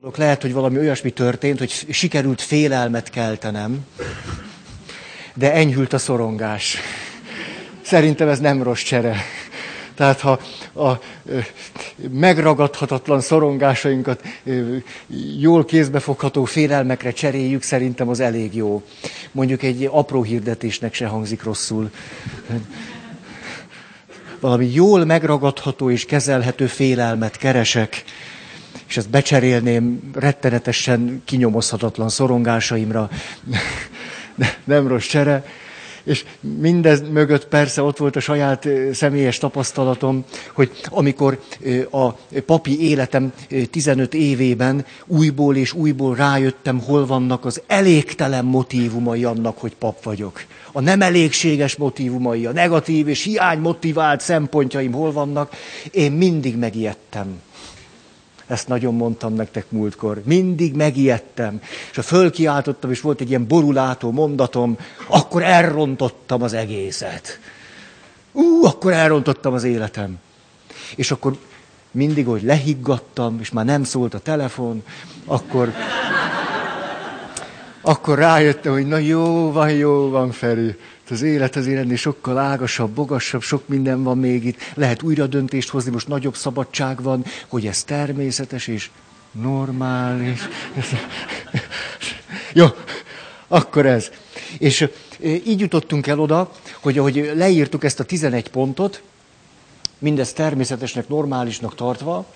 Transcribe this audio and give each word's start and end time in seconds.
Lehet, 0.00 0.42
hogy 0.42 0.52
valami 0.52 0.78
olyasmi 0.78 1.10
történt, 1.10 1.58
hogy 1.58 1.86
sikerült 1.90 2.40
félelmet 2.40 3.10
keltenem, 3.10 3.86
de 5.34 5.52
enyhült 5.52 5.92
a 5.92 5.98
szorongás. 5.98 6.76
Szerintem 7.82 8.28
ez 8.28 8.38
nem 8.38 8.62
rossz 8.62 8.82
csere. 8.82 9.16
Tehát 9.94 10.20
ha 10.20 10.40
a 10.74 11.00
megragadhatatlan 12.10 13.20
szorongásainkat 13.20 14.22
jól 15.38 15.64
kézbefogható 15.64 16.44
félelmekre 16.44 17.10
cseréljük, 17.10 17.62
szerintem 17.62 18.08
az 18.08 18.20
elég 18.20 18.54
jó. 18.54 18.82
Mondjuk 19.32 19.62
egy 19.62 19.88
apró 19.90 20.22
hirdetésnek 20.22 20.94
se 20.94 21.06
hangzik 21.06 21.42
rosszul. 21.42 21.90
Valami 24.40 24.70
jól 24.72 25.04
megragadható 25.04 25.90
és 25.90 26.04
kezelhető 26.04 26.66
félelmet 26.66 27.36
keresek, 27.36 28.04
és 28.88 28.96
ezt 28.96 29.10
becserélném 29.10 30.10
rettenetesen 30.14 31.22
kinyomozhatatlan 31.24 32.08
szorongásaimra. 32.08 33.10
Nem 34.64 34.88
rossz 34.88 35.06
csere. 35.06 35.44
És 36.04 36.24
mindez 36.40 37.00
mögött 37.10 37.46
persze 37.46 37.82
ott 37.82 37.96
volt 37.96 38.16
a 38.16 38.20
saját 38.20 38.68
személyes 38.92 39.38
tapasztalatom, 39.38 40.24
hogy 40.52 40.70
amikor 40.84 41.40
a 41.90 42.10
papi 42.46 42.80
életem 42.88 43.32
15 43.70 44.14
évében 44.14 44.84
újból 45.06 45.56
és 45.56 45.72
újból 45.72 46.14
rájöttem, 46.14 46.80
hol 46.80 47.06
vannak 47.06 47.44
az 47.44 47.62
elégtelen 47.66 48.44
motívumai 48.44 49.24
annak, 49.24 49.58
hogy 49.58 49.74
pap 49.74 50.02
vagyok. 50.02 50.42
A 50.72 50.80
nem 50.80 51.02
elégséges 51.02 51.76
motívumai, 51.76 52.46
a 52.46 52.52
negatív 52.52 53.08
és 53.08 53.22
hiány 53.22 53.58
motivált 53.58 54.20
szempontjaim 54.20 54.92
hol 54.92 55.12
vannak, 55.12 55.52
én 55.90 56.12
mindig 56.12 56.56
megijedtem. 56.56 57.40
Ezt 58.48 58.68
nagyon 58.68 58.94
mondtam 58.94 59.34
nektek 59.34 59.70
múltkor. 59.70 60.22
Mindig 60.24 60.74
megijedtem. 60.74 61.60
És 61.90 61.96
ha 61.96 62.02
fölkiáltottam, 62.02 62.90
és 62.90 63.00
volt 63.00 63.20
egy 63.20 63.28
ilyen 63.28 63.46
borulátó 63.46 64.10
mondatom, 64.10 64.78
akkor 65.06 65.42
elrontottam 65.42 66.42
az 66.42 66.52
egészet. 66.52 67.40
Ú, 68.32 68.64
akkor 68.64 68.92
elrontottam 68.92 69.52
az 69.52 69.64
életem. 69.64 70.18
És 70.96 71.10
akkor 71.10 71.36
mindig, 71.90 72.26
hogy 72.26 72.42
lehiggadtam, 72.42 73.38
és 73.40 73.50
már 73.50 73.64
nem 73.64 73.84
szólt 73.84 74.14
a 74.14 74.18
telefon, 74.18 74.82
akkor, 75.24 75.72
akkor 77.80 78.18
rájöttem, 78.18 78.72
hogy 78.72 78.86
na 78.86 78.96
jó 78.96 79.52
van, 79.52 79.70
jó 79.70 80.10
van, 80.10 80.30
Feri. 80.30 80.76
Az 81.10 81.22
élet 81.22 81.56
az 81.56 81.66
ennél 81.66 81.96
sokkal 81.96 82.38
ágasabb, 82.38 82.90
bogasabb, 82.90 83.42
sok 83.42 83.68
minden 83.68 84.02
van 84.02 84.18
még 84.18 84.44
itt. 84.44 84.56
Lehet 84.74 85.02
újra 85.02 85.26
döntést 85.26 85.68
hozni, 85.68 85.90
most 85.90 86.08
nagyobb 86.08 86.36
szabadság 86.36 87.02
van, 87.02 87.24
hogy 87.48 87.66
ez 87.66 87.84
természetes 87.84 88.66
és 88.66 88.90
normális. 89.32 90.40
Jó, 92.52 92.66
akkor 93.48 93.86
ez. 93.86 94.10
És 94.58 94.88
így 95.20 95.60
jutottunk 95.60 96.06
el 96.06 96.20
oda, 96.20 96.52
hogy 96.80 96.98
ahogy 96.98 97.32
leírtuk 97.34 97.84
ezt 97.84 98.00
a 98.00 98.04
11 98.04 98.50
pontot, 98.50 99.02
mindezt 99.98 100.34
természetesnek, 100.34 101.08
normálisnak 101.08 101.74
tartva, 101.74 102.26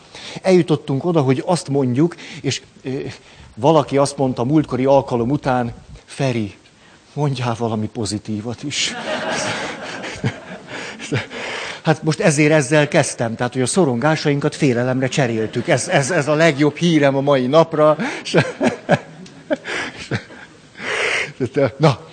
eljutottunk 0.42 1.04
oda, 1.04 1.20
hogy 1.20 1.42
azt 1.46 1.68
mondjuk, 1.68 2.16
és 2.40 2.62
valaki 3.54 3.96
azt 3.96 4.16
mondta 4.16 4.44
múltkori 4.44 4.84
alkalom 4.84 5.30
után, 5.30 5.74
Feri, 6.04 6.54
mondjál 7.12 7.54
valami 7.58 7.86
pozitívat 7.86 8.62
is. 8.62 8.92
Hát 11.82 12.02
most 12.02 12.20
ezért 12.20 12.52
ezzel 12.52 12.88
kezdtem, 12.88 13.34
tehát 13.34 13.52
hogy 13.52 13.62
a 13.62 13.66
szorongásainkat 13.66 14.54
félelemre 14.54 15.08
cseréltük. 15.08 15.68
Ez, 15.68 15.88
ez, 15.88 16.10
ez 16.10 16.28
a 16.28 16.34
legjobb 16.34 16.76
hírem 16.76 17.16
a 17.16 17.20
mai 17.20 17.46
napra. 17.46 17.96
Na, 21.76 22.06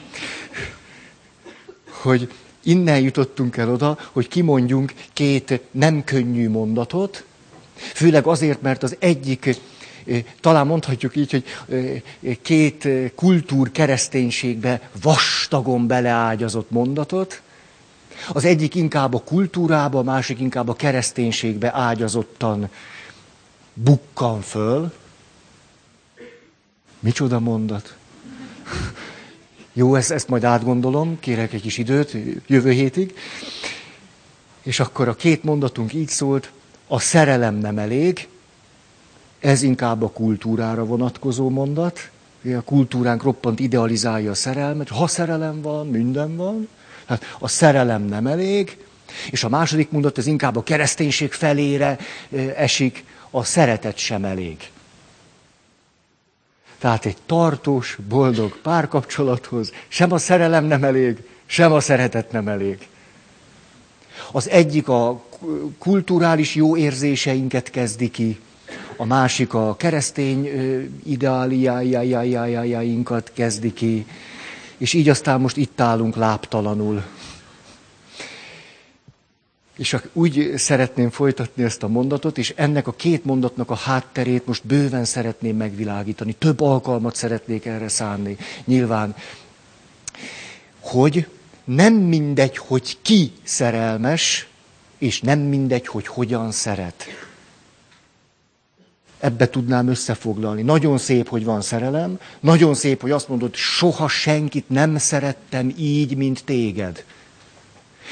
hogy 2.02 2.32
innen 2.64 3.00
jutottunk 3.00 3.58
el 3.58 3.70
oda, 3.72 3.98
hogy 4.12 4.28
kimondjunk 4.28 4.94
két 5.14 5.62
nem 5.72 6.04
könnyű 6.04 6.50
mondatot, 6.50 7.24
főleg 7.76 8.26
azért, 8.28 8.62
mert 8.62 8.84
az 8.84 8.96
egyik 9.00 9.60
talán 10.40 10.68
mondhatjuk 10.68 11.16
így, 11.16 11.32
hogy 11.32 11.44
két 12.42 12.88
kultúr 13.16 13.72
kereszténységbe 13.72 14.90
vastagon 15.02 15.88
beleágyazott 15.88 16.72
mondatot. 16.72 17.42
Az 18.34 18.46
egyik 18.46 18.76
inkább 18.76 19.14
a 19.14 19.24
kultúrába, 19.24 20.00
a 20.00 20.04
másik 20.04 20.40
inkább 20.40 20.68
a 20.68 20.74
kereszténységbe 20.74 21.74
ágyazottan 21.74 22.70
bukkan 23.74 24.42
föl. 24.42 24.94
Micsoda 27.00 27.40
mondat? 27.40 27.96
Jó, 29.74 29.96
ezt, 29.96 30.12
ezt 30.12 30.28
majd 30.28 30.44
átgondolom, 30.44 31.20
kérek 31.20 31.54
egy 31.54 31.62
kis 31.62 31.78
időt, 31.78 32.16
jövő 32.48 32.72
hétig. 32.72 33.16
És 34.64 34.80
akkor 34.80 35.08
a 35.08 35.16
két 35.16 35.44
mondatunk 35.44 35.94
így 35.94 36.08
szólt, 36.08 36.52
a 36.88 37.00
szerelem 37.00 37.56
nem 37.56 37.78
elég, 37.78 38.28
ez 39.40 39.62
inkább 39.62 40.04
a 40.04 40.10
kultúrára 40.10 40.86
vonatkozó 40.86 41.50
mondat. 41.50 42.10
A 42.44 42.62
kultúránk 42.62 43.24
roppant 43.24 43.60
idealizálja 43.60 44.32
a 44.32 44.36
szerelmet. 44.36 44.90
Ha 44.90 45.08
szerelem 45.08 45.62
van, 45.62 45.88
minden 45.88 46.36
van. 46.36 46.68
Hát 47.06 47.24
a 47.40 47.48
szerelem 47.48 48.02
nem 48.02 48.28
elég. 48.28 48.78
És 49.32 49.44
a 49.44 49.50
második 49.50 49.92
mondat, 49.92 50.18
ez 50.18 50.28
inkább 50.28 50.56
a 50.56 50.64
kereszténység 50.64 51.32
felére 51.32 51.98
esik, 52.56 53.04
a 53.32 53.44
szeretet 53.44 53.98
sem 53.98 54.26
elég. 54.26 54.58
Tehát 56.78 57.06
egy 57.06 57.18
tartós, 57.26 57.98
boldog 58.08 58.58
párkapcsolathoz 58.62 59.72
sem 59.88 60.12
a 60.12 60.18
szerelem 60.18 60.66
nem 60.66 60.84
elég, 60.84 61.18
sem 61.46 61.72
a 61.72 61.80
szeretet 61.80 62.32
nem 62.32 62.48
elég. 62.48 62.88
Az 64.32 64.50
egyik 64.50 64.88
a 64.88 65.24
kulturális 65.78 66.56
jó 66.56 66.78
érzéseinket 66.78 67.70
kezdi 67.70 68.10
ki, 68.10 68.40
a 69.00 69.06
másik 69.06 69.54
a 69.54 69.76
keresztény 69.76 70.50
ideáliájainkat 71.06 73.32
kezdi 73.34 73.74
ki, 73.74 74.06
és 74.78 74.94
így 74.94 75.10
aztán 75.10 75.42
most 75.42 75.58
itt 75.58 75.82
állunk 75.82 76.16
láptalanul. 76.16 77.04
És 79.78 79.96
úgy 80.14 80.54
szeretném 80.56 81.10
folytatni 81.10 81.64
ezt 81.64 81.84
a 81.84 81.88
mondatot, 81.88 82.38
és 82.38 82.54
ennek 82.56 82.88
a 82.88 82.92
két 82.92 83.26
mondatnak 83.26 83.70
a 83.70 83.76
hátterét 83.76 84.46
most 84.46 84.66
bőven 84.66 85.06
szeretném 85.06 85.56
megvilágítani. 85.58 86.34
Több 86.34 86.62
alkalmat 86.62 87.16
szeretnék 87.16 87.66
erre 87.66 87.88
szánni. 87.88 88.38
Nyilván, 88.66 89.16
hogy 90.80 91.28
nem 91.64 91.94
mindegy, 91.94 92.58
hogy 92.58 92.98
ki 93.02 93.32
szerelmes, 93.44 94.48
és 94.98 95.22
nem 95.22 95.40
mindegy, 95.40 95.88
hogy 95.88 96.08
hogyan 96.08 96.52
szeret 96.52 97.06
ebbe 99.20 99.50
tudnám 99.50 99.88
összefoglalni. 99.88 100.62
Nagyon 100.62 100.98
szép, 100.98 101.28
hogy 101.28 101.44
van 101.44 101.62
szerelem, 101.62 102.20
nagyon 102.40 102.76
szép, 102.76 103.02
hogy 103.02 103.12
azt 103.12 103.28
mondod, 103.28 103.56
soha 103.56 104.08
senkit 104.08 104.70
nem 104.70 104.98
szerettem 104.98 105.74
így, 105.78 106.18
mint 106.18 106.44
téged. 106.46 107.04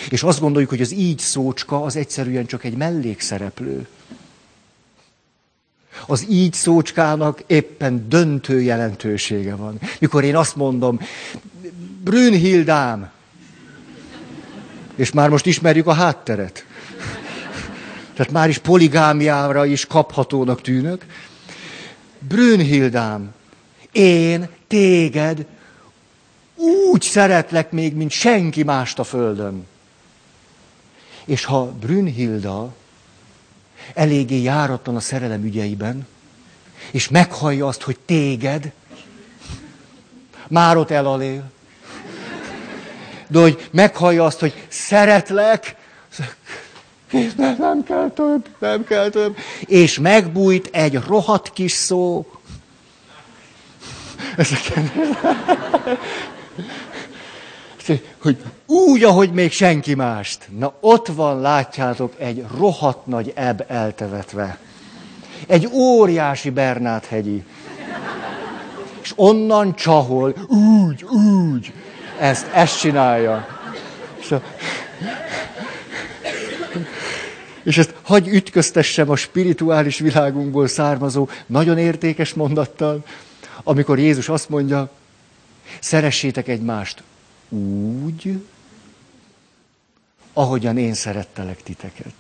És 0.10 0.24
azt 0.24 0.40
gondoljuk, 0.40 0.70
hogy 0.70 0.82
az 0.82 0.92
így 0.92 1.20
szócska 1.20 1.84
az 1.84 1.96
egyszerűen 1.96 2.46
csak 2.46 2.64
egy 2.64 2.78
mellékszereplő. 2.78 3.88
Az 6.08 6.26
így 6.30 6.54
szócskának 6.54 7.44
éppen 7.48 8.10
döntő 8.10 8.62
jelentősége 8.62 9.56
van. 9.56 9.80
Mikor 10.00 10.24
én 10.24 10.36
azt 10.36 10.56
mondom, 10.56 11.00
Brünnhildám, 12.04 13.12
és 14.96 15.12
már 15.12 15.30
most 15.30 15.46
ismerjük 15.46 15.88
a 15.88 15.94
hátteret. 15.94 16.66
Tehát 18.18 18.32
már 18.32 18.50
is 18.50 18.58
poligámiára 18.58 19.66
is 19.66 19.86
kaphatónak 19.86 20.62
tűnök. 20.62 21.06
Brünnhildám, 22.20 23.34
én 23.92 24.50
téged 24.68 25.46
úgy 26.92 27.02
szeretlek 27.02 27.72
még, 27.72 27.96
mint 27.96 28.12
senki 28.12 28.64
mást 28.64 29.00
a 29.00 29.04
földön. 29.04 29.68
És 31.26 31.46
ha 31.46 31.66
Brünnhilda 31.66 32.74
eléggé 33.94 34.42
járatlan 34.42 34.96
a 34.96 35.00
szerelem 35.00 35.44
ügyeiben, 35.44 36.08
és 36.92 37.10
meghallja 37.10 37.68
azt, 37.68 37.82
hogy 37.82 38.00
téged, 38.06 38.72
már 40.48 40.78
ott 40.78 40.92
elalél. 40.92 41.52
De 43.28 43.40
hogy 43.40 43.70
meghallja 43.72 44.26
azt, 44.26 44.40
hogy 44.40 44.66
szeretlek, 44.68 45.76
ne, 47.12 47.56
nem 47.58 47.84
kell 47.84 48.10
több, 48.10 48.48
nem 48.60 48.84
kell 48.84 49.10
több. 49.10 49.38
És 49.66 50.00
megbújt 50.00 50.70
egy 50.72 51.00
rohadt 51.08 51.54
kis 51.54 51.72
szó. 51.72 52.26
hogy 58.22 58.38
úgy, 58.66 59.04
ahogy 59.04 59.32
még 59.32 59.52
senki 59.52 59.96
mást. 59.96 60.48
Na 60.58 60.74
ott 60.80 61.08
van, 61.08 61.40
látjátok, 61.42 62.14
egy 62.18 62.46
rohadt 62.58 63.06
nagy 63.06 63.32
ebb 63.36 63.66
eltevetve. 63.68 64.58
Egy 65.48 65.70
óriási 65.72 66.50
Bernát 66.50 67.06
hegyi. 67.06 67.44
És 69.02 69.14
onnan 69.16 69.76
csahol, 69.76 70.34
úgy, 70.48 71.04
úgy. 71.04 71.74
Ezt, 72.20 72.48
ezt 72.54 72.80
csinálja. 72.80 73.48
És. 74.20 74.34
És 77.68 77.78
ezt 77.78 77.94
hagy 78.02 78.28
ütköztessem 78.28 79.10
a 79.10 79.16
spirituális 79.16 80.00
világunkból 80.00 80.68
származó, 80.68 81.30
nagyon 81.46 81.78
értékes 81.78 82.34
mondattal, 82.34 83.06
amikor 83.64 84.00
Jézus 84.00 84.30
azt 84.30 84.50
mondja, 84.50 84.92
szeressétek 85.80 86.48
egymást 86.48 87.04
úgy, 87.50 88.44
ahogyan 90.34 90.78
én 90.78 90.94
szerettelek 90.94 91.64
titeket. 91.64 92.14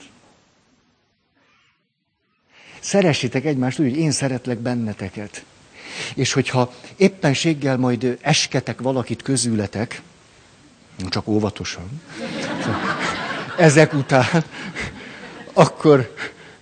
Szeressétek 2.79 3.45
egymást 3.45 3.79
úgy, 3.79 3.89
hogy 3.89 3.99
én 3.99 4.11
szeretlek 4.11 4.57
benneteket. 4.57 5.45
És 6.15 6.33
hogyha 6.33 6.73
éppenséggel 6.95 7.77
majd 7.77 8.17
esketek 8.21 8.81
valakit 8.81 9.21
közületek, 9.21 10.01
csak 11.09 11.27
óvatosan, 11.27 12.01
ezek 13.57 13.93
után, 13.93 14.43
akkor 15.57 16.13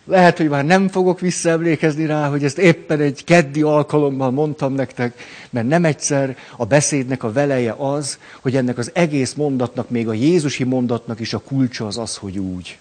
lehet, 0.06 0.38
hogy 0.38 0.50
már 0.50 0.66
nem 0.66 0.88
fogok 0.88 1.20
visszaemlékezni 1.20 2.06
rá, 2.06 2.30
hogy 2.30 2.44
ezt 2.44 2.58
éppen 2.58 3.00
egy 3.00 3.24
keddi 3.24 3.62
alkalommal 3.62 4.32
mondtam 4.32 4.74
nektek, 4.74 5.20
mert 5.50 5.68
nem 5.68 5.86
egyszer 5.86 6.38
a 6.58 6.66
beszédnek 6.66 7.24
a 7.24 7.32
veleje 7.32 7.76
az, 7.78 8.20
hogy 8.42 8.56
ennek 8.56 8.78
az 8.78 8.92
egész 8.94 9.34
mondatnak, 9.34 9.90
még 9.90 10.08
a 10.08 10.14
Jézusi 10.14 10.64
mondatnak 10.64 11.20
is 11.20 11.34
a 11.34 11.40
kulcsa 11.40 11.88
az 11.88 11.98
az, 11.98 12.16
hogy 12.16 12.38
úgy. 12.38 12.78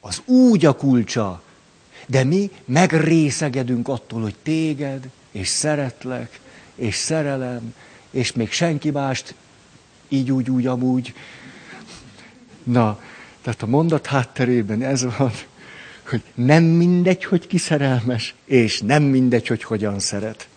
Az 0.00 0.22
úgy 0.24 0.66
a 0.66 0.72
kulcsa. 0.72 1.42
De 2.06 2.24
mi 2.24 2.50
megrészegedünk 2.64 3.88
attól, 3.88 4.20
hogy 4.20 4.34
téged, 4.42 5.08
és 5.30 5.48
szeretlek, 5.48 6.40
és 6.74 6.94
szerelem, 6.94 7.74
és 8.10 8.32
még 8.32 8.52
senki 8.52 8.90
mást 8.90 9.34
így, 10.08 10.30
úgy, 10.32 10.50
úgy, 10.50 10.66
amúgy. 10.66 11.14
Na, 12.62 13.00
tehát 13.42 13.62
a 13.62 13.66
mondat 13.66 14.06
hátterében 14.06 14.82
ez 14.82 15.04
van, 15.16 15.32
hogy 16.08 16.22
nem 16.34 16.64
mindegy, 16.64 17.24
hogy 17.24 17.46
ki 17.46 17.58
szerelmes, 17.58 18.34
és 18.44 18.80
nem 18.80 19.02
mindegy, 19.02 19.46
hogy 19.46 19.62
hogyan 19.62 19.98
szeret. 19.98 20.48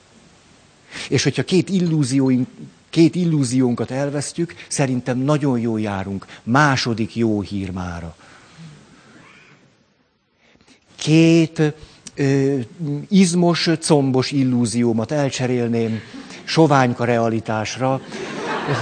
És 1.10 1.24
hogyha 1.24 1.44
két 1.44 1.70
illúzióink, 1.70 2.48
két 2.90 3.16
illúziónkat 3.16 3.92
elvesztjük, 3.92 4.56
szerintem 4.68 5.18
nagyon 5.18 5.60
jól 5.60 5.80
járunk. 5.82 6.26
Második 6.44 7.16
jó 7.16 7.42
hír 7.42 7.72
mára. 7.72 8.16
Két 10.96 11.62
ö, 12.16 12.58
izmos, 13.10 13.70
combos 13.80 14.31
illúziómat 14.31 15.12
elcserélném 15.12 16.02
soványka 16.44 17.06
realitásra. 17.06 18.02
És 18.72 18.78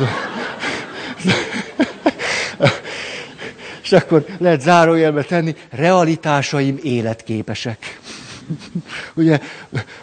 akkor 3.94 4.26
lehet 4.38 4.62
zárójelbe 4.62 5.24
tenni, 5.24 5.56
realitásaim 5.70 6.80
életképesek. 6.84 8.00
Ugye 9.16 9.40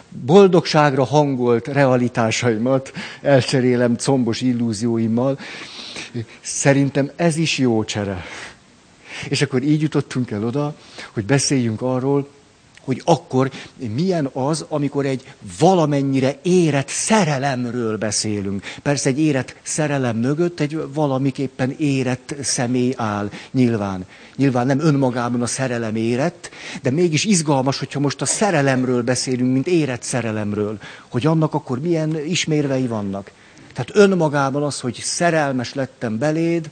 boldogságra 0.09 1.03
hangolt 1.03 1.67
realitásaimat 1.67 2.91
elcserélem 3.21 3.95
combos 3.95 4.41
illúzióimmal. 4.41 5.39
Szerintem 6.41 7.11
ez 7.15 7.37
is 7.37 7.57
jó 7.57 7.83
csere. 7.83 8.25
És 9.29 9.41
akkor 9.41 9.63
így 9.63 9.81
jutottunk 9.81 10.31
el 10.31 10.45
oda, 10.45 10.75
hogy 11.11 11.25
beszéljünk 11.25 11.81
arról, 11.81 12.27
hogy 12.83 13.01
akkor 13.05 13.51
milyen 13.77 14.29
az, 14.33 14.65
amikor 14.69 15.05
egy 15.05 15.33
valamennyire 15.59 16.37
érett 16.41 16.87
szerelemről 16.87 17.97
beszélünk. 17.97 18.63
Persze 18.81 19.09
egy 19.09 19.19
érett 19.19 19.55
szerelem 19.61 20.17
mögött 20.17 20.59
egy 20.59 20.81
valamiképpen 20.93 21.71
érett 21.77 22.35
személy 22.41 22.93
áll, 22.97 23.29
nyilván. 23.51 24.05
Nyilván 24.35 24.65
nem 24.65 24.79
önmagában 24.79 25.41
a 25.41 25.45
szerelem 25.45 25.95
érett, 25.95 26.49
de 26.81 26.91
mégis 26.91 27.25
izgalmas, 27.25 27.79
hogyha 27.79 27.99
most 27.99 28.21
a 28.21 28.25
szerelemről 28.25 29.03
beszélünk, 29.03 29.53
mint 29.53 29.67
érett 29.67 30.03
szerelemről, 30.03 30.77
hogy 31.07 31.25
annak 31.25 31.53
akkor 31.53 31.79
milyen 31.79 32.17
ismérvei 32.25 32.87
vannak. 32.87 33.31
Tehát 33.73 33.91
önmagában 33.93 34.63
az, 34.63 34.79
hogy 34.79 34.99
szerelmes 35.03 35.73
lettem 35.73 36.17
beléd, 36.17 36.69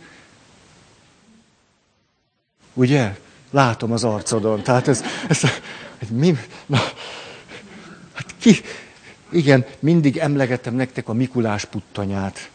ugye? 2.74 3.18
Látom 3.52 3.92
az 3.92 4.04
arcodon. 4.04 4.64
Tehát 4.64 4.88
ez, 4.88 5.04
ez, 5.30 5.42
Hát 6.00 6.10
mi? 6.10 6.38
Na, 6.66 6.78
hát 8.14 8.36
ki? 8.38 8.56
Igen, 9.30 9.66
mindig 9.80 10.18
emlegettem 10.18 10.76
nektek 10.76 11.10
a 11.10 11.14
Mikulás 11.14 11.66
puttanyát. 11.66 12.50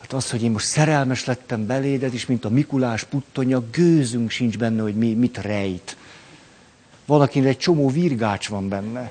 Hát 0.00 0.12
az, 0.12 0.30
hogy 0.30 0.42
én 0.42 0.50
most 0.50 0.66
szerelmes 0.66 1.24
lettem 1.24 1.66
beléd, 1.66 2.02
és 2.12 2.26
mint 2.26 2.44
a 2.44 2.48
Mikulás 2.48 3.04
puttonya, 3.04 3.62
gőzünk 3.70 4.30
sincs 4.30 4.58
benne, 4.58 4.82
hogy 4.82 4.94
mi, 4.94 5.14
mit 5.14 5.38
rejt. 5.38 5.96
Valakinek 7.06 7.48
egy 7.48 7.58
csomó 7.58 7.88
virgács 7.88 8.48
van 8.48 8.68
benne. 8.68 9.10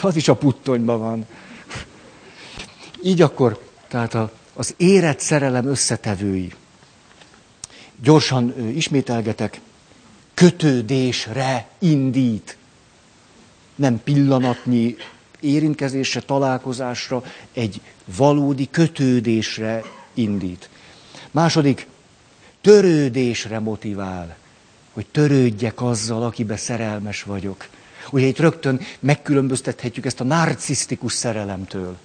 Az 0.00 0.16
is 0.16 0.28
a 0.28 0.34
puttonyban 0.34 0.98
van. 0.98 1.26
Így 3.02 3.22
akkor, 3.22 3.70
tehát 3.88 4.14
a, 4.14 4.32
az 4.54 4.74
érett 4.76 5.20
szerelem 5.20 5.66
összetevői. 5.66 6.52
Gyorsan 8.00 8.68
ismételgetek 8.74 9.60
kötődésre 10.34 11.66
indít. 11.78 12.56
Nem 13.74 14.00
pillanatnyi 14.04 14.96
érintkezésre, 15.40 16.20
találkozásra, 16.20 17.22
egy 17.52 17.80
valódi 18.16 18.68
kötődésre 18.70 19.82
indít. 20.14 20.68
Második, 21.30 21.86
törődésre 22.60 23.58
motivál, 23.58 24.36
hogy 24.92 25.06
törődjek 25.06 25.82
azzal, 25.82 26.22
akibe 26.22 26.56
szerelmes 26.56 27.22
vagyok. 27.22 27.68
Ugye 28.10 28.26
itt 28.26 28.38
rögtön 28.38 28.80
megkülönböztethetjük 29.00 30.06
ezt 30.06 30.20
a 30.20 30.24
narcisztikus 30.24 31.12
szerelemtől. 31.12 31.96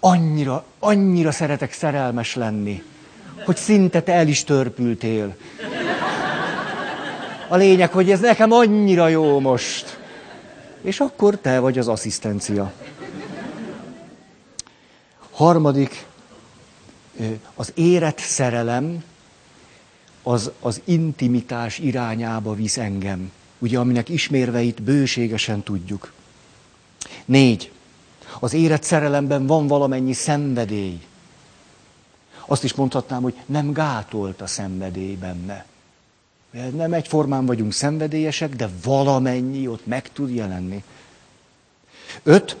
Annyira, 0.00 0.64
annyira 0.78 1.30
szeretek 1.32 1.72
szerelmes 1.72 2.34
lenni, 2.34 2.82
hogy 3.44 3.56
szinte 3.56 4.02
te 4.02 4.12
el 4.12 4.28
is 4.28 4.44
törpültél. 4.44 5.36
A 7.52 7.56
lényeg, 7.56 7.92
hogy 7.92 8.10
ez 8.10 8.20
nekem 8.20 8.52
annyira 8.52 9.08
jó 9.08 9.40
most. 9.40 9.98
És 10.82 11.00
akkor 11.00 11.36
te 11.36 11.58
vagy 11.58 11.78
az 11.78 11.88
asszisztencia. 11.88 12.72
Harmadik, 15.30 16.06
az 17.54 17.72
érett 17.74 18.18
szerelem 18.18 19.04
az, 20.22 20.50
az 20.60 20.80
intimitás 20.84 21.78
irányába 21.78 22.54
visz 22.54 22.76
engem. 22.76 23.32
Ugye, 23.58 23.78
aminek 23.78 24.08
ismérveit 24.08 24.82
bőségesen 24.82 25.62
tudjuk. 25.62 26.12
Négy. 27.24 27.70
Az 28.40 28.52
érett 28.52 28.82
szerelemben 28.82 29.46
van 29.46 29.66
valamennyi 29.66 30.12
szenvedély. 30.12 31.00
Azt 32.46 32.64
is 32.64 32.74
mondhatnám, 32.74 33.22
hogy 33.22 33.36
nem 33.46 33.72
gátolt 33.72 34.40
a 34.40 34.46
szenvedély 34.46 35.14
benne. 35.14 35.64
Nem 36.50 36.92
egyformán 36.92 37.46
vagyunk 37.46 37.72
szenvedélyesek, 37.72 38.56
de 38.56 38.68
valamennyi 38.82 39.66
ott 39.66 39.86
meg 39.86 40.12
tud 40.12 40.34
jelenni. 40.34 40.84
Öt, 42.22 42.56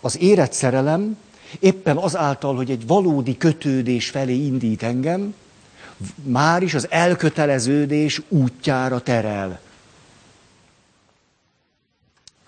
az 0.00 0.20
érett 0.20 0.52
szerelem 0.52 1.16
éppen 1.58 1.96
azáltal, 1.96 2.56
hogy 2.56 2.70
egy 2.70 2.86
valódi 2.86 3.36
kötődés 3.36 4.10
felé 4.10 4.34
indít 4.34 4.82
engem, 4.82 5.34
már 6.22 6.62
is 6.62 6.74
az 6.74 6.90
elköteleződés 6.90 8.22
útjára 8.28 9.00
terel. 9.00 9.60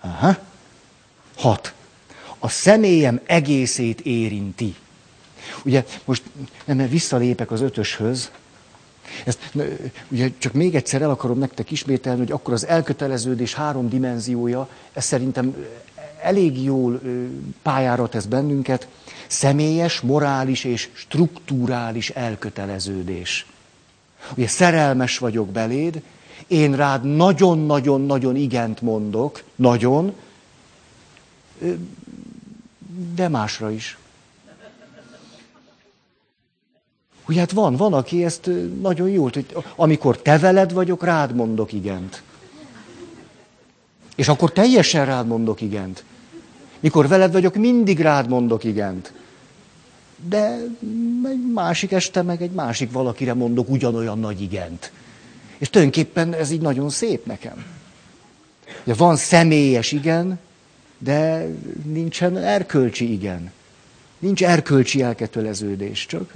Aha. 0.01 0.37
Hat. 1.35 1.73
A 2.39 2.49
személyem 2.49 3.19
egészét 3.25 4.01
érinti. 4.01 4.75
Ugye 5.63 5.85
most 6.05 6.23
nem, 6.65 6.89
visszalépek 6.89 7.51
az 7.51 7.61
ötöshöz, 7.61 8.31
ezt 9.25 9.39
ugye 10.07 10.29
csak 10.37 10.53
még 10.53 10.75
egyszer 10.75 11.01
el 11.01 11.09
akarom 11.09 11.37
nektek 11.37 11.71
ismételni, 11.71 12.19
hogy 12.19 12.31
akkor 12.31 12.53
az 12.53 12.67
elköteleződés 12.67 13.53
három 13.53 13.89
dimenziója, 13.89 14.69
ez 14.93 15.03
szerintem 15.05 15.55
elég 16.21 16.63
jól 16.63 17.01
pályára 17.61 18.09
tesz 18.09 18.25
bennünket, 18.25 18.87
személyes, 19.27 20.01
morális 20.01 20.63
és 20.63 20.89
strukturális 20.93 22.09
elköteleződés. 22.09 23.45
Ugye 24.35 24.47
szerelmes 24.47 25.17
vagyok 25.17 25.47
beléd, 25.47 26.01
én 26.47 26.75
rád 26.75 27.03
nagyon-nagyon-nagyon 27.15 28.35
igent 28.35 28.81
mondok, 28.81 29.43
nagyon, 29.55 30.13
de 33.15 33.27
másra 33.27 33.71
is. 33.71 33.97
Ugye 37.27 37.39
hát 37.39 37.51
van, 37.51 37.75
van, 37.75 37.93
aki 37.93 38.23
ezt 38.23 38.49
nagyon 38.81 39.09
jól, 39.09 39.29
hogy 39.33 39.45
amikor 39.75 40.17
te 40.17 40.37
veled 40.37 40.73
vagyok, 40.73 41.03
rád 41.03 41.35
mondok 41.35 41.73
igent. 41.73 42.23
És 44.15 44.27
akkor 44.27 44.51
teljesen 44.51 45.05
rád 45.05 45.27
mondok 45.27 45.61
igent. 45.61 46.03
Mikor 46.79 47.07
veled 47.07 47.31
vagyok, 47.31 47.55
mindig 47.55 47.99
rád 47.99 48.29
mondok 48.29 48.63
igent. 48.63 49.13
De 50.27 50.57
egy 51.25 51.51
másik 51.53 51.91
este 51.91 52.21
meg 52.21 52.41
egy 52.41 52.51
másik 52.51 52.91
valakire 52.91 53.33
mondok 53.33 53.69
ugyanolyan 53.69 54.19
nagy 54.19 54.41
igent. 54.41 54.91
És 55.57 55.69
tulajdonképpen 55.69 56.33
ez 56.33 56.51
így 56.51 56.61
nagyon 56.61 56.89
szép 56.89 57.25
nekem. 57.25 57.65
Ugye 58.83 58.93
van 58.93 59.15
személyes 59.15 59.91
igen, 59.91 60.39
de 60.97 61.47
nincsen 61.83 62.37
erkölcsi 62.37 63.11
igen. 63.11 63.51
Nincs 64.19 64.43
erkölcsi 64.43 65.01
elköteleződés 65.01 66.05
csak. 66.05 66.31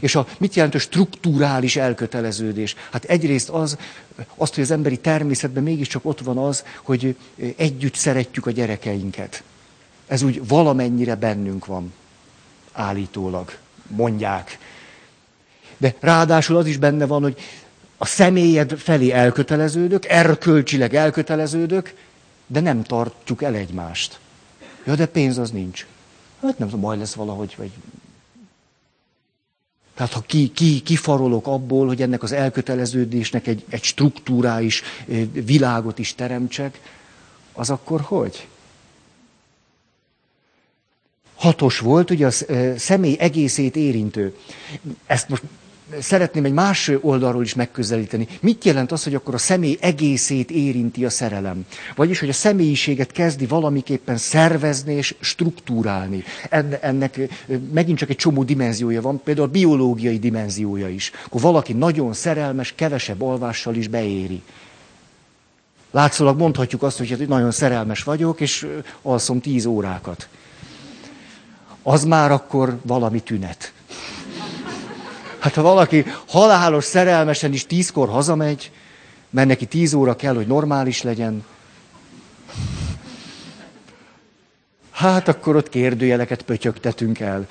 És 0.00 0.14
a, 0.14 0.26
mit 0.38 0.54
jelent 0.54 0.74
a 0.74 0.78
strukturális 0.78 1.76
elköteleződés? 1.76 2.76
Hát 2.90 3.04
egyrészt 3.04 3.48
az, 3.48 3.78
azt, 4.34 4.54
hogy 4.54 4.62
az 4.62 4.70
emberi 4.70 4.96
természetben 4.96 5.62
mégiscsak 5.62 6.04
ott 6.04 6.20
van 6.20 6.38
az, 6.38 6.64
hogy 6.82 7.16
együtt 7.56 7.94
szeretjük 7.94 8.46
a 8.46 8.50
gyerekeinket. 8.50 9.42
Ez 10.06 10.22
úgy 10.22 10.46
valamennyire 10.48 11.14
bennünk 11.14 11.66
van, 11.66 11.92
állítólag, 12.72 13.56
mondják. 13.86 14.58
De 15.76 15.94
ráadásul 16.00 16.56
az 16.56 16.66
is 16.66 16.76
benne 16.76 17.06
van, 17.06 17.22
hogy 17.22 17.40
a 17.96 18.06
személyed 18.06 18.78
felé 18.78 19.10
elköteleződök, 19.10 20.04
erkölcsileg 20.06 20.94
elköteleződök, 20.94 21.94
de 22.46 22.60
nem 22.60 22.82
tartjuk 22.82 23.42
el 23.42 23.54
egymást. 23.54 24.18
Ja, 24.86 24.94
de 24.94 25.06
pénz 25.06 25.38
az 25.38 25.50
nincs. 25.50 25.86
Hát 26.42 26.58
nem 26.58 26.68
majd 26.68 26.98
lesz 26.98 27.14
valahogy, 27.14 27.54
vagy... 27.56 27.70
Tehát 29.94 30.12
ha 30.12 30.20
ki, 30.20 30.52
ki, 30.52 30.80
kifarolok 30.80 31.46
abból, 31.46 31.86
hogy 31.86 32.02
ennek 32.02 32.22
az 32.22 32.32
elköteleződésnek 32.32 33.46
egy, 33.46 33.64
egy 33.68 33.82
struktúráis 33.82 34.82
világot 35.32 35.98
is 35.98 36.14
teremtsek, 36.14 36.80
az 37.52 37.70
akkor 37.70 38.00
hogy? 38.00 38.48
Hatos 41.34 41.78
volt, 41.78 42.10
ugye 42.10 42.26
a 42.26 42.30
személy 42.78 43.16
egészét 43.18 43.76
érintő. 43.76 44.36
Ezt 45.06 45.28
most 45.28 45.42
szeretném 46.00 46.44
egy 46.44 46.52
más 46.52 46.90
oldalról 47.00 47.42
is 47.42 47.54
megközelíteni. 47.54 48.28
Mit 48.40 48.64
jelent 48.64 48.92
az, 48.92 49.04
hogy 49.04 49.14
akkor 49.14 49.34
a 49.34 49.38
személy 49.38 49.76
egészét 49.80 50.50
érinti 50.50 51.04
a 51.04 51.10
szerelem? 51.10 51.66
Vagyis, 51.96 52.20
hogy 52.20 52.28
a 52.28 52.32
személyiséget 52.32 53.12
kezdi 53.12 53.46
valamiképpen 53.46 54.16
szervezni 54.16 54.94
és 54.94 55.14
struktúrálni. 55.20 56.24
Ennek 56.80 57.20
megint 57.72 57.98
csak 57.98 58.10
egy 58.10 58.16
csomó 58.16 58.42
dimenziója 58.44 59.00
van, 59.02 59.20
például 59.24 59.46
a 59.46 59.50
biológiai 59.50 60.18
dimenziója 60.18 60.88
is. 60.88 61.10
Akkor 61.26 61.40
valaki 61.40 61.72
nagyon 61.72 62.12
szerelmes, 62.12 62.72
kevesebb 62.76 63.22
alvással 63.22 63.74
is 63.74 63.88
beéri. 63.88 64.42
Látszólag 65.90 66.38
mondhatjuk 66.38 66.82
azt, 66.82 66.98
hogy 66.98 67.10
hát 67.10 67.28
nagyon 67.28 67.50
szerelmes 67.50 68.02
vagyok, 68.02 68.40
és 68.40 68.66
alszom 69.02 69.40
tíz 69.40 69.66
órákat. 69.66 70.28
Az 71.82 72.04
már 72.04 72.30
akkor 72.32 72.78
valami 72.82 73.20
tünet. 73.20 73.72
Hát 75.38 75.54
ha 75.54 75.62
valaki 75.62 76.04
halálos 76.26 76.84
szerelmesen 76.84 77.52
is 77.52 77.66
tízkor 77.66 78.08
hazamegy, 78.08 78.70
mert 79.30 79.48
neki 79.48 79.66
tíz 79.66 79.94
óra 79.94 80.16
kell, 80.16 80.34
hogy 80.34 80.46
normális 80.46 81.02
legyen, 81.02 81.44
hát 84.90 85.28
akkor 85.28 85.56
ott 85.56 85.68
kérdőjeleket 85.68 86.42
pötyögtetünk 86.42 87.20
el. 87.20 87.46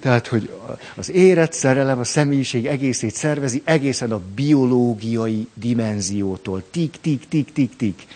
Tehát, 0.00 0.26
hogy 0.26 0.50
az 0.96 1.10
érett 1.10 1.52
szerelem 1.52 1.98
a 1.98 2.04
személyiség 2.04 2.66
egészét 2.66 3.14
szervezi 3.14 3.62
egészen 3.64 4.12
a 4.12 4.20
biológiai 4.34 5.48
dimenziótól. 5.54 6.62
Tik, 6.70 6.96
tik, 7.00 7.28
tik, 7.28 7.52
tik, 7.52 7.76
tik. 7.76 8.06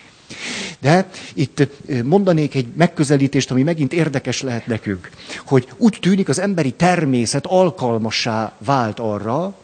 De 0.79 1.09
itt 1.33 1.67
mondanék 2.03 2.55
egy 2.55 2.67
megközelítést, 2.75 3.51
ami 3.51 3.63
megint 3.63 3.93
érdekes 3.93 4.41
lehet 4.41 4.67
nekünk, 4.67 5.09
hogy 5.45 5.67
úgy 5.77 5.97
tűnik 6.01 6.29
az 6.29 6.39
emberi 6.39 6.71
természet 6.71 7.45
alkalmassá 7.45 8.53
vált 8.57 8.99
arra, 8.99 9.55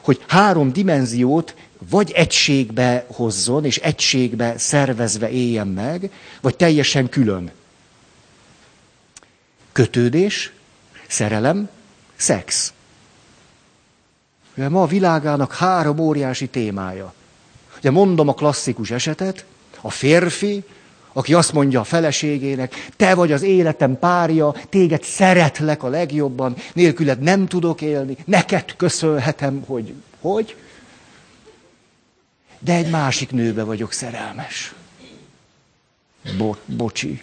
hogy 0.00 0.24
három 0.26 0.72
dimenziót 0.72 1.54
vagy 1.90 2.10
egységbe 2.10 3.06
hozzon, 3.08 3.64
és 3.64 3.76
egységbe 3.76 4.58
szervezve 4.58 5.30
éljen 5.30 5.68
meg, 5.68 6.10
vagy 6.40 6.56
teljesen 6.56 7.08
külön. 7.08 7.50
Kötődés, 9.72 10.52
szerelem, 11.08 11.68
szex. 12.16 12.72
Ma 14.54 14.82
a 14.82 14.86
világának 14.86 15.54
három 15.54 15.98
óriási 15.98 16.48
témája. 16.48 17.14
Ugye 17.76 17.90
mondom 17.90 18.28
a 18.28 18.34
klasszikus 18.34 18.90
esetet, 18.90 19.44
a 19.80 19.90
férfi, 19.90 20.64
aki 21.12 21.34
azt 21.34 21.52
mondja 21.52 21.80
a 21.80 21.84
feleségének, 21.84 22.88
te 22.96 23.14
vagy 23.14 23.32
az 23.32 23.42
életem 23.42 23.98
párja, 23.98 24.54
téged 24.68 25.02
szeretlek 25.02 25.82
a 25.82 25.88
legjobban, 25.88 26.56
nélküled 26.72 27.20
nem 27.20 27.46
tudok 27.46 27.80
élni, 27.80 28.16
neked 28.24 28.76
köszönhetem, 28.76 29.62
hogy 29.66 29.92
hogy. 30.20 30.56
De 32.58 32.74
egy 32.74 32.90
másik 32.90 33.30
nőbe 33.30 33.62
vagyok 33.62 33.92
szerelmes. 33.92 34.74
Bo- 36.38 36.60
bocsi. 36.64 37.22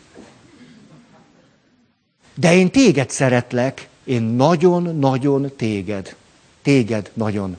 De 2.36 2.56
én 2.56 2.72
téged 2.72 3.10
szeretlek, 3.10 3.88
én 4.04 4.22
nagyon-nagyon 4.22 5.52
téged. 5.56 6.16
Téged 6.62 7.12
nagyon 7.14 7.58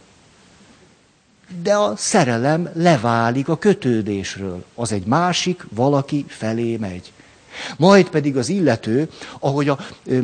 de 1.62 1.74
a 1.74 1.96
szerelem 1.96 2.70
leválik 2.74 3.48
a 3.48 3.58
kötődésről. 3.58 4.64
Az 4.74 4.92
egy 4.92 5.06
másik 5.06 5.66
valaki 5.70 6.24
felé 6.28 6.76
megy. 6.76 7.12
Majd 7.76 8.08
pedig 8.08 8.36
az 8.36 8.48
illető, 8.48 9.08
ahogy 9.38 9.68
a 9.68 9.78
ö, 10.04 10.18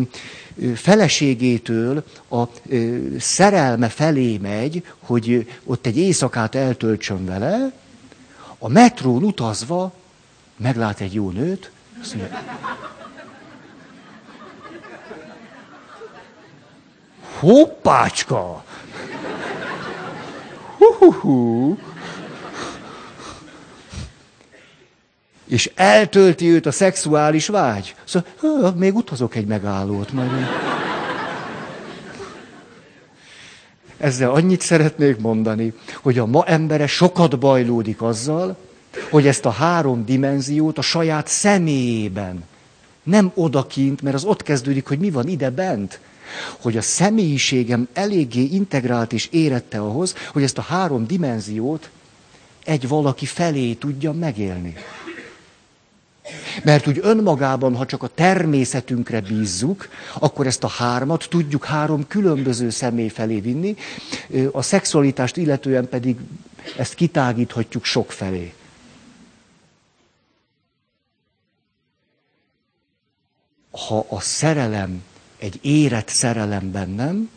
ö, 0.56 0.72
feleségétől 0.74 2.04
a 2.28 2.42
ö, 2.68 2.98
szerelme 3.18 3.88
felé 3.88 4.36
megy, 4.36 4.84
hogy 5.00 5.50
ott 5.64 5.86
egy 5.86 5.98
éjszakát 5.98 6.54
eltöltsön 6.54 7.24
vele, 7.24 7.72
a 8.58 8.68
metrón 8.68 9.22
utazva 9.22 9.92
meglát 10.56 11.00
egy 11.00 11.14
jó 11.14 11.30
nőt, 11.30 11.70
azt 12.00 12.14
mondja, 12.14 12.40
hoppácska! 17.38 18.64
Hú-hú-hú. 20.82 21.78
És 25.46 25.70
eltölti 25.74 26.50
őt 26.50 26.66
a 26.66 26.70
szexuális 26.72 27.46
vágy. 27.46 27.94
Szóval, 28.04 28.72
még 28.76 28.94
utazok 28.94 29.34
egy 29.34 29.46
megállót. 29.46 30.12
Majd 30.12 30.30
Ezzel 33.96 34.30
annyit 34.30 34.60
szeretnék 34.60 35.18
mondani, 35.18 35.72
hogy 36.02 36.18
a 36.18 36.26
ma 36.26 36.44
embere 36.44 36.86
sokat 36.86 37.38
bajlódik 37.38 38.02
azzal, 38.02 38.56
hogy 39.10 39.26
ezt 39.26 39.46
a 39.46 39.50
három 39.50 40.04
dimenziót 40.04 40.78
a 40.78 40.82
saját 40.82 41.26
személyében, 41.26 42.44
nem 43.02 43.32
odakint, 43.34 44.02
mert 44.02 44.14
az 44.14 44.24
ott 44.24 44.42
kezdődik, 44.42 44.88
hogy 44.88 44.98
mi 44.98 45.10
van 45.10 45.28
ide 45.28 45.50
bent, 45.50 46.00
hogy 46.60 46.76
a 46.76 46.82
személyiségem 46.82 47.88
eléggé 47.92 48.42
integrált 48.42 49.12
és 49.12 49.28
érette 49.30 49.78
ahhoz, 49.78 50.14
hogy 50.32 50.42
ezt 50.42 50.58
a 50.58 50.62
három 50.62 51.06
dimenziót 51.06 51.90
egy 52.64 52.88
valaki 52.88 53.26
felé 53.26 53.72
tudja 53.72 54.12
megélni. 54.12 54.74
Mert 56.64 56.86
úgy 56.86 56.98
önmagában, 57.02 57.76
ha 57.76 57.86
csak 57.86 58.02
a 58.02 58.06
természetünkre 58.14 59.20
bízzuk, 59.20 59.88
akkor 60.18 60.46
ezt 60.46 60.64
a 60.64 60.68
hármat 60.68 61.26
tudjuk 61.30 61.64
három 61.64 62.06
különböző 62.06 62.70
személy 62.70 63.08
felé 63.08 63.40
vinni, 63.40 63.76
a 64.52 64.62
szexualitást 64.62 65.36
illetően 65.36 65.88
pedig 65.88 66.16
ezt 66.76 66.94
kitágíthatjuk 66.94 67.84
sok 67.84 68.12
felé. 68.12 68.52
Ha 73.70 74.06
a 74.08 74.20
szerelem 74.20 75.02
egy 75.42 75.58
érett 75.60 76.08
szerelem 76.08 76.70
bennem, 76.70 77.30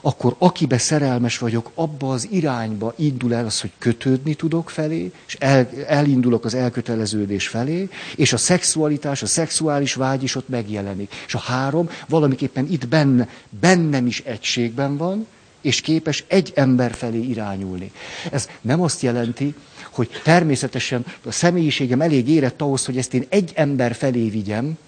akkor 0.00 0.34
akibe 0.38 0.78
szerelmes 0.78 1.38
vagyok, 1.38 1.70
abba 1.74 2.12
az 2.12 2.28
irányba 2.30 2.94
indul 2.96 3.34
el 3.34 3.44
az, 3.44 3.60
hogy 3.60 3.70
kötődni 3.78 4.34
tudok 4.34 4.70
felé, 4.70 5.12
és 5.26 5.36
el, 5.40 5.68
elindulok 5.86 6.44
az 6.44 6.54
elköteleződés 6.54 7.48
felé, 7.48 7.88
és 8.16 8.32
a 8.32 8.36
szexualitás, 8.36 9.22
a 9.22 9.26
szexuális 9.26 9.94
vágy 9.94 10.22
is 10.22 10.34
ott 10.34 10.48
megjelenik. 10.48 11.14
És 11.26 11.34
a 11.34 11.38
három 11.38 11.88
valamiképpen 12.08 12.66
itt 12.70 12.88
benne, 12.88 13.28
bennem 13.60 14.06
is 14.06 14.20
egységben 14.20 14.96
van, 14.96 15.26
és 15.60 15.80
képes 15.80 16.24
egy 16.26 16.52
ember 16.54 16.94
felé 16.94 17.20
irányulni. 17.20 17.92
Ez 18.30 18.48
nem 18.60 18.80
azt 18.82 19.02
jelenti, 19.02 19.54
hogy 19.90 20.20
természetesen 20.22 21.04
a 21.24 21.32
személyiségem 21.32 22.00
elég 22.00 22.28
érett 22.28 22.60
ahhoz, 22.60 22.84
hogy 22.84 22.98
ezt 22.98 23.14
én 23.14 23.26
egy 23.28 23.52
ember 23.54 23.94
felé 23.94 24.28
vigyem, 24.28 24.78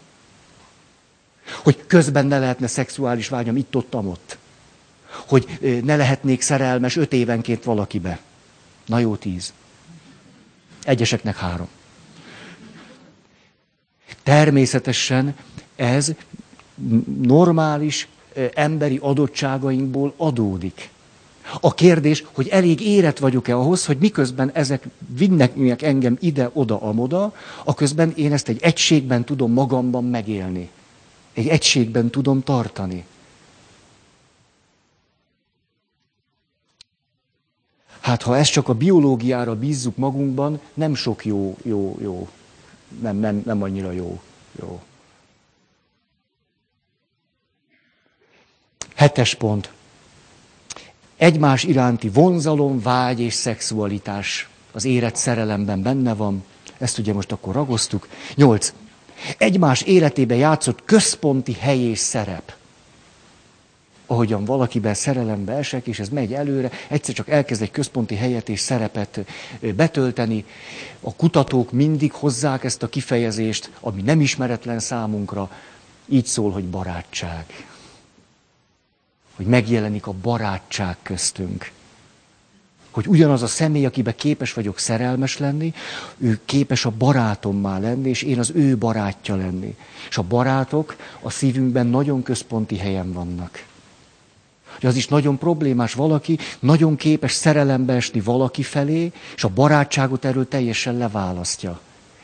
hogy 1.63 1.87
közben 1.87 2.27
ne 2.27 2.39
lehetne 2.39 2.67
szexuális 2.67 3.29
vágyam 3.29 3.57
itt, 3.57 3.77
ott, 3.77 3.95
ott. 3.95 4.39
hogy 5.27 5.59
ne 5.85 5.97
lehetnék 5.97 6.41
szerelmes 6.41 6.97
öt 6.97 7.13
évenként 7.13 7.65
valakibe. 7.65 8.19
Na 8.87 8.99
jó, 8.99 9.17
tíz. 9.17 9.53
Egyeseknek 10.85 11.37
három. 11.37 11.69
Természetesen 14.23 15.35
ez 15.77 16.13
normális 17.23 18.09
emberi 18.55 18.99
adottságainkból 19.03 20.15
adódik. 20.17 20.91
A 21.61 21.75
kérdés, 21.75 22.25
hogy 22.33 22.49
elég 22.49 22.81
érett 22.81 23.19
vagyok-e 23.19 23.57
ahhoz, 23.57 23.87
hogy 23.87 23.97
miközben 23.99 24.51
ezek 24.55 24.87
vinnek 25.17 25.83
engem 25.83 26.17
ide-oda, 26.21 26.81
amoda, 26.81 27.35
aközben 27.65 28.13
én 28.17 28.33
ezt 28.33 28.49
egy 28.49 28.63
egységben 28.63 29.25
tudom 29.25 29.53
magamban 29.53 30.05
megélni. 30.05 30.71
Egy 31.35 31.49
egységben 31.49 32.11
tudom 32.11 32.43
tartani. 32.43 33.05
Hát 38.01 38.23
ha 38.23 38.37
ezt 38.37 38.53
csak 38.53 38.69
a 38.69 38.75
biológiára 38.75 39.57
bízzuk 39.57 39.97
magunkban, 39.97 40.61
nem 40.75 40.95
sok 40.95 41.25
jó, 41.25 41.57
jó, 41.63 41.97
jó. 42.01 42.29
Nem, 43.01 43.17
nem, 43.17 43.43
nem 43.45 43.63
annyira 43.63 43.91
jó. 43.91 44.21
jó. 44.61 44.83
Hetes 48.95 49.35
pont. 49.35 49.73
Egymás 51.17 51.65
iránti 51.65 52.09
vonzalom, 52.09 52.81
vágy 52.81 53.21
és 53.21 53.35
szexualitás 53.35 54.49
az 54.73 54.85
érett 54.85 55.17
szerelemben 55.17 55.83
benne 55.83 56.15
van. 56.15 56.45
Ezt 56.79 56.99
ugye 56.99 57.13
most 57.13 57.33
akkor 57.33 57.55
ragoztuk. 57.55 58.09
Nyolc. 58.35 58.73
Egymás 59.39 59.83
életébe 59.83 60.35
játszott 60.35 60.85
központi 60.85 61.53
hely 61.53 61.81
és 61.81 61.99
szerep 61.99 62.55
ahogyan 64.07 64.45
valakiben 64.45 64.95
szerelembe 64.95 65.53
esek, 65.53 65.87
és 65.87 65.99
ez 65.99 66.09
megy 66.09 66.33
előre, 66.33 66.71
egyszer 66.89 67.15
csak 67.15 67.29
elkezd 67.29 67.63
egy 67.63 67.71
központi 67.71 68.15
helyet 68.15 68.49
és 68.49 68.61
szerepet 68.61 69.21
betölteni. 69.61 70.45
A 71.01 71.15
kutatók 71.15 71.73
mindig 71.73 72.13
hozzák 72.13 72.65
ezt 72.65 72.83
a 72.83 72.89
kifejezést, 72.89 73.71
ami 73.81 74.03
nem 74.03 74.21
ismeretlen 74.21 74.79
számunkra, 74.79 75.51
így 76.09 76.27
szól, 76.27 76.51
hogy 76.51 76.65
barátság. 76.65 77.67
Hogy 79.37 79.47
megjelenik 79.47 80.07
a 80.07 80.13
barátság 80.13 80.97
köztünk. 81.03 81.71
Hogy 82.95 83.07
ugyanaz 83.07 83.43
a 83.43 83.47
személy, 83.47 83.85
akibe 83.87 84.15
képes 84.15 84.53
vagyok 84.53 84.79
szerelmes 84.79 85.39
lenni, 85.39 85.75
ő 86.19 86.41
képes 86.45 86.85
a 86.85 86.91
barátommá 86.91 87.79
lenni, 87.79 88.09
és 88.09 88.23
én 88.23 88.39
az 88.39 88.53
ő 88.55 88.77
barátja 88.77 89.37
lenni. 89.37 89.77
És 90.09 90.19
a 90.19 90.23
barátok 90.23 90.97
a 91.21 91.31
szívünkben 91.31 91.87
nagyon 91.87 92.23
központi 92.23 92.77
helyen 92.77 93.13
vannak. 93.13 93.65
Hogy 94.81 94.89
az 94.89 94.97
is 94.97 95.09
nagyon 95.09 95.39
problémás, 95.39 95.95
valaki 95.95 96.39
nagyon 96.59 96.97
képes 96.97 97.33
szerelembe 97.33 97.93
esni 97.93 98.21
valaki 98.21 98.63
felé, 98.63 99.13
és 99.37 99.45
a 99.45 99.49
barátságot 99.49 100.25
erről 100.25 100.49
teljesen 100.49 100.97
leválasztja. 100.97 101.81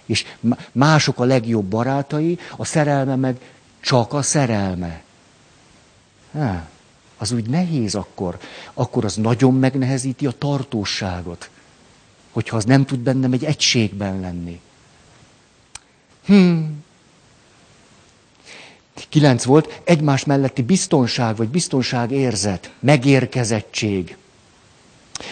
És 0.06 0.24
mások 0.72 1.18
a 1.20 1.24
legjobb 1.24 1.64
barátai, 1.64 2.38
a 2.56 2.64
szerelme 2.64 3.16
meg 3.16 3.36
csak 3.80 4.12
a 4.12 4.22
szerelme. 4.22 5.02
Há, 6.32 6.68
az 7.20 7.32
úgy 7.32 7.48
nehéz 7.48 7.94
akkor. 7.94 8.38
Akkor 8.74 9.04
az 9.04 9.14
nagyon 9.14 9.54
megnehezíti 9.54 10.26
a 10.26 10.32
tartóságot. 10.38 11.50
Hogyha 12.30 12.56
az 12.56 12.64
nem 12.64 12.84
tud 12.84 12.98
bennem 12.98 13.32
egy 13.32 13.44
egységben 13.44 14.20
lenni. 14.20 14.60
Hmm, 16.24 16.82
Kilenc 19.08 19.44
volt, 19.44 19.80
egymás 19.84 20.24
melletti 20.24 20.62
biztonság, 20.62 21.36
vagy 21.36 21.48
biztonságérzet, 21.48 22.72
megérkezettség. 22.80 24.16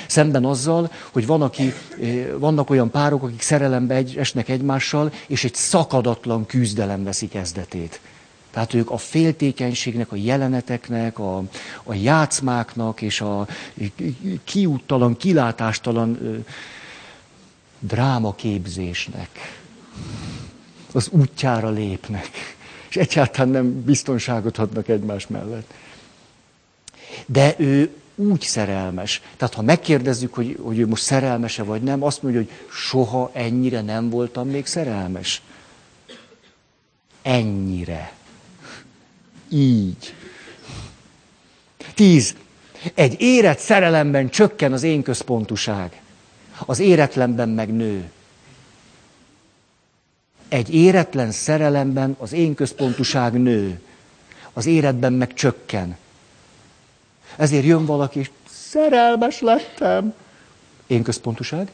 Szemben 0.06 0.44
azzal, 0.44 0.90
hogy 1.12 1.26
van, 1.26 1.42
aki, 1.42 1.72
eh, 2.02 2.26
vannak 2.38 2.70
olyan 2.70 2.90
párok, 2.90 3.22
akik 3.22 3.40
szerelembe 3.42 4.02
esnek 4.16 4.48
egymással, 4.48 5.12
és 5.26 5.44
egy 5.44 5.54
szakadatlan 5.54 6.46
küzdelem 6.46 7.04
veszi 7.04 7.28
kezdetét. 7.28 8.00
Tehát 8.50 8.74
ők 8.74 8.90
a 8.90 8.96
féltékenységnek, 8.96 10.12
a 10.12 10.16
jeleneteknek, 10.16 11.18
a, 11.18 11.42
a 11.82 11.94
játszmáknak 11.94 13.02
és 13.02 13.20
a 13.20 13.46
kiúttalan, 14.44 15.16
kilátástalan 15.16 16.18
ö, 16.22 16.36
drámaképzésnek 17.78 19.28
az 20.92 21.08
útjára 21.10 21.70
lépnek 21.70 22.30
és 22.88 22.96
egyáltalán 22.96 23.48
nem 23.48 23.82
biztonságot 23.82 24.58
adnak 24.58 24.88
egymás 24.88 25.26
mellett. 25.26 25.72
De 27.26 27.54
ő 27.58 27.90
úgy 28.14 28.40
szerelmes. 28.40 29.22
Tehát 29.36 29.54
ha 29.54 29.62
megkérdezzük, 29.62 30.34
hogy, 30.34 30.58
hogy 30.62 30.78
ő 30.78 30.86
most 30.86 31.02
szerelmese 31.02 31.62
vagy 31.62 31.82
nem, 31.82 32.02
azt 32.02 32.22
mondja, 32.22 32.40
hogy 32.40 32.50
soha 32.70 33.30
ennyire 33.32 33.80
nem 33.80 34.10
voltam 34.10 34.48
még 34.48 34.66
szerelmes. 34.66 35.42
Ennyire. 37.22 38.12
Így. 39.48 40.14
Tíz. 41.94 42.34
Egy 42.94 43.20
érett 43.20 43.58
szerelemben 43.58 44.28
csökken 44.28 44.72
az 44.72 44.82
én 44.82 45.02
központuság. 45.02 46.00
Az 46.66 46.78
éretlenben 46.78 47.48
meg 47.48 47.72
nő 47.72 48.10
egy 50.48 50.74
éretlen 50.74 51.30
szerelemben 51.30 52.16
az 52.18 52.32
én 52.32 52.54
központuság 52.54 53.32
nő, 53.32 53.80
az 54.52 54.66
éretben 54.66 55.12
meg 55.12 55.34
csökken. 55.34 55.96
Ezért 57.36 57.64
jön 57.64 57.86
valaki, 57.86 58.18
és 58.18 58.30
szerelmes 58.50 59.40
lettem. 59.40 60.14
Én 60.86 61.02
központuság? 61.02 61.70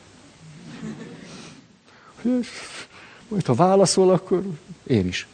majd 3.29 3.47
ha 3.47 3.55
válaszol, 3.55 4.11
akkor 4.11 4.43
én 4.87 5.07
is. 5.07 5.27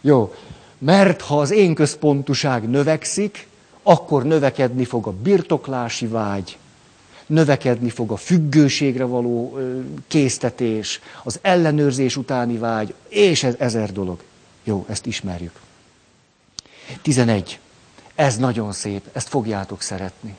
Jó, 0.00 0.34
mert 0.78 1.20
ha 1.20 1.40
az 1.40 1.50
én 1.50 1.74
központuság 1.74 2.68
növekszik, 2.68 3.46
akkor 3.82 4.24
növekedni 4.24 4.84
fog 4.84 5.06
a 5.06 5.12
birtoklási 5.12 6.06
vágy, 6.06 6.58
növekedni 7.26 7.90
fog 7.90 8.12
a 8.12 8.16
függőségre 8.16 9.04
való 9.04 9.58
késztetés, 10.08 11.00
az 11.22 11.38
ellenőrzés 11.42 12.16
utáni 12.16 12.58
vágy, 12.58 12.94
és 13.08 13.42
ez 13.42 13.54
ezer 13.58 13.92
dolog. 13.92 14.22
Jó, 14.64 14.86
ezt 14.88 15.06
ismerjük. 15.06 15.60
11. 17.02 17.58
Ez 18.14 18.36
nagyon 18.36 18.72
szép, 18.72 19.08
ezt 19.12 19.28
fogjátok 19.28 19.82
szeretni. 19.82 20.34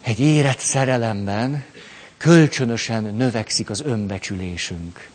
Egy 0.00 0.20
érett 0.20 0.58
szerelemben 0.58 1.64
kölcsönösen 2.16 3.02
növekszik 3.02 3.70
az 3.70 3.80
önbecsülésünk. 3.80 5.08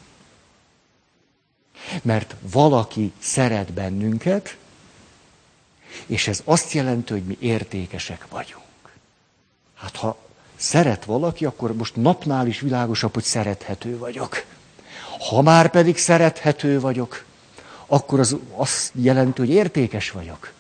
Mert 2.01 2.35
valaki 2.41 3.13
szeret 3.19 3.73
bennünket, 3.73 4.57
és 6.05 6.27
ez 6.27 6.41
azt 6.43 6.71
jelenti, 6.71 7.13
hogy 7.13 7.23
mi 7.23 7.37
értékesek 7.39 8.25
vagyunk. 8.29 8.63
Hát 9.75 9.95
ha 9.95 10.17
szeret 10.55 11.05
valaki, 11.05 11.45
akkor 11.45 11.73
most 11.75 11.95
napnál 11.95 12.47
is 12.47 12.59
világosabb, 12.59 13.13
hogy 13.13 13.23
szerethető 13.23 13.97
vagyok. 13.97 14.43
Ha 15.29 15.41
már 15.41 15.69
pedig 15.69 15.97
szerethető 15.97 16.79
vagyok, 16.79 17.25
akkor 17.85 18.19
az 18.19 18.35
azt 18.55 18.91
jelenti, 18.95 19.39
hogy 19.39 19.49
értékes 19.49 20.11
vagyok. 20.11 20.51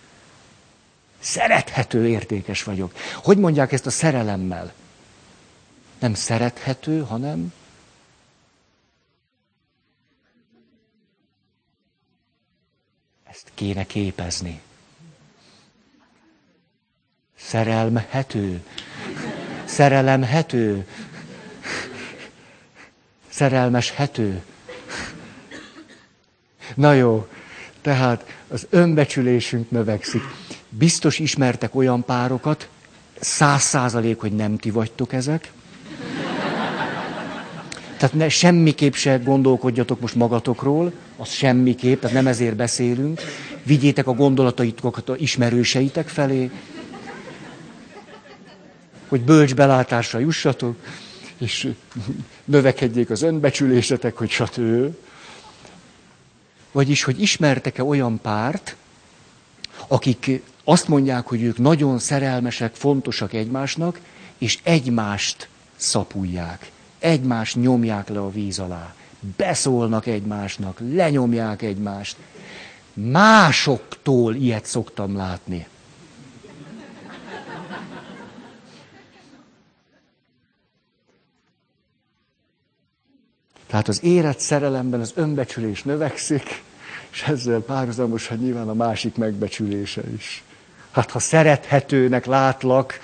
Szerethető, 1.19 2.07
értékes 2.07 2.63
vagyok. 2.63 2.93
Hogy 3.23 3.37
mondják 3.37 3.71
ezt 3.71 3.85
a 3.85 3.89
szerelemmel? 3.89 4.73
Nem 5.99 6.13
szerethető, 6.13 7.01
hanem 7.01 7.53
ezt 13.45 13.51
kéne 13.55 13.83
képezni. 13.83 14.61
Szerelmhető. 17.37 18.61
Szerelemhető. 19.65 20.87
Szerelmeshető. 23.29 24.41
Na 26.75 26.93
jó, 26.93 27.27
tehát 27.81 28.25
az 28.47 28.67
önbecsülésünk 28.69 29.71
növekszik. 29.71 30.21
Biztos 30.69 31.19
ismertek 31.19 31.75
olyan 31.75 32.05
párokat, 32.05 32.69
száz 33.19 33.61
százalék, 33.61 34.19
hogy 34.19 34.33
nem 34.33 34.57
ti 34.57 34.69
vagytok 34.69 35.13
ezek. 35.13 35.51
Tehát 37.97 38.15
ne, 38.15 38.29
semmiképp 38.29 38.93
se 38.93 39.17
gondolkodjatok 39.17 39.99
most 39.99 40.15
magatokról, 40.15 40.93
az 41.17 41.29
semmiképp, 41.29 41.99
tehát 42.01 42.15
nem 42.15 42.27
ezért 42.27 42.55
beszélünk. 42.55 43.21
Vigyétek 43.63 44.07
a 44.07 44.13
gondolataitokat 44.13 45.09
a 45.09 45.15
ismerőseitek 45.15 46.07
felé, 46.07 46.51
hogy 49.07 49.21
bölcs 49.21 49.55
belátásra 49.55 50.19
jussatok, 50.19 50.75
és 51.37 51.73
növekedjék 52.45 53.09
az 53.09 53.21
önbecsülésetek, 53.21 54.17
hogy 54.17 54.29
stb. 54.29 54.93
Vagyis, 56.71 57.03
hogy 57.03 57.21
ismertek-e 57.21 57.83
olyan 57.83 58.19
párt, 58.21 58.75
akik 59.87 60.41
azt 60.63 60.87
mondják, 60.87 61.27
hogy 61.27 61.41
ők 61.41 61.57
nagyon 61.57 61.99
szerelmesek, 61.99 62.75
fontosak 62.75 63.33
egymásnak, 63.33 63.99
és 64.37 64.59
egymást 64.63 65.47
szapulják. 65.75 66.71
Egymást 66.99 67.55
nyomják 67.55 68.09
le 68.09 68.19
a 68.19 68.31
víz 68.31 68.59
alá. 68.59 68.93
Beszólnak 69.37 70.05
egymásnak, 70.05 70.77
lenyomják 70.79 71.61
egymást. 71.61 72.17
Másoktól 72.93 74.35
ilyet 74.35 74.65
szoktam 74.65 75.15
látni. 75.15 75.67
Tehát 83.67 83.87
az 83.87 84.03
érett 84.03 84.39
szerelemben 84.39 84.99
az 84.99 85.11
önbecsülés 85.15 85.83
növekszik, 85.83 86.63
és 87.11 87.23
ezzel 87.23 87.59
párhuzamosan 87.59 88.37
nyilván 88.37 88.69
a 88.69 88.73
másik 88.73 89.15
megbecsülése 89.15 90.01
is. 90.15 90.43
Hát 90.91 91.11
ha 91.11 91.19
szerethetőnek 91.19 92.25
látlak, 92.25 92.99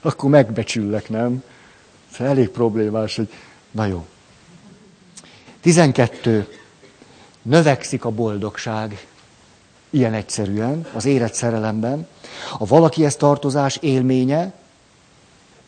akkor 0.00 0.30
megbecsüllek, 0.30 1.08
nem? 1.08 1.42
Ez 2.12 2.26
elég 2.26 2.48
problémás, 2.48 3.16
hogy 3.16 3.28
na 3.70 3.86
jó. 3.86 4.06
12. 5.62 6.48
Növekszik 7.42 8.04
a 8.04 8.10
boldogság. 8.10 9.06
Ilyen 9.90 10.14
egyszerűen, 10.14 10.86
az 10.92 11.04
érett 11.04 11.34
szerelemben. 11.34 12.08
A 12.58 12.66
valakihez 12.66 13.16
tartozás 13.16 13.76
élménye 13.76 14.52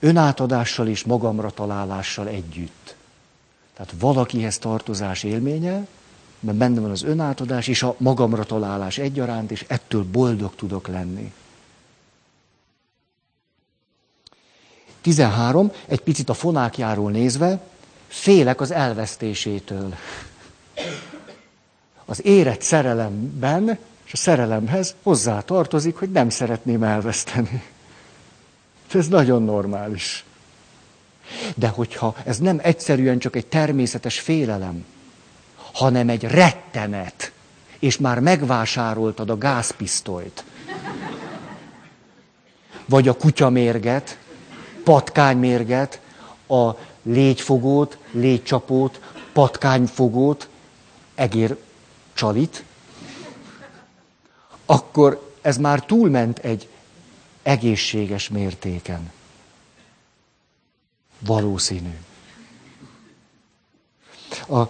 önátadással 0.00 0.88
és 0.88 1.04
magamra 1.04 1.50
találással 1.50 2.28
együtt. 2.28 2.96
Tehát 3.74 3.94
valakihez 3.98 4.59
tartozás 4.59 5.22
élménye, 5.22 5.87
mert 6.40 6.57
benne 6.57 6.80
van 6.80 6.90
az 6.90 7.02
önátadás 7.02 7.68
és 7.68 7.83
a 7.83 7.94
magamra 7.98 8.44
találás 8.44 8.98
egyaránt, 8.98 9.50
és 9.50 9.64
ettől 9.68 10.04
boldog 10.04 10.54
tudok 10.54 10.88
lenni. 10.88 11.33
13. 15.00 15.72
Egy 15.87 16.00
picit 16.00 16.28
a 16.28 16.35
fonákjáról 16.35 17.11
nézve, 17.11 17.61
félek 18.14 18.61
az 18.61 18.70
elvesztésétől. 18.70 19.94
Az 22.05 22.24
érett 22.24 22.61
szerelemben, 22.61 23.79
és 24.05 24.12
a 24.12 24.16
szerelemhez 24.16 24.94
hozzá 25.03 25.40
tartozik, 25.40 25.96
hogy 25.96 26.11
nem 26.11 26.29
szeretném 26.29 26.83
elveszteni. 26.83 27.62
Ez 28.92 29.09
nagyon 29.09 29.42
normális. 29.42 30.24
De 31.55 31.68
hogyha 31.68 32.14
ez 32.24 32.38
nem 32.38 32.61
egyszerűen 32.62 33.18
csak 33.18 33.37
egy 33.37 33.46
természetes 33.46 34.20
félelem, 34.20 34.85
hanem 35.72 36.09
egy 36.09 36.22
rettenet, 36.22 37.33
és 37.79 37.98
már 37.98 38.20
megvásároltad 38.20 39.31
a 39.31 39.38
gázpisztolyt, 39.38 40.44
vagy 42.87 43.09
a 43.09 43.16
kutyamérget, 43.16 44.18
patkánymérget, 44.85 46.00
a 46.46 46.70
légyfogót, 47.04 47.98
légycsapót, 48.10 49.00
patkányfogót, 49.32 50.48
egér 51.14 51.56
csalit, 52.12 52.64
akkor 54.66 55.32
ez 55.40 55.56
már 55.56 55.84
túlment 55.84 56.38
egy 56.38 56.68
egészséges 57.42 58.28
mértéken. 58.28 59.12
Valószínű. 61.18 61.96
A, 64.48 64.62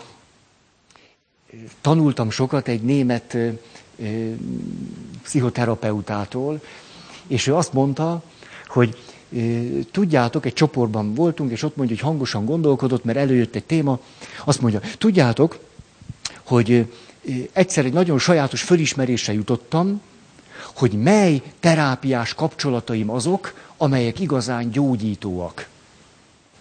tanultam 1.81 2.31
sokat 2.31 2.69
egy 2.69 2.83
német 2.83 3.35
ö, 3.35 3.51
pszichoterapeutától, 5.23 6.61
és 7.27 7.47
ő 7.47 7.55
azt 7.55 7.73
mondta, 7.73 8.23
hogy 8.67 9.04
tudjátok, 9.91 10.47
egy 10.47 10.53
csoportban 10.53 11.15
voltunk, 11.15 11.51
és 11.51 11.63
ott 11.63 11.77
mondja, 11.77 11.97
hogy 11.97 12.05
hangosan 12.05 12.45
gondolkodott, 12.45 13.05
mert 13.05 13.19
előjött 13.19 13.55
egy 13.55 13.65
téma, 13.65 13.99
azt 14.45 14.61
mondja, 14.61 14.81
tudjátok, 14.99 15.59
hogy 16.43 16.93
egyszer 17.53 17.85
egy 17.85 17.93
nagyon 17.93 18.19
sajátos 18.19 18.63
fölismerésre 18.63 19.33
jutottam, 19.33 20.01
hogy 20.75 20.93
mely 20.93 21.43
terápiás 21.61 22.35
kapcsolataim 22.35 23.11
azok, 23.11 23.55
amelyek 23.77 24.21
igazán 24.21 24.71
gyógyítóak 24.71 25.69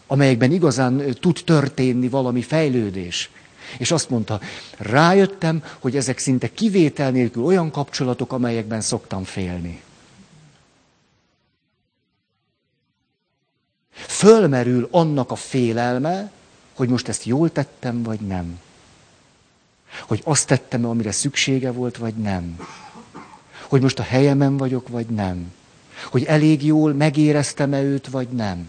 amelyekben 0.08 0.52
igazán 0.52 1.04
tud 1.20 1.42
történni 1.46 2.10
valami 2.10 2.42
fejlődés. 2.42 3.30
És 3.78 3.92
azt 3.92 4.10
mondta, 4.10 4.40
rájöttem, 4.78 5.64
hogy 5.80 5.96
ezek 5.96 6.18
szinte 6.18 6.52
kivétel 6.54 7.12
nélkül 7.12 7.44
olyan 7.44 7.72
kapcsolatok, 7.72 8.34
amelyekben 8.34 8.82
szoktam 8.82 9.24
félni. 9.24 9.82
Fölmerül 13.94 14.88
annak 14.92 15.32
a 15.32 15.36
félelme, 15.36 16.32
hogy 16.74 16.90
most 16.90 17.08
ezt 17.08 17.24
jól 17.24 17.52
tettem, 17.52 18.04
vagy 18.04 18.20
nem. 18.20 18.60
Hogy 20.08 20.22
azt 20.24 20.48
tettem, 20.48 20.86
amire 20.86 21.12
szüksége 21.12 21.72
volt, 21.72 21.98
vagy 21.98 22.14
nem. 22.14 22.60
Hogy 23.68 23.82
most 23.82 24.00
a 24.00 24.04
helyemen 24.04 24.58
vagyok, 24.58 24.88
vagy 24.88 25.06
nem. 25.06 25.54
Hogy 26.12 26.24
elég 26.24 26.66
jól 26.66 26.94
megéreztem-e 26.94 27.82
őt, 27.82 28.08
vagy 28.08 28.28
nem. 28.28 28.68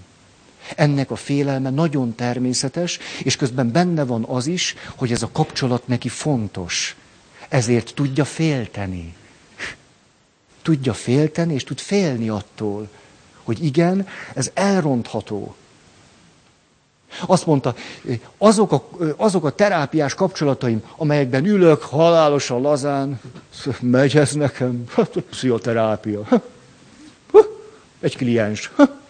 Ennek 0.76 1.10
a 1.10 1.16
félelme 1.16 1.70
nagyon 1.70 2.14
természetes, 2.14 2.98
és 3.22 3.36
közben 3.36 3.72
benne 3.72 4.04
van 4.04 4.24
az 4.24 4.46
is, 4.46 4.74
hogy 4.96 5.12
ez 5.12 5.22
a 5.22 5.30
kapcsolat 5.32 5.86
neki 5.86 6.08
fontos. 6.08 6.96
Ezért 7.48 7.94
tudja 7.94 8.24
félteni. 8.24 9.14
Tudja 10.62 10.94
félteni, 10.94 11.54
és 11.54 11.64
tud 11.64 11.78
félni 11.78 12.28
attól, 12.28 12.88
hogy 13.44 13.64
igen, 13.64 14.06
ez 14.34 14.50
elrontható. 14.54 15.54
Azt 17.26 17.46
mondta, 17.46 17.74
azok 18.38 18.72
a, 18.72 18.88
azok 19.16 19.44
a 19.44 19.50
terápiás 19.50 20.14
kapcsolataim, 20.14 20.82
amelyekben 20.96 21.44
ülök 21.44 21.82
halálosan 21.82 22.60
lazán, 22.60 23.20
megy 23.80 24.16
ez 24.16 24.32
nekem, 24.32 24.84
hát 24.88 25.10
pszichoterápia. 25.30 26.28
Egy 28.00 28.16
kliens 28.16 28.70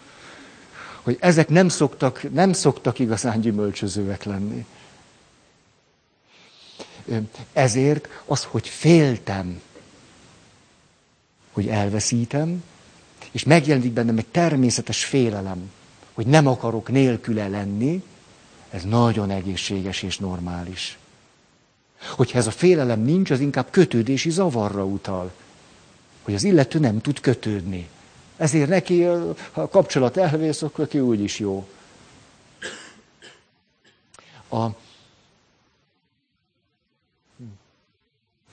hogy 1.05 1.17
ezek 1.21 1.49
nem 1.49 1.69
szoktak, 1.69 2.33
nem 2.33 2.53
szoktak 2.53 2.99
igazán 2.99 3.41
gyümölcsözőek 3.41 4.25
lenni. 4.25 4.67
Ezért 7.53 8.09
az, 8.25 8.45
hogy 8.45 8.69
féltem, 8.69 9.61
hogy 11.53 11.69
elveszítem, 11.69 12.63
és 13.35 13.45
megjelenik 13.45 13.93
bennem 13.93 14.19
egy 14.19 14.27
természetes 14.27 15.05
félelem, 15.05 15.71
hogy 16.13 16.27
nem 16.27 16.47
akarok 16.47 16.89
nélküle 16.89 17.49
lenni, 17.49 18.03
ez 18.71 18.83
nagyon 18.83 19.31
egészséges 19.31 20.03
és 20.03 20.19
normális. 20.19 20.99
Hogyha 22.11 22.39
ez 22.39 22.47
a 22.47 22.51
félelem 22.51 23.01
nincs, 23.01 23.31
az 23.31 23.41
inkább 23.41 23.71
kötődési 23.71 24.31
zavarra 24.31 24.85
utal. 24.85 25.33
Hogy 26.23 26.35
az 26.35 26.45
illető 26.45 26.79
nem 26.79 27.01
tud 27.01 27.21
kötődni. 27.21 27.89
Ezért 28.37 28.69
neki, 28.69 29.03
ha 29.03 29.35
a 29.53 29.69
kapcsolat 29.69 30.17
elvész, 30.17 30.63
akkor 30.63 30.85
neki 30.85 31.01
úgy 31.01 31.21
is 31.21 31.39
jó. 31.39 31.69
A... 34.49 34.67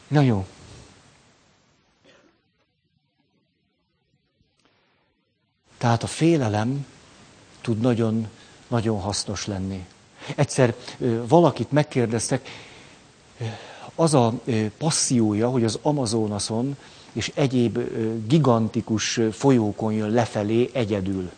Na 0.07 0.21
jó. 0.21 0.45
Tehát 5.81 6.03
a 6.03 6.07
félelem 6.07 6.85
tud 7.61 7.79
nagyon, 7.79 8.27
nagyon 8.67 8.99
hasznos 8.99 9.45
lenni. 9.45 9.85
Egyszer 10.35 10.75
valakit 11.27 11.71
megkérdeztek, 11.71 12.49
az 13.95 14.13
a 14.13 14.33
passziója, 14.77 15.49
hogy 15.49 15.63
az 15.63 15.79
Amazonason 15.81 16.77
és 17.11 17.31
egyéb 17.35 17.79
gigantikus 18.27 19.19
folyókon 19.31 19.93
jön 19.93 20.09
lefelé 20.09 20.69
egyedül. 20.73 21.31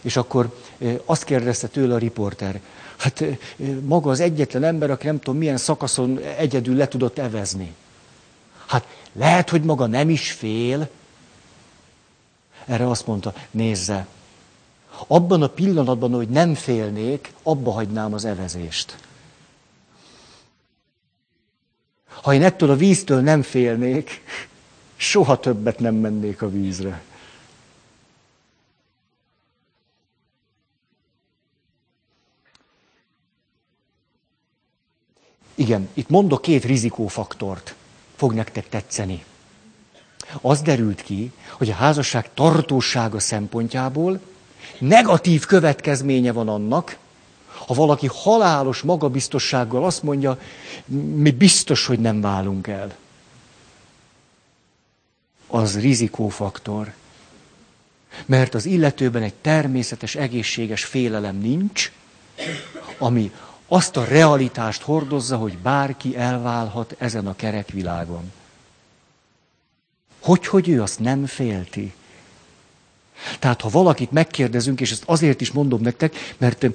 És 0.00 0.16
akkor 0.16 0.60
azt 1.04 1.24
kérdezte 1.24 1.66
tőle 1.66 1.94
a 1.94 1.98
riporter, 1.98 2.60
hát 2.96 3.24
maga 3.82 4.10
az 4.10 4.20
egyetlen 4.20 4.64
ember, 4.64 4.90
aki 4.90 5.06
nem 5.06 5.18
tudom 5.18 5.38
milyen 5.38 5.56
szakaszon 5.56 6.18
egyedül 6.18 6.76
le 6.76 6.88
tudott 6.88 7.18
evezni. 7.18 7.74
Hát 8.66 8.86
lehet, 9.12 9.50
hogy 9.50 9.62
maga 9.62 9.86
nem 9.86 10.10
is 10.10 10.32
fél. 10.32 10.88
Erre 12.66 12.88
azt 12.88 13.06
mondta, 13.06 13.34
nézze, 13.50 14.06
abban 15.06 15.42
a 15.42 15.48
pillanatban, 15.48 16.12
hogy 16.12 16.28
nem 16.28 16.54
félnék, 16.54 17.32
abba 17.42 17.70
hagynám 17.72 18.12
az 18.12 18.24
evezést. 18.24 18.98
Ha 22.06 22.34
én 22.34 22.42
ettől 22.42 22.70
a 22.70 22.76
víztől 22.76 23.20
nem 23.20 23.42
félnék, 23.42 24.22
soha 24.96 25.40
többet 25.40 25.78
nem 25.78 25.94
mennék 25.94 26.42
a 26.42 26.50
vízre. 26.50 27.02
Igen, 35.54 35.88
itt 35.94 36.08
mondok 36.08 36.42
két 36.42 36.64
rizikófaktort. 36.64 37.74
Fog 38.16 38.32
nektek 38.32 38.68
tetszeni. 38.68 39.24
Az 40.40 40.60
derült 40.60 41.02
ki, 41.02 41.32
hogy 41.50 41.70
a 41.70 41.74
házasság 41.74 42.34
tartósága 42.34 43.18
szempontjából 43.18 44.20
negatív 44.78 45.44
következménye 45.44 46.32
van 46.32 46.48
annak, 46.48 46.96
ha 47.66 47.74
valaki 47.74 48.08
halálos 48.12 48.82
magabiztossággal 48.82 49.84
azt 49.84 50.02
mondja, 50.02 50.38
mi 51.14 51.30
biztos, 51.30 51.86
hogy 51.86 51.98
nem 51.98 52.20
válunk 52.20 52.66
el. 52.66 52.94
Az 55.46 55.80
rizikófaktor. 55.80 56.92
Mert 58.26 58.54
az 58.54 58.66
illetőben 58.66 59.22
egy 59.22 59.34
természetes, 59.34 60.14
egészséges 60.14 60.84
félelem 60.84 61.36
nincs, 61.36 61.92
ami 62.98 63.32
azt 63.68 63.96
a 63.96 64.04
realitást 64.04 64.82
hordozza, 64.82 65.36
hogy 65.36 65.58
bárki 65.58 66.16
elválhat 66.16 66.94
ezen 66.98 67.26
a 67.26 67.36
kerek 67.36 67.68
világon. 67.70 68.32
Hogy, 70.26 70.46
hogy 70.46 70.68
ő 70.68 70.82
azt 70.82 71.00
nem 71.00 71.26
félti? 71.26 71.92
Tehát 73.38 73.60
ha 73.60 73.68
valakit 73.68 74.10
megkérdezünk, 74.10 74.80
és 74.80 74.90
ezt 74.90 75.02
azért 75.06 75.40
is 75.40 75.50
mondom 75.50 75.80
nektek, 75.80 76.14
mert 76.38 76.66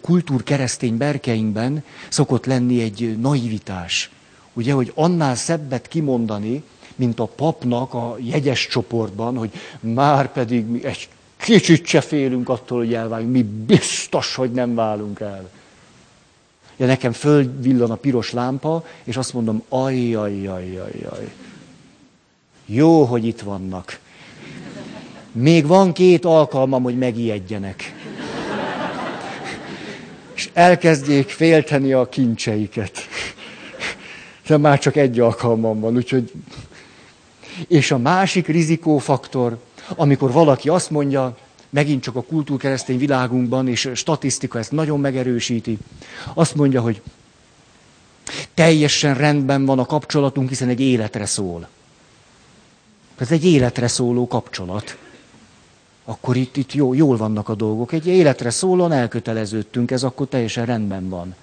kultúr 0.00 0.42
keresztény 0.42 0.96
berkeinkben 0.96 1.84
szokott 2.08 2.46
lenni 2.46 2.82
egy 2.82 3.18
naivitás. 3.18 4.10
Ugye, 4.52 4.72
hogy 4.72 4.92
annál 4.94 5.34
szebbet 5.34 5.88
kimondani, 5.88 6.62
mint 6.94 7.20
a 7.20 7.24
papnak 7.24 7.94
a 7.94 8.16
jegyes 8.20 8.66
csoportban, 8.66 9.36
hogy 9.36 9.50
már 9.80 10.32
pedig 10.32 10.66
mi 10.66 10.84
egy 10.84 11.08
kicsit 11.36 11.86
se 11.86 12.00
félünk 12.00 12.48
attól, 12.48 12.78
hogy 12.78 12.94
elváljunk, 12.94 13.32
mi 13.32 13.42
biztos, 13.42 14.34
hogy 14.34 14.50
nem 14.50 14.74
válunk 14.74 15.20
el. 15.20 15.50
Ja, 16.76 16.86
nekem 16.86 17.12
fölvillan 17.12 17.90
a 17.90 17.94
piros 17.94 18.32
lámpa, 18.32 18.86
és 19.04 19.16
azt 19.16 19.32
mondom, 19.32 19.62
ajj, 19.68 20.16
Jó, 22.72 23.04
hogy 23.04 23.24
itt 23.24 23.40
vannak. 23.40 23.98
Még 25.32 25.66
van 25.66 25.92
két 25.92 26.24
alkalmam, 26.24 26.82
hogy 26.82 26.98
megijedjenek. 26.98 27.94
És 30.34 30.50
elkezdjék 30.52 31.28
félteni 31.28 31.92
a 31.92 32.08
kincseiket. 32.08 32.98
De 34.46 34.56
már 34.56 34.78
csak 34.78 34.96
egy 34.96 35.20
alkalmam 35.20 35.80
van, 35.80 35.96
úgyhogy... 35.96 36.32
És 37.68 37.90
a 37.90 37.98
másik 37.98 38.46
rizikófaktor, 38.46 39.58
amikor 39.88 40.32
valaki 40.32 40.68
azt 40.68 40.90
mondja, 40.90 41.36
megint 41.70 42.02
csak 42.02 42.16
a 42.16 42.22
kultúrkeresztény 42.22 42.98
világunkban, 42.98 43.68
és 43.68 43.90
statisztika 43.94 44.58
ezt 44.58 44.72
nagyon 44.72 45.00
megerősíti, 45.00 45.78
azt 46.34 46.54
mondja, 46.54 46.80
hogy 46.80 47.02
teljesen 48.54 49.14
rendben 49.14 49.64
van 49.64 49.78
a 49.78 49.84
kapcsolatunk, 49.84 50.48
hiszen 50.48 50.68
egy 50.68 50.80
életre 50.80 51.26
szól. 51.26 51.68
Ez 53.20 53.32
egy 53.32 53.44
életre 53.44 53.88
szóló 53.88 54.26
kapcsolat 54.26 54.96
akkor 56.10 56.36
itt, 56.36 56.56
itt 56.56 56.72
jó, 56.72 56.94
jól 56.94 57.16
vannak 57.16 57.48
a 57.48 57.54
dolgok. 57.54 57.92
Egy 57.92 58.06
életre 58.06 58.50
szólóan 58.50 58.92
elköteleződtünk, 58.92 59.90
ez 59.90 60.02
akkor 60.02 60.26
teljesen 60.26 60.66
rendben 60.66 61.08
van. 61.08 61.34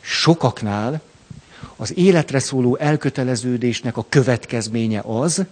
Sokaknál 0.00 1.00
az 1.76 1.96
életre 1.96 2.38
szóló 2.38 2.76
elköteleződésnek 2.76 3.96
a 3.96 4.06
következménye 4.08 5.00
az, 5.00 5.44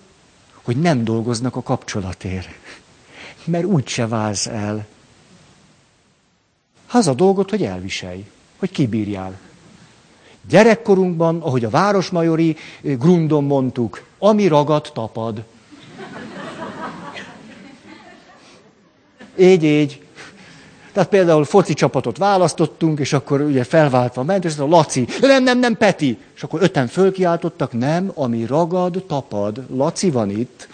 hogy 0.63 0.77
nem 0.77 1.05
dolgoznak 1.05 1.57
a 1.57 1.63
kapcsolatért. 1.63 2.49
Mert 3.45 3.65
úgy 3.65 3.89
se 3.89 4.07
válsz 4.07 4.47
el. 4.47 4.87
Az 6.91 7.07
a 7.07 7.15
dolgot, 7.15 7.51
hogy 7.51 7.63
elviselj, 7.63 8.25
hogy 8.57 8.71
kibírjál. 8.71 9.39
Gyerekkorunkban, 10.49 11.41
ahogy 11.41 11.65
a 11.65 11.71
Városmajori 11.71 12.57
grundon 12.83 13.45
mondtuk, 13.45 14.08
ami 14.19 14.47
ragad, 14.47 14.91
tapad. 14.93 15.43
Így, 19.39 19.65
így. 19.65 20.03
Tehát 20.93 21.09
például 21.09 21.45
foci 21.45 21.75
csapatot 21.75 22.19
választottunk, 22.19 22.99
és 22.99 23.13
akkor 23.13 23.41
ugye 23.41 23.65
felváltva 23.65 24.23
ment, 24.23 24.45
és 24.45 24.59
a 24.59 24.67
Laci, 24.67 25.07
nem, 25.21 25.43
nem, 25.43 25.59
nem, 25.59 25.77
Peti. 25.77 26.19
És 26.35 26.43
akkor 26.43 26.63
öten 26.63 26.87
fölkiáltottak, 26.87 27.73
nem, 27.73 28.11
ami 28.15 28.47
ragad, 28.47 29.05
tapad. 29.07 29.65
Laci 29.77 30.11
van 30.11 30.31
itt. 30.31 30.69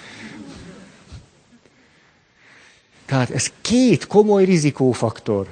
Tehát 3.07 3.30
ez 3.30 3.50
két 3.61 4.07
komoly 4.07 4.44
rizikófaktor. 4.44 5.46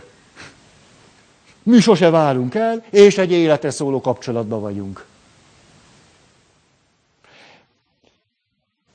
Mi 1.63 1.81
sose 1.81 2.11
válunk 2.11 2.55
el, 2.55 2.85
és 2.91 3.19
egy 3.19 3.33
életre 3.33 3.71
szóló 3.71 4.01
kapcsolatban 4.01 4.61
vagyunk. 4.61 5.05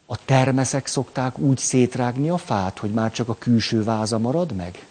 A 0.09 0.25
termeszek 0.25 0.87
szokták 0.87 1.37
úgy 1.37 1.57
szétrágni 1.57 2.29
a 2.29 2.37
fát, 2.37 2.77
hogy 2.79 2.91
már 2.91 3.11
csak 3.11 3.29
a 3.29 3.35
külső 3.37 3.83
váza 3.83 4.17
marad 4.17 4.51
meg? 4.51 4.85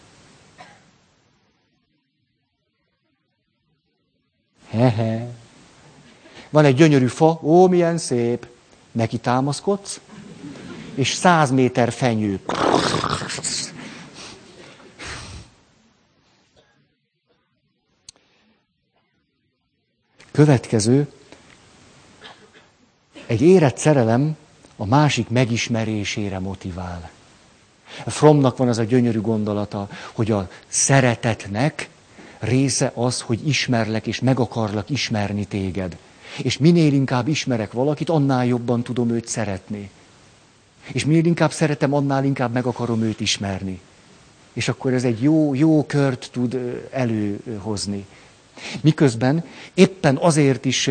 Hehe. 4.69 5.27
Van 6.49 6.65
egy 6.65 6.75
gyönyörű 6.75 7.07
fa, 7.07 7.39
ó, 7.41 7.67
milyen 7.67 7.97
szép. 7.97 8.47
Neki 8.91 9.17
támaszkodsz, 9.17 9.99
és 10.93 11.13
száz 11.13 11.51
méter 11.51 11.91
fenyő. 11.91 12.39
Következő, 20.31 21.11
egy 23.25 23.41
érett 23.41 23.77
szerelem 23.77 24.37
a 24.77 24.85
másik 24.85 25.29
megismerésére 25.29 26.39
motivál. 26.39 27.09
Fromnak 28.05 28.57
van 28.57 28.67
az 28.67 28.77
a 28.77 28.83
gyönyörű 28.83 29.21
gondolata, 29.21 29.89
hogy 30.13 30.31
a 30.31 30.49
szeretetnek 30.67 31.89
része 32.39 32.91
az, 32.95 33.21
hogy 33.21 33.47
ismerlek 33.47 34.07
és 34.07 34.19
meg 34.19 34.39
akarlak 34.39 34.89
ismerni 34.89 35.45
téged. 35.45 35.97
És 36.41 36.57
minél 36.57 36.93
inkább 36.93 37.27
ismerek 37.27 37.71
valakit, 37.71 38.09
annál 38.09 38.45
jobban 38.45 38.83
tudom 38.83 39.09
őt 39.09 39.27
szeretni. 39.27 39.89
És 40.91 41.05
minél 41.05 41.25
inkább 41.25 41.51
szeretem, 41.51 41.93
annál 41.93 42.23
inkább 42.25 42.53
meg 42.53 42.65
akarom 42.65 43.01
őt 43.01 43.19
ismerni. 43.19 43.79
És 44.53 44.67
akkor 44.67 44.93
ez 44.93 45.03
egy 45.03 45.21
jó, 45.21 45.53
jó 45.53 45.85
kört 45.85 46.29
tud 46.31 46.81
előhozni. 46.91 48.05
Miközben 48.81 49.43
éppen 49.73 50.17
azért 50.17 50.65
is 50.65 50.89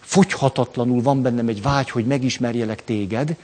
fogyhatatlanul 0.00 1.02
van 1.02 1.22
bennem 1.22 1.48
egy 1.48 1.62
vágy, 1.62 1.90
hogy 1.90 2.06
megismerjelek 2.06 2.84
téged, 2.84 3.36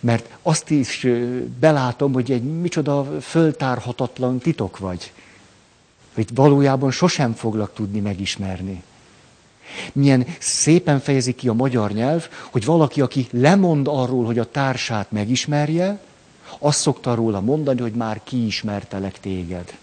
mert 0.00 0.28
azt 0.42 0.70
is 0.70 1.06
belátom, 1.60 2.12
hogy 2.12 2.30
egy 2.30 2.42
micsoda 2.42 3.20
föltárhatatlan 3.20 4.38
titok 4.38 4.78
vagy. 4.78 5.12
Hogy 6.14 6.28
valójában 6.34 6.90
sosem 6.90 7.32
foglak 7.32 7.74
tudni 7.74 8.00
megismerni. 8.00 8.82
Milyen 9.92 10.26
szépen 10.38 11.00
fejezi 11.00 11.34
ki 11.34 11.48
a 11.48 11.52
magyar 11.52 11.92
nyelv, 11.92 12.28
hogy 12.50 12.64
valaki, 12.64 13.00
aki 13.00 13.26
lemond 13.30 13.88
arról, 13.88 14.24
hogy 14.24 14.38
a 14.38 14.50
társát 14.50 15.10
megismerje, 15.10 16.00
azt 16.58 16.80
szokta 16.80 17.14
róla 17.14 17.40
mondani, 17.40 17.80
hogy 17.80 17.92
már 17.92 18.20
kiismertelek 18.24 19.20
téged. 19.20 19.76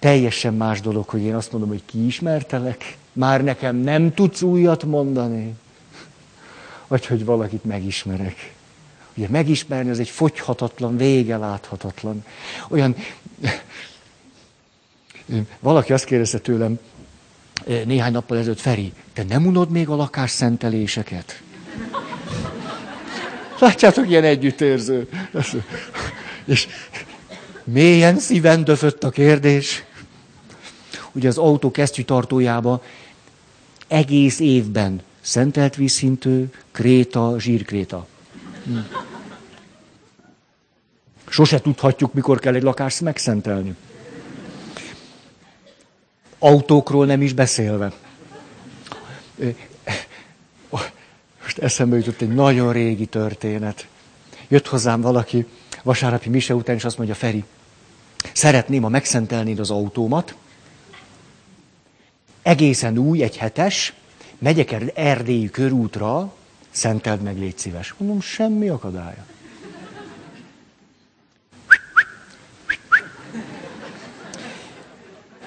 Teljesen 0.00 0.54
más 0.54 0.80
dolog, 0.80 1.08
hogy 1.08 1.22
én 1.22 1.34
azt 1.34 1.52
mondom, 1.52 1.70
hogy 1.70 1.82
kiismertelek, 1.86 2.96
már 3.12 3.44
nekem 3.44 3.76
nem 3.76 4.14
tudsz 4.14 4.42
újat 4.42 4.84
mondani, 4.84 5.54
vagy 6.86 7.06
hogy 7.06 7.24
valakit 7.24 7.64
megismerek. 7.64 8.54
Ugye 9.14 9.28
megismerni 9.28 9.90
az 9.90 9.98
egy 9.98 10.08
fogyhatatlan, 10.08 10.96
vége 10.96 11.36
láthatatlan. 11.36 12.24
Olyan, 12.68 12.96
valaki 15.60 15.92
azt 15.92 16.04
kérdezte 16.04 16.38
tőlem 16.38 16.78
eh, 17.66 17.84
néhány 17.84 18.12
nappal 18.12 18.38
ezelőtt, 18.38 18.60
Feri, 18.60 18.92
te 19.12 19.22
nem 19.22 19.46
unod 19.46 19.70
még 19.70 19.88
a 19.88 19.96
lakás 19.96 20.30
szenteléseket? 20.30 21.42
Látjátok, 23.58 24.08
ilyen 24.08 24.24
együttérző. 24.24 25.08
És 26.44 26.68
mélyen 27.64 28.18
szíven 28.18 28.64
döfött 28.64 29.04
a 29.04 29.10
kérdés 29.10 29.84
ugye 31.12 31.28
az 31.28 31.38
autó 31.38 31.70
kesztyűtartójába 31.70 32.82
egész 33.86 34.38
évben 34.38 35.02
szentelt 35.20 35.76
vízszintő, 35.76 36.52
kréta, 36.70 37.34
zsírkréta. 37.38 38.06
Hm. 38.64 38.78
Sose 41.28 41.60
tudhatjuk, 41.60 42.12
mikor 42.12 42.38
kell 42.38 42.54
egy 42.54 42.62
lakást 42.62 43.00
megszentelni. 43.00 43.74
Autókról 46.38 47.06
nem 47.06 47.22
is 47.22 47.32
beszélve. 47.32 47.92
Most 51.42 51.58
eszembe 51.58 51.96
jutott 51.96 52.20
egy 52.20 52.34
nagyon 52.34 52.72
régi 52.72 53.06
történet. 53.06 53.86
Jött 54.48 54.66
hozzám 54.66 55.00
valaki 55.00 55.46
vasárnapi 55.82 56.28
mise 56.28 56.54
után, 56.54 56.76
és 56.76 56.84
azt 56.84 56.96
mondja, 56.96 57.14
Feri, 57.14 57.44
szeretném, 58.32 58.82
ha 58.82 58.88
megszentelnéd 58.88 59.58
az 59.58 59.70
autómat, 59.70 60.34
egészen 62.42 62.98
új, 62.98 63.22
egy 63.22 63.36
hetes, 63.36 63.92
megyek 64.38 64.72
er- 64.72 64.98
erdélyi 64.98 65.50
körútra, 65.50 66.34
szenteld 66.70 67.22
meg, 67.22 67.38
légy 67.38 67.58
szíves. 67.58 67.94
Mondom, 67.96 68.20
semmi 68.20 68.68
akadálya. 68.68 69.24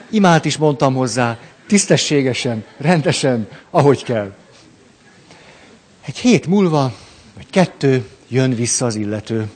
Imált 0.10 0.46
is 0.46 0.58
mondtam 0.58 0.94
hozzá, 0.94 1.40
tisztességesen, 1.68 2.66
rendesen, 2.78 3.48
ahogy 3.70 4.04
kell. 4.04 4.34
Egy 6.06 6.18
hét 6.18 6.48
múlva, 6.48 6.94
vagy 7.36 7.50
kettő, 7.50 8.10
jön 8.28 8.56
vissza 8.56 8.86
az 8.86 8.96
illető. 8.96 9.52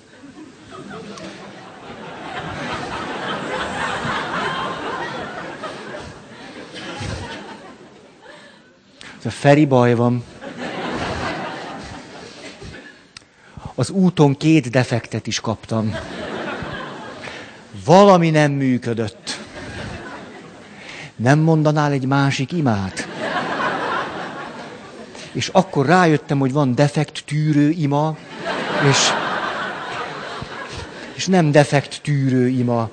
A 9.27 9.29
Feri 9.29 9.65
baj 9.65 9.95
van. 9.95 10.23
Az 13.75 13.89
úton 13.89 14.37
két 14.37 14.69
defektet 14.69 15.27
is 15.27 15.39
kaptam. 15.39 15.95
Valami 17.85 18.29
nem 18.29 18.51
működött. 18.51 19.39
Nem 21.15 21.39
mondanál 21.39 21.91
egy 21.91 22.05
másik 22.05 22.51
imát? 22.51 23.07
És 25.31 25.47
akkor 25.47 25.85
rájöttem, 25.85 26.39
hogy 26.39 26.51
van 26.51 26.75
defekt 26.75 27.23
tűrő 27.25 27.69
ima, 27.69 28.17
és, 28.89 28.97
és 31.15 31.25
nem 31.25 31.51
defekt 31.51 32.01
tűrő 32.03 32.47
ima. 32.47 32.89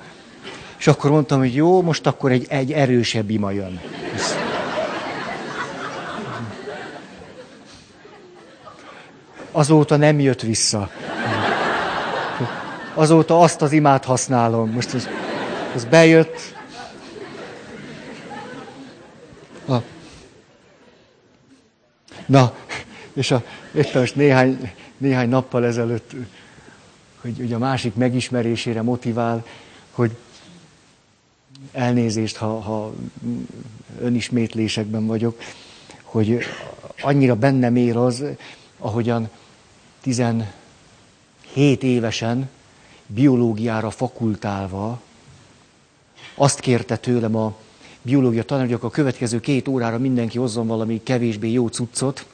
És 0.77 0.87
akkor 0.87 1.11
mondtam, 1.11 1.39
hogy 1.39 1.55
jó, 1.55 1.81
most 1.81 2.07
akkor 2.07 2.31
egy, 2.31 2.45
egy 2.49 2.71
erősebb 2.71 3.29
ima 3.29 3.51
jön. 3.51 3.79
Azóta 9.55 9.95
nem 9.95 10.19
jött 10.19 10.41
vissza. 10.41 10.89
Azóta 12.93 13.39
azt 13.39 13.61
az 13.61 13.71
imát 13.71 14.05
használom. 14.05 14.69
Most 14.71 14.93
ez, 14.93 15.07
ez 15.75 15.85
bejött. 15.85 16.39
A. 19.67 19.75
Na, 22.25 22.53
és 23.13 23.31
a, 23.31 23.43
éppen 23.75 24.01
most 24.01 24.15
néhány, 24.15 24.71
néhány 24.97 25.29
nappal 25.29 25.65
ezelőtt, 25.65 26.11
hogy 27.21 27.39
ugye 27.39 27.55
a 27.55 27.59
másik 27.59 27.95
megismerésére 27.95 28.81
motivál, 28.81 29.45
hogy 29.91 30.15
elnézést, 31.71 32.35
ha, 32.35 32.59
ha 32.59 32.93
önismétlésekben 33.99 35.05
vagyok, 35.05 35.41
hogy 36.03 36.39
annyira 37.01 37.35
bennem 37.35 37.75
ér 37.75 37.97
az, 37.97 38.23
ahogyan 38.77 39.29
17 40.05 41.83
évesen 41.83 42.49
biológiára 43.07 43.89
fakultálva 43.89 45.01
azt 46.35 46.59
kérte 46.59 46.97
tőlem 46.97 47.35
a 47.35 47.55
biológia 48.01 48.43
tanár, 48.43 48.65
hogy 48.65 48.77
a 48.81 48.89
következő 48.89 49.39
két 49.39 49.67
órára 49.67 49.97
mindenki 49.97 50.37
hozzon 50.37 50.67
valami 50.67 51.03
kevésbé 51.03 51.51
jó 51.51 51.67
cuccot, 51.67 52.25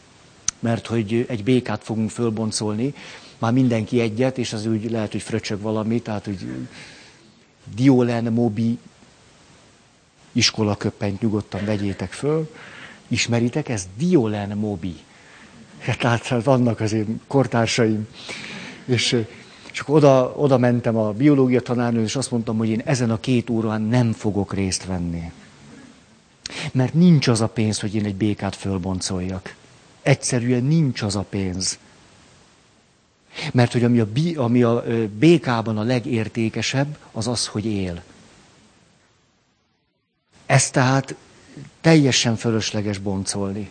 mert 0.60 0.88
hogy 0.88 1.26
egy 1.28 1.44
békát 1.44 1.84
fogunk 1.84 2.10
fölboncolni, 2.10 2.94
már 3.38 3.54
mindenki 3.54 4.00
egyet, 4.00 4.38
és 4.38 4.54
az 4.54 4.66
úgy 4.66 4.92
lehet, 4.92 5.12
hogy 5.12 5.22
fröcsög 5.22 5.62
valami, 5.62 6.02
tehát 6.02 6.26
hogy 6.26 6.68
Diolen 7.76 8.34
Mobi 8.34 8.78
iskolaköppenyt 10.32 11.22
nyugodtan 11.22 11.66
vegyétek 11.66 12.12
föl. 12.12 12.52
Ismeritek 13.08 13.70
ez? 13.70 13.88
Diolen 13.98 14.58
Mobi. 14.58 14.96
Tehát 15.86 16.44
vannak 16.44 16.80
azért 16.80 17.08
kortársaim. 17.28 18.08
És, 18.86 19.26
akkor 19.80 19.96
oda, 19.96 20.34
oda 20.36 20.58
mentem 20.58 20.96
a 20.96 21.12
biológia 21.12 21.62
tanárnő, 21.62 22.02
és 22.02 22.16
azt 22.16 22.32
mondtam, 22.32 22.58
hogy 22.58 22.70
én 22.70 22.82
ezen 22.86 23.10
a 23.10 23.20
két 23.20 23.50
órán 23.50 23.82
nem 23.82 24.12
fogok 24.12 24.54
részt 24.54 24.86
venni. 24.86 25.32
Mert 26.72 26.94
nincs 26.94 27.28
az 27.28 27.42
a 27.42 27.48
pénz, 27.48 27.80
hogy 27.80 27.96
én 27.96 28.06
egy 28.06 28.16
békát 28.16 28.56
fölboncoljak. 28.56 29.56
Egyszerűen 30.02 30.64
nincs 30.64 31.02
az 31.02 31.16
a 31.16 31.26
pénz. 31.30 31.80
Mert 33.54 33.72
hogy 33.72 33.84
ami 33.84 34.00
a, 34.00 34.08
ami 34.36 34.64
a 34.64 34.84
békában 35.18 35.78
a 35.78 35.84
legértékesebb, 35.84 36.98
az 37.12 37.28
az, 37.28 37.48
hogy 37.48 37.66
él. 37.66 38.04
Ez 40.46 40.70
tehát 40.70 41.16
teljesen 41.82 42.36
fölösleges 42.36 42.98
boncolni. 42.98 43.70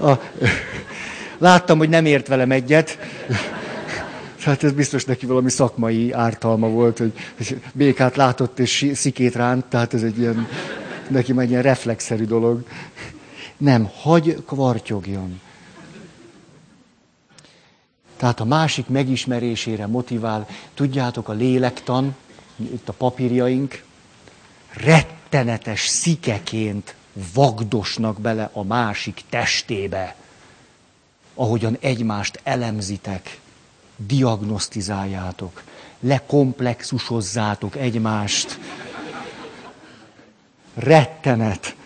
A, 0.00 0.12
láttam, 1.38 1.78
hogy 1.78 1.88
nem 1.88 2.04
ért 2.04 2.28
velem 2.28 2.50
egyet. 2.50 2.98
Hát 4.40 4.64
ez 4.64 4.72
biztos 4.72 5.04
neki 5.04 5.26
valami 5.26 5.50
szakmai 5.50 6.12
ártalma 6.12 6.68
volt, 6.68 6.98
hogy, 6.98 7.12
hogy 7.36 7.60
békát 7.72 8.16
látott 8.16 8.58
és 8.58 8.90
szikét 8.94 9.34
ránt, 9.34 9.64
tehát 9.64 9.94
ez 9.94 10.02
egy 10.02 10.18
ilyen, 10.18 10.48
neki 11.08 11.32
már 11.32 11.44
egy 11.44 11.50
ilyen 11.50 11.62
reflexzerű 11.62 12.24
dolog. 12.24 12.64
Nem, 13.56 13.90
hagy 14.00 14.42
kvartyogjon. 14.46 15.40
Tehát 18.16 18.40
a 18.40 18.44
másik 18.44 18.88
megismerésére 18.88 19.86
motivál. 19.86 20.46
Tudjátok, 20.74 21.28
a 21.28 21.32
lélektan, 21.32 22.16
itt 22.56 22.88
a 22.88 22.92
papírjaink, 22.92 23.82
rettenetes 24.72 25.86
szikeként 25.86 26.94
vagdosnak 27.34 28.20
bele 28.20 28.50
a 28.52 28.64
másik 28.64 29.22
testébe, 29.28 30.14
ahogyan 31.34 31.76
egymást 31.80 32.40
elemzitek, 32.42 33.40
diagnosztizáljátok, 33.96 35.62
lekomplexusozzátok 36.00 37.76
egymást. 37.76 38.58
Rettenet. 40.74 41.76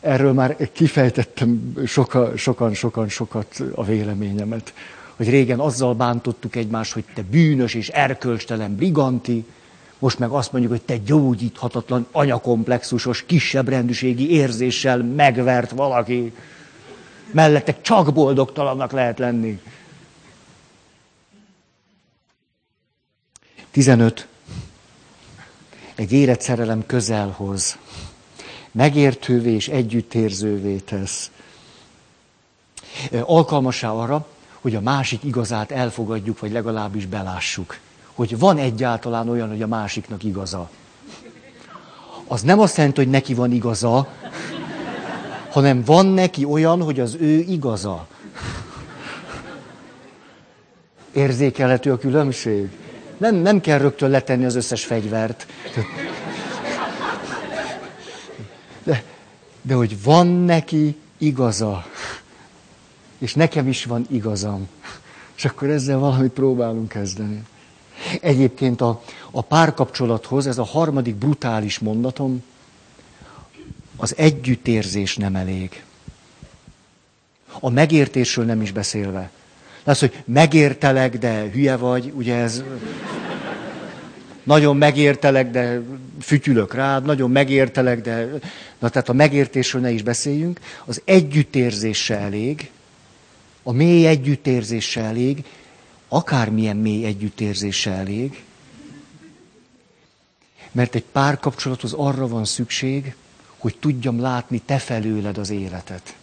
Erről 0.00 0.32
már 0.32 0.72
kifejtettem 0.72 1.74
soka, 1.86 2.36
sokan, 2.36 2.74
sokan, 2.74 3.08
sokat 3.08 3.62
a 3.74 3.84
véleményemet. 3.84 4.74
Hogy 5.16 5.30
régen 5.30 5.58
azzal 5.58 5.94
bántottuk 5.94 6.56
egymást, 6.56 6.92
hogy 6.92 7.04
te 7.14 7.22
bűnös 7.22 7.74
és 7.74 7.88
erkölcstelen 7.88 8.76
briganti, 8.76 9.44
most 9.98 10.18
meg 10.18 10.30
azt 10.30 10.52
mondjuk, 10.52 10.72
hogy 10.72 10.82
te 10.82 10.96
gyógyíthatatlan, 10.96 12.06
anyakomplexusos, 12.12 13.24
kisebb 13.26 13.68
rendűségi 13.68 14.30
érzéssel 14.30 15.02
megvert 15.02 15.70
valaki. 15.70 16.32
Mellettek 17.30 17.80
csak 17.80 18.12
boldogtalannak 18.12 18.92
lehet 18.92 19.18
lenni. 19.18 19.60
15. 23.70 24.26
Egy 25.94 26.12
életszerelem 26.12 26.86
közelhoz. 26.86 27.78
Megértővé 28.70 29.52
és 29.52 29.68
együttérzővé 29.68 30.76
tesz. 30.76 31.30
Alkalmasá 33.22 33.90
arra, 33.90 34.26
hogy 34.60 34.74
a 34.74 34.80
másik 34.80 35.24
igazát 35.24 35.70
elfogadjuk, 35.70 36.38
vagy 36.38 36.52
legalábbis 36.52 37.06
belássuk 37.06 37.78
hogy 38.18 38.38
van 38.38 38.58
egyáltalán 38.58 39.28
olyan, 39.28 39.48
hogy 39.48 39.62
a 39.62 39.66
másiknak 39.66 40.24
igaza. 40.24 40.70
Az 42.26 42.42
nem 42.42 42.60
azt 42.60 42.76
jelenti, 42.76 43.00
hogy 43.00 43.10
neki 43.10 43.34
van 43.34 43.52
igaza, 43.52 44.08
hanem 45.50 45.84
van 45.84 46.06
neki 46.06 46.44
olyan, 46.44 46.82
hogy 46.82 47.00
az 47.00 47.16
ő 47.20 47.38
igaza. 47.38 48.06
Érzékelhető 51.12 51.92
a 51.92 51.98
különbség? 51.98 52.70
Nem, 53.16 53.34
nem 53.34 53.60
kell 53.60 53.78
rögtön 53.78 54.10
letenni 54.10 54.44
az 54.44 54.54
összes 54.54 54.84
fegyvert. 54.84 55.46
De, 58.82 59.02
de 59.62 59.74
hogy 59.74 60.02
van 60.02 60.26
neki 60.26 60.96
igaza. 61.18 61.86
És 63.18 63.34
nekem 63.34 63.68
is 63.68 63.84
van 63.84 64.06
igazam. 64.10 64.68
És 65.36 65.44
akkor 65.44 65.68
ezzel 65.68 65.98
valamit 65.98 66.32
próbálunk 66.32 66.88
kezdeni. 66.88 67.42
Egyébként 68.20 68.80
a, 68.80 69.02
a 69.30 69.42
párkapcsolathoz, 69.42 70.46
ez 70.46 70.58
a 70.58 70.64
harmadik 70.64 71.14
brutális 71.14 71.78
mondatom, 71.78 72.42
az 73.96 74.14
együttérzés 74.16 75.16
nem 75.16 75.36
elég. 75.36 75.82
A 77.60 77.70
megértésről 77.70 78.44
nem 78.44 78.62
is 78.62 78.72
beszélve. 78.72 79.30
Az, 79.84 79.98
hogy 79.98 80.22
megértelek, 80.24 81.18
de 81.18 81.50
hülye 81.52 81.76
vagy, 81.76 82.12
ugye 82.16 82.34
ez... 82.34 82.62
Nagyon 84.42 84.76
megértelek, 84.76 85.50
de 85.50 85.80
fütyülök 86.20 86.74
rád, 86.74 87.04
nagyon 87.04 87.30
megértelek, 87.30 88.00
de... 88.00 88.28
Na 88.78 88.88
tehát 88.88 89.08
a 89.08 89.12
megértésről 89.12 89.82
ne 89.82 89.90
is 89.90 90.02
beszéljünk. 90.02 90.60
Az 90.84 91.02
együttérzése 91.04 92.18
elég, 92.18 92.70
a 93.62 93.72
mély 93.72 94.06
együttérzése 94.06 95.00
elég, 95.00 95.44
akármilyen 96.08 96.76
mély 96.76 97.04
együttérzése 97.04 97.90
elég, 97.90 98.42
Mert 100.72 100.94
egy 100.94 101.04
párkapcsolathoz 101.12 101.92
arra 101.92 102.28
van 102.28 102.44
szükség, 102.44 103.14
hogy 103.56 103.76
tudjam 103.78 104.20
látni 104.20 104.60
te 104.64 104.78
felőled 104.78 105.38
az 105.38 105.50
életet. 105.50 106.16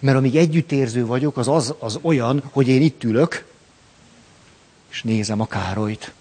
Mert 0.00 0.16
amíg 0.16 0.36
együttérző 0.36 1.06
vagyok, 1.06 1.36
az, 1.36 1.48
az 1.48 1.74
az 1.78 1.98
olyan, 2.02 2.42
hogy 2.52 2.68
én 2.68 2.82
itt 2.82 3.04
ülök, 3.04 3.44
és 4.90 5.02
nézem 5.02 5.40
a 5.40 5.46
Károlyt. 5.46 6.12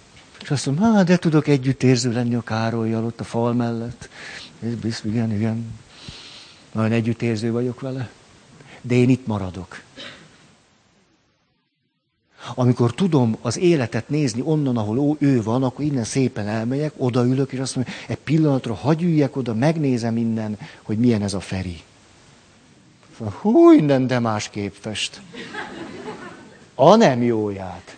És 0.42 0.52
azt 0.52 0.66
mondom, 0.66 0.94
hát 0.94 1.06
de 1.06 1.18
tudok 1.18 1.48
együttérző 1.48 2.12
lenni 2.12 2.36
a 2.36 2.42
Károlyjal 2.42 3.06
ott 3.06 3.20
a 3.20 3.24
fal 3.24 3.54
mellett. 3.54 4.10
Ez 4.60 4.76
biztos, 4.76 5.12
igen, 5.12 5.32
igen. 5.32 5.80
Nagyon 6.72 6.92
együttérző 6.92 7.52
vagyok 7.52 7.80
vele. 7.80 8.10
De 8.82 8.96
én 8.96 9.10
itt 9.10 9.28
maradok. 9.28 9.83
Amikor 12.56 12.94
tudom 12.94 13.38
az 13.42 13.58
életet 13.58 14.10
nézni 14.10 14.42
onnan, 14.46 14.78
ahol 14.78 15.18
ő 15.20 15.44
van, 15.44 15.64
akkor 15.64 15.86
innen 15.86 16.04
szépen 16.04 16.48
elmegyek, 16.48 16.94
odaülök, 16.98 17.52
és 17.52 17.60
azt 17.60 17.76
mondom, 17.76 17.94
egy 18.08 18.18
pillanatra 18.18 18.74
hagyj 18.74 19.04
üljek 19.06 19.36
oda, 19.36 19.54
megnézem 19.54 20.18
innen, 20.18 20.58
hogy 20.82 20.98
milyen 20.98 21.22
ez 21.22 21.34
a 21.34 21.40
Feri. 21.40 21.82
Hú, 23.42 23.72
innen 23.72 24.08
de 24.08 24.20
másképp 24.20 24.74
fest. 24.80 25.22
A 26.76 26.96
nem 26.96 27.22
jóját. 27.22 27.96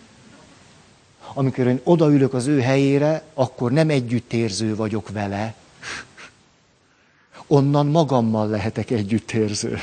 Amikor 1.34 1.66
én 1.66 1.80
odaülök 1.84 2.34
az 2.34 2.46
ő 2.46 2.60
helyére, 2.60 3.22
akkor 3.34 3.72
nem 3.72 3.90
együttérző 3.90 4.76
vagyok 4.76 5.10
vele. 5.10 5.54
Onnan 7.46 7.86
magammal 7.86 8.48
lehetek 8.48 8.90
együttérző. 8.90 9.78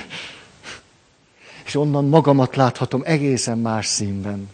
És 1.66 1.76
onnan 1.76 2.06
magamat 2.06 2.56
láthatom 2.56 3.02
egészen 3.06 3.58
más 3.58 3.86
színben. 3.86 4.50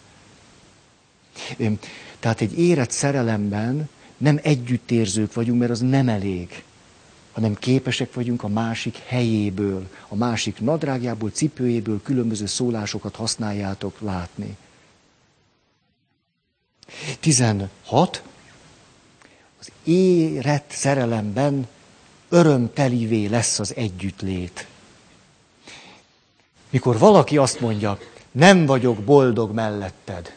Tehát 2.18 2.40
egy 2.40 2.58
érett 2.58 2.90
szerelemben 2.90 3.88
nem 4.16 4.38
együttérzők 4.42 5.34
vagyunk, 5.34 5.58
mert 5.58 5.70
az 5.70 5.80
nem 5.80 6.08
elég, 6.08 6.62
hanem 7.32 7.54
képesek 7.54 8.14
vagyunk 8.14 8.42
a 8.42 8.48
másik 8.48 8.96
helyéből, 9.06 9.88
a 10.08 10.14
másik 10.14 10.60
nadrágjából, 10.60 11.30
cipőjéből 11.30 12.02
különböző 12.02 12.46
szólásokat 12.46 13.16
használjátok 13.16 14.00
látni. 14.00 14.56
16. 17.20 18.22
Az 19.58 19.70
érett 19.84 20.70
szerelemben 20.70 21.68
örömtelivé 22.28 23.26
lesz 23.26 23.58
az 23.58 23.74
együttlét. 23.76 24.66
Mikor 26.70 26.98
valaki 26.98 27.36
azt 27.36 27.60
mondja, 27.60 27.98
nem 28.30 28.66
vagyok 28.66 28.98
boldog 28.98 29.52
melletted, 29.52 30.36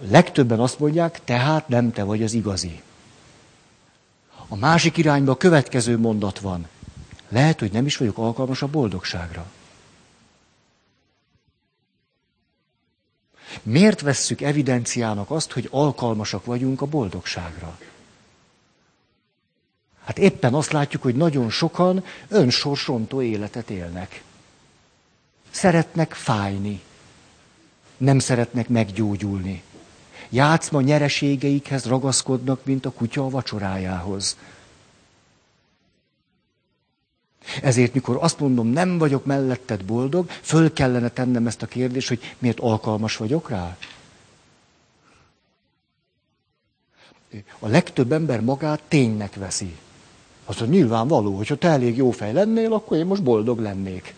legtöbben 0.00 0.60
azt 0.60 0.78
mondják, 0.78 1.24
tehát 1.24 1.68
nem 1.68 1.92
te 1.92 2.02
vagy 2.02 2.22
az 2.22 2.32
igazi. 2.32 2.82
A 4.48 4.56
másik 4.56 4.96
irányba 4.96 5.32
a 5.32 5.36
következő 5.36 5.98
mondat 5.98 6.38
van. 6.38 6.68
Lehet, 7.28 7.60
hogy 7.60 7.72
nem 7.72 7.86
is 7.86 7.96
vagyok 7.96 8.18
alkalmas 8.18 8.62
a 8.62 8.66
boldogságra. 8.66 9.46
Miért 13.62 14.00
vesszük 14.00 14.40
evidenciának 14.40 15.30
azt, 15.30 15.52
hogy 15.52 15.68
alkalmasak 15.70 16.44
vagyunk 16.44 16.80
a 16.80 16.86
boldogságra? 16.86 17.78
Hát 20.04 20.18
éppen 20.18 20.54
azt 20.54 20.72
látjuk, 20.72 21.02
hogy 21.02 21.16
nagyon 21.16 21.50
sokan 21.50 22.04
önsorsrontó 22.28 23.22
életet 23.22 23.70
élnek. 23.70 24.22
Szeretnek 25.50 26.12
fájni. 26.12 26.80
Nem 27.96 28.18
szeretnek 28.18 28.68
meggyógyulni. 28.68 29.62
Játszma 30.34 30.80
nyereségeikhez 30.80 31.84
ragaszkodnak, 31.84 32.64
mint 32.64 32.86
a 32.86 32.90
kutya 32.90 33.24
a 33.24 33.28
vacsorájához. 33.28 34.36
Ezért, 37.62 37.94
mikor 37.94 38.18
azt 38.20 38.38
mondom, 38.38 38.66
nem 38.66 38.98
vagyok 38.98 39.24
melletted 39.24 39.84
boldog, 39.84 40.30
föl 40.30 40.72
kellene 40.72 41.08
tennem 41.08 41.46
ezt 41.46 41.62
a 41.62 41.66
kérdést, 41.66 42.08
hogy 42.08 42.34
miért 42.38 42.60
alkalmas 42.60 43.16
vagyok 43.16 43.48
rá? 43.48 43.76
A 47.58 47.68
legtöbb 47.68 48.12
ember 48.12 48.40
magát 48.40 48.82
ténynek 48.88 49.34
veszi. 49.34 49.76
Az, 50.44 50.58
hogy 50.58 50.68
nyilvánvaló, 50.68 51.36
hogyha 51.36 51.56
te 51.56 51.68
elég 51.68 51.96
jó 51.96 52.10
fej 52.10 52.32
lennél, 52.32 52.72
akkor 52.72 52.96
én 52.96 53.06
most 53.06 53.22
boldog 53.22 53.58
lennék. 53.58 54.14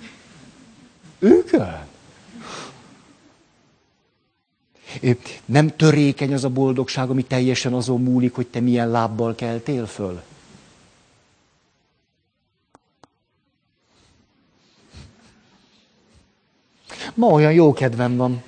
Igen. 1.19 1.95
Nem 5.45 5.77
törékeny 5.77 6.33
az 6.33 6.45
a 6.45 6.49
boldogság, 6.49 7.11
ami 7.11 7.23
teljesen 7.23 7.73
azon 7.73 8.03
múlik, 8.03 8.35
hogy 8.35 8.47
te 8.47 8.61
milyen 8.61 8.91
lábbal 8.91 9.35
keltél 9.35 9.87
föl? 9.87 10.23
Ma 17.15 17.27
olyan 17.27 17.53
jó 17.53 17.73
kedvem 17.73 18.17
van. 18.17 18.43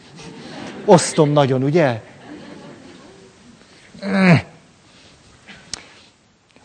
Osztom 0.84 1.30
nagyon, 1.30 1.62
ugye? 1.62 2.02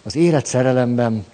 Az 0.03 0.15
élet 0.15 0.45
szerelemben 0.45 1.25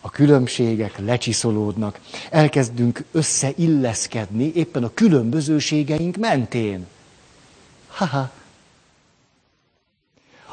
a 0.00 0.10
különbségek 0.10 0.98
lecsiszolódnak. 0.98 2.00
Elkezdünk 2.30 3.04
összeilleszkedni 3.12 4.52
éppen 4.54 4.84
a 4.84 4.90
különbözőségeink 4.94 6.16
mentén. 6.16 6.86
Haha. 7.98 8.30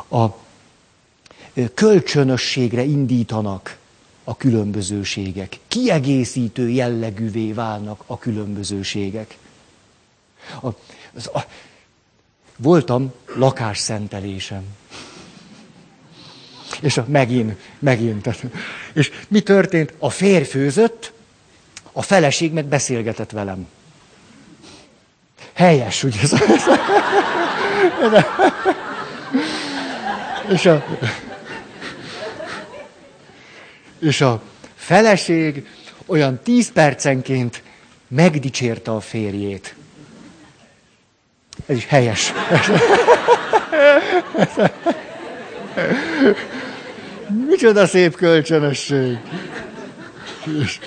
A 0.10 0.30
kölcsönösségre 1.74 2.84
indítanak 2.84 3.78
a 4.24 4.38
különbözőségek. 4.38 5.60
Kiegészítő 5.68 6.70
jellegűvé 6.70 7.52
válnak 7.52 8.04
a 8.06 8.18
különbözőségek. 8.18 9.38
A, 10.62 10.68
az, 11.16 11.28
a, 11.34 11.46
voltam 12.56 13.14
lakásszentelésem. 13.36 14.64
És 16.82 16.98
a, 16.98 17.06
megint, 17.08 17.58
megint. 17.80 18.30
És 18.94 19.12
mi 19.28 19.42
történt? 19.42 19.94
A 20.00 20.10
férj 20.10 20.44
főzött, 20.44 21.14
a 21.92 22.02
feleség 22.02 22.52
meg 22.54 22.66
beszélgetett 22.66 23.32
velem. 23.32 23.68
Helyes, 25.56 26.04
ugye? 26.04 26.20
És 30.52 30.66
a, 30.66 30.86
és 34.00 34.22
a 34.22 34.42
feleség 34.76 35.68
olyan 36.06 36.40
tíz 36.44 36.72
percenként 36.72 37.64
megdicsérte 38.08 38.92
a 38.92 39.00
férjét. 39.00 39.76
Ez 41.66 41.78
is 41.78 41.86
helyes. 41.86 42.34
Micsoda 47.48 47.88
szép 47.88 48.16
kölcsönösség. 48.16 49.18
És, 50.62 50.80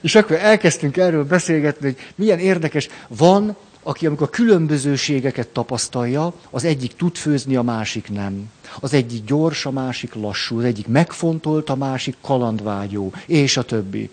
és 0.00 0.14
akkor 0.14 0.36
elkezdtünk 0.36 0.96
erről 0.96 1.24
beszélgetni, 1.24 1.86
hogy 1.86 1.96
milyen 2.14 2.38
érdekes. 2.38 2.88
Van, 3.08 3.56
aki 3.82 4.06
amikor 4.06 4.26
a 4.26 4.30
különbözőségeket 4.30 5.48
tapasztalja, 5.48 6.32
az 6.50 6.64
egyik 6.64 6.96
tud 6.96 7.16
főzni, 7.16 7.56
a 7.56 7.62
másik 7.62 8.10
nem. 8.10 8.50
Az 8.80 8.92
egyik 8.92 9.24
gyors, 9.24 9.66
a 9.66 9.70
másik 9.70 10.14
lassú, 10.14 10.58
az 10.58 10.64
egyik 10.64 10.86
megfontolt, 10.86 11.70
a 11.70 11.74
másik 11.74 12.16
kalandvágyó, 12.20 13.12
és 13.26 13.56
a 13.56 13.62
többi. 13.62 14.10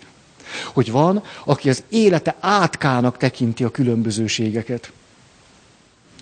Hogy 0.72 0.90
van, 0.90 1.22
aki 1.44 1.68
az 1.68 1.82
élete 1.88 2.36
átkának 2.40 3.16
tekinti 3.16 3.64
a 3.64 3.70
különbözőségeket. 3.70 4.92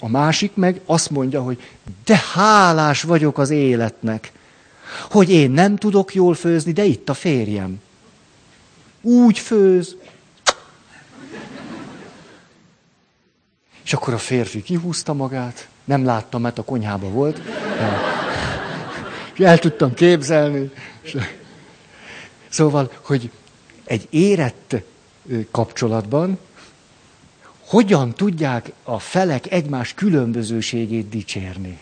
A 0.01 0.09
másik 0.09 0.55
meg 0.55 0.81
azt 0.87 1.11
mondja, 1.11 1.43
hogy 1.43 1.63
de 2.05 2.23
hálás 2.35 3.03
vagyok 3.03 3.39
az 3.39 3.51
életnek, 3.51 4.33
hogy 5.11 5.31
én 5.31 5.51
nem 5.51 5.77
tudok 5.77 6.15
jól 6.15 6.35
főzni, 6.35 6.73
de 6.73 6.85
itt 6.85 7.09
a 7.09 7.15
férjem. 7.15 7.81
Úgy 9.01 9.39
főz. 9.39 9.97
És 13.87 13.93
akkor 13.93 14.15
a 14.15 14.19
férfi 14.19 14.63
kihúzta 14.63 15.13
magát, 15.13 15.69
nem 15.85 16.05
láttam, 16.05 16.41
mert 16.41 16.59
a 16.59 16.63
konyhába 16.63 17.09
volt. 17.09 17.41
El 19.39 19.59
tudtam 19.59 19.95
képzelni. 19.95 20.71
Szóval, 22.49 22.93
hogy 23.01 23.31
egy 23.85 24.07
érett 24.11 24.77
kapcsolatban 25.51 26.39
hogyan 27.67 28.15
tudják 28.15 28.73
a 28.83 28.99
felek 28.99 29.53
egymás 29.53 29.95
különbözőségét 29.95 31.09
dicsérni. 31.09 31.79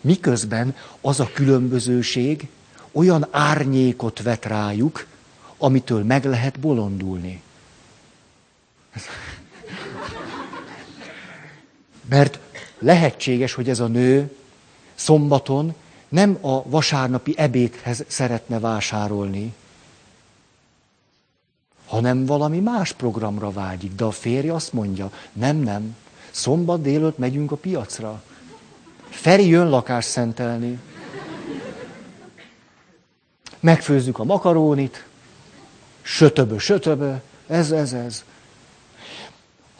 Miközben 0.00 0.76
az 1.00 1.20
a 1.20 1.30
különbözőség 1.32 2.48
olyan 2.92 3.26
árnyékot 3.30 4.22
vet 4.22 4.44
rájuk, 4.44 5.06
amitől 5.58 6.04
meg 6.04 6.24
lehet 6.24 6.60
bolondulni. 6.60 7.42
Mert 12.08 12.38
lehetséges, 12.78 13.52
hogy 13.52 13.68
ez 13.68 13.80
a 13.80 13.86
nő 13.86 14.36
szombaton 14.94 15.74
nem 16.08 16.38
a 16.40 16.68
vasárnapi 16.68 17.34
ebédhez 17.36 18.04
szeretne 18.06 18.58
vásárolni, 18.58 19.54
hanem 21.86 22.26
valami 22.26 22.58
más 22.58 22.92
programra 22.92 23.50
vágyik. 23.50 23.94
De 23.94 24.04
a 24.04 24.10
férje 24.10 24.54
azt 24.54 24.72
mondja, 24.72 25.10
nem, 25.32 25.56
nem, 25.56 25.96
szombat 26.30 26.82
délőtt 26.82 27.18
megyünk 27.18 27.52
a 27.52 27.56
piacra. 27.56 28.22
Feri 29.08 29.48
jön 29.48 29.68
lakást 29.68 30.08
szentelni. 30.08 30.78
Megfőzzük 33.60 34.18
a 34.18 34.24
makarónit, 34.24 35.04
sötöbö, 36.02 36.58
sötöbö, 36.58 37.12
ez, 37.46 37.70
ez, 37.70 37.92
ez. 37.92 38.24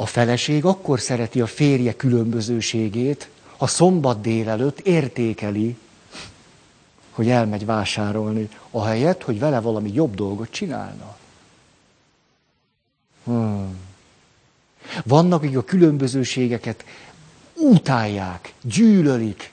A 0.00 0.06
feleség 0.06 0.64
akkor 0.64 1.00
szereti 1.00 1.40
a 1.40 1.46
férje 1.46 1.96
különbözőségét, 1.96 3.28
ha 3.56 3.66
szombat 3.66 4.20
délelőtt 4.20 4.78
értékeli, 4.80 5.76
hogy 7.10 7.28
elmegy 7.28 7.66
vásárolni, 7.66 8.48
ahelyett, 8.70 9.22
hogy 9.22 9.38
vele 9.38 9.60
valami 9.60 9.90
jobb 9.94 10.14
dolgot 10.14 10.50
csinálna. 10.50 11.16
Hmm. 13.24 13.76
Vannak, 15.04 15.42
akik 15.42 15.56
a 15.56 15.62
különbözőségeket 15.64 16.84
utálják, 17.54 18.54
gyűlölik, 18.62 19.52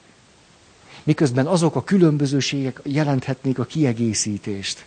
miközben 1.04 1.48
azok 1.48 1.76
a 1.76 1.84
különbözőségek 1.84 2.80
jelenthetnék 2.84 3.60
a 3.60 3.64
kiegészítést. 3.66 4.86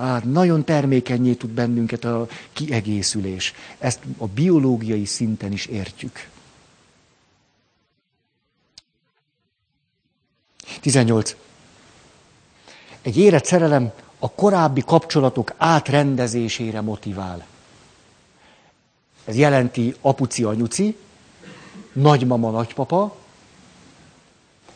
Hát 0.00 0.24
nagyon 0.24 0.64
termékenyé 0.64 1.32
tud 1.34 1.50
bennünket 1.50 2.04
a 2.04 2.28
kiegészülés. 2.52 3.54
Ezt 3.78 4.00
a 4.18 4.26
biológiai 4.26 5.04
szinten 5.04 5.52
is 5.52 5.66
értjük. 5.66 6.28
18. 10.80 11.36
Egy 13.02 13.16
érett 13.16 13.44
szerelem 13.44 13.92
a 14.18 14.30
korábbi 14.30 14.82
kapcsolatok 14.86 15.54
átrendezésére 15.56 16.80
motivál. 16.80 17.46
Ez 19.24 19.36
jelenti 19.36 19.94
apuci, 20.00 20.44
anyuci, 20.44 20.96
nagymama, 21.92 22.50
nagypapa, 22.50 23.16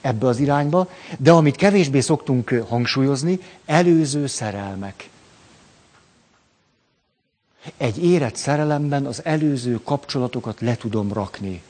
ebbe 0.01 0.27
az 0.27 0.39
irányba, 0.39 0.89
de 1.19 1.31
amit 1.33 1.57
kevésbé 1.57 2.01
szoktunk 2.01 2.65
hangsúlyozni, 2.69 3.39
előző 3.65 4.27
szerelmek. 4.27 5.09
Egy 7.77 8.05
érett 8.05 8.37
szerelemben 8.37 9.07
az 9.07 9.25
előző 9.25 9.81
kapcsolatokat 9.85 10.61
le 10.61 10.77
tudom 10.77 11.13
rakni, 11.13 11.63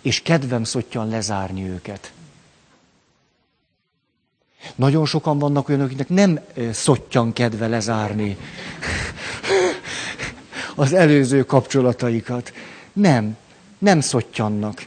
és 0.00 0.22
kedvem 0.22 0.64
szottyan 0.64 1.08
lezárni 1.08 1.68
őket. 1.68 2.12
Nagyon 4.74 5.06
sokan 5.06 5.38
vannak 5.38 5.68
olyanok, 5.68 5.86
akiknek 5.86 6.08
nem 6.08 6.40
szottyan 6.72 7.32
kedve 7.32 7.68
lezárni 7.68 8.36
az 10.74 10.92
előző 10.92 11.44
kapcsolataikat. 11.44 12.52
Nem, 12.92 13.36
nem 13.78 14.00
szottyannak. 14.00 14.86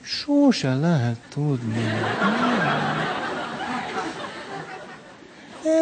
Sose 0.00 0.74
lehet 0.74 1.18
tudni. 1.28 1.84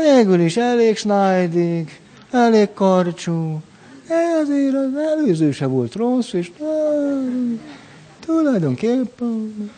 Végül 0.03 0.41
is 0.41 0.57
elég 0.57 0.97
snajdig, 0.97 2.01
elég 2.33 2.73
karcsú. 2.73 3.61
Ezért 4.43 4.75
az 4.75 4.97
előző 4.97 5.53
se 5.53 5.67
volt 5.67 5.95
rossz, 5.95 6.33
és 6.33 6.53
tulajdonképpen 8.21 9.71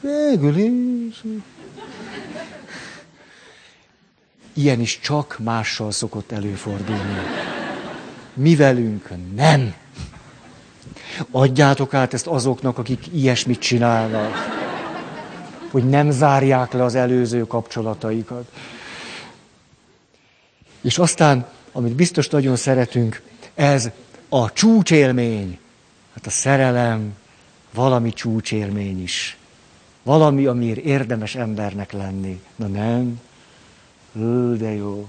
végül 0.00 0.56
is. 0.56 1.22
Ilyen 4.52 4.80
is 4.80 5.00
csak 5.00 5.36
mással 5.44 5.90
szokott 5.90 6.32
előfordulni. 6.32 7.18
Mi 8.34 8.56
velünk 8.56 9.10
nem. 9.34 9.74
Adjátok 11.30 11.94
át 11.94 12.14
ezt 12.14 12.26
azoknak, 12.26 12.78
akik 12.78 13.06
ilyesmit 13.12 13.58
csinálnak. 13.58 14.32
Hogy 15.70 15.88
nem 15.88 16.10
zárják 16.10 16.72
le 16.72 16.84
az 16.84 16.94
előző 16.94 17.46
kapcsolataikat. 17.46 18.44
És 20.86 20.98
aztán, 20.98 21.48
amit 21.72 21.94
biztos 21.94 22.28
nagyon 22.28 22.56
szeretünk, 22.56 23.22
ez 23.54 23.90
a 24.28 24.52
csúcsélmény. 24.52 25.58
Hát 26.14 26.26
a 26.26 26.30
szerelem 26.30 27.16
valami 27.74 28.12
csúcsélmény 28.12 29.02
is. 29.02 29.36
Valami, 30.02 30.46
amiért 30.46 30.78
érdemes 30.78 31.34
embernek 31.34 31.92
lenni. 31.92 32.40
Na 32.56 32.66
nem? 32.66 33.20
Ő, 34.12 34.56
de 34.56 34.72
jó. 34.72 35.08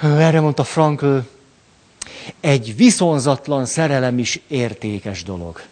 Erre 0.00 0.40
mondta 0.40 0.64
Frankl, 0.64 1.18
egy 2.40 2.76
viszonzatlan 2.76 3.66
szerelem 3.66 4.18
is 4.18 4.40
értékes 4.46 5.22
dolog. 5.22 5.62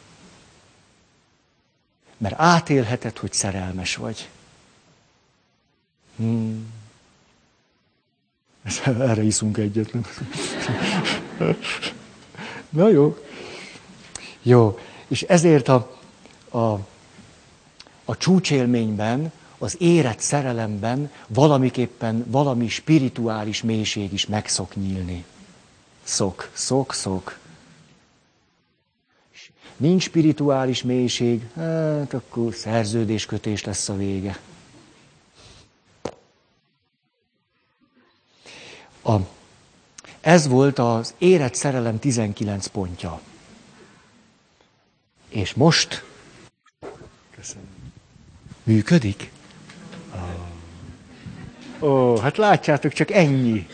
Mert 2.17 2.35
átélheted, 2.39 3.19
hogy 3.19 3.33
szerelmes 3.33 3.97
vagy. 3.97 4.29
Hmm. 6.17 6.77
Erre 8.85 9.23
iszunk 9.23 9.57
egyet. 9.59 9.93
Na 12.69 12.89
jó. 12.89 13.17
Jó. 14.43 14.79
És 15.09 15.23
ezért 15.23 15.69
a, 15.69 15.99
a, 16.49 16.59
a 18.05 18.17
csúcsélményben, 18.17 19.33
az 19.59 19.77
érett 19.79 20.21
szerelemben 20.21 21.11
valamiképpen 21.27 22.25
valami 22.29 22.69
spirituális 22.69 23.63
mélység 23.63 24.13
is 24.13 24.27
meg 24.27 24.49
szok 24.49 24.77
nyílni. 24.77 25.25
Szok, 26.03 26.51
szok, 26.53 26.95
szok. 26.95 27.39
Nincs 29.77 30.03
spirituális 30.03 30.83
mélység, 30.83 31.43
hát 31.55 32.15
akkor 32.15 32.55
szerződéskötés 32.55 33.65
lesz 33.65 33.89
a 33.89 33.97
vége. 33.97 34.39
A, 39.09 39.21
ez 40.21 40.49
volt 40.49 40.79
az 40.79 41.15
érett 41.19 41.55
szerelem 41.55 41.99
19 41.99 42.67
pontja. 42.67 43.21
És 45.29 45.55
most 45.55 46.05
Köszönöm. 47.37 47.69
működik? 48.63 49.31
Ó, 51.81 51.89
oh, 51.89 52.21
hát 52.21 52.37
látjátok, 52.37 52.93
csak 52.93 53.11
ennyi. 53.11 53.67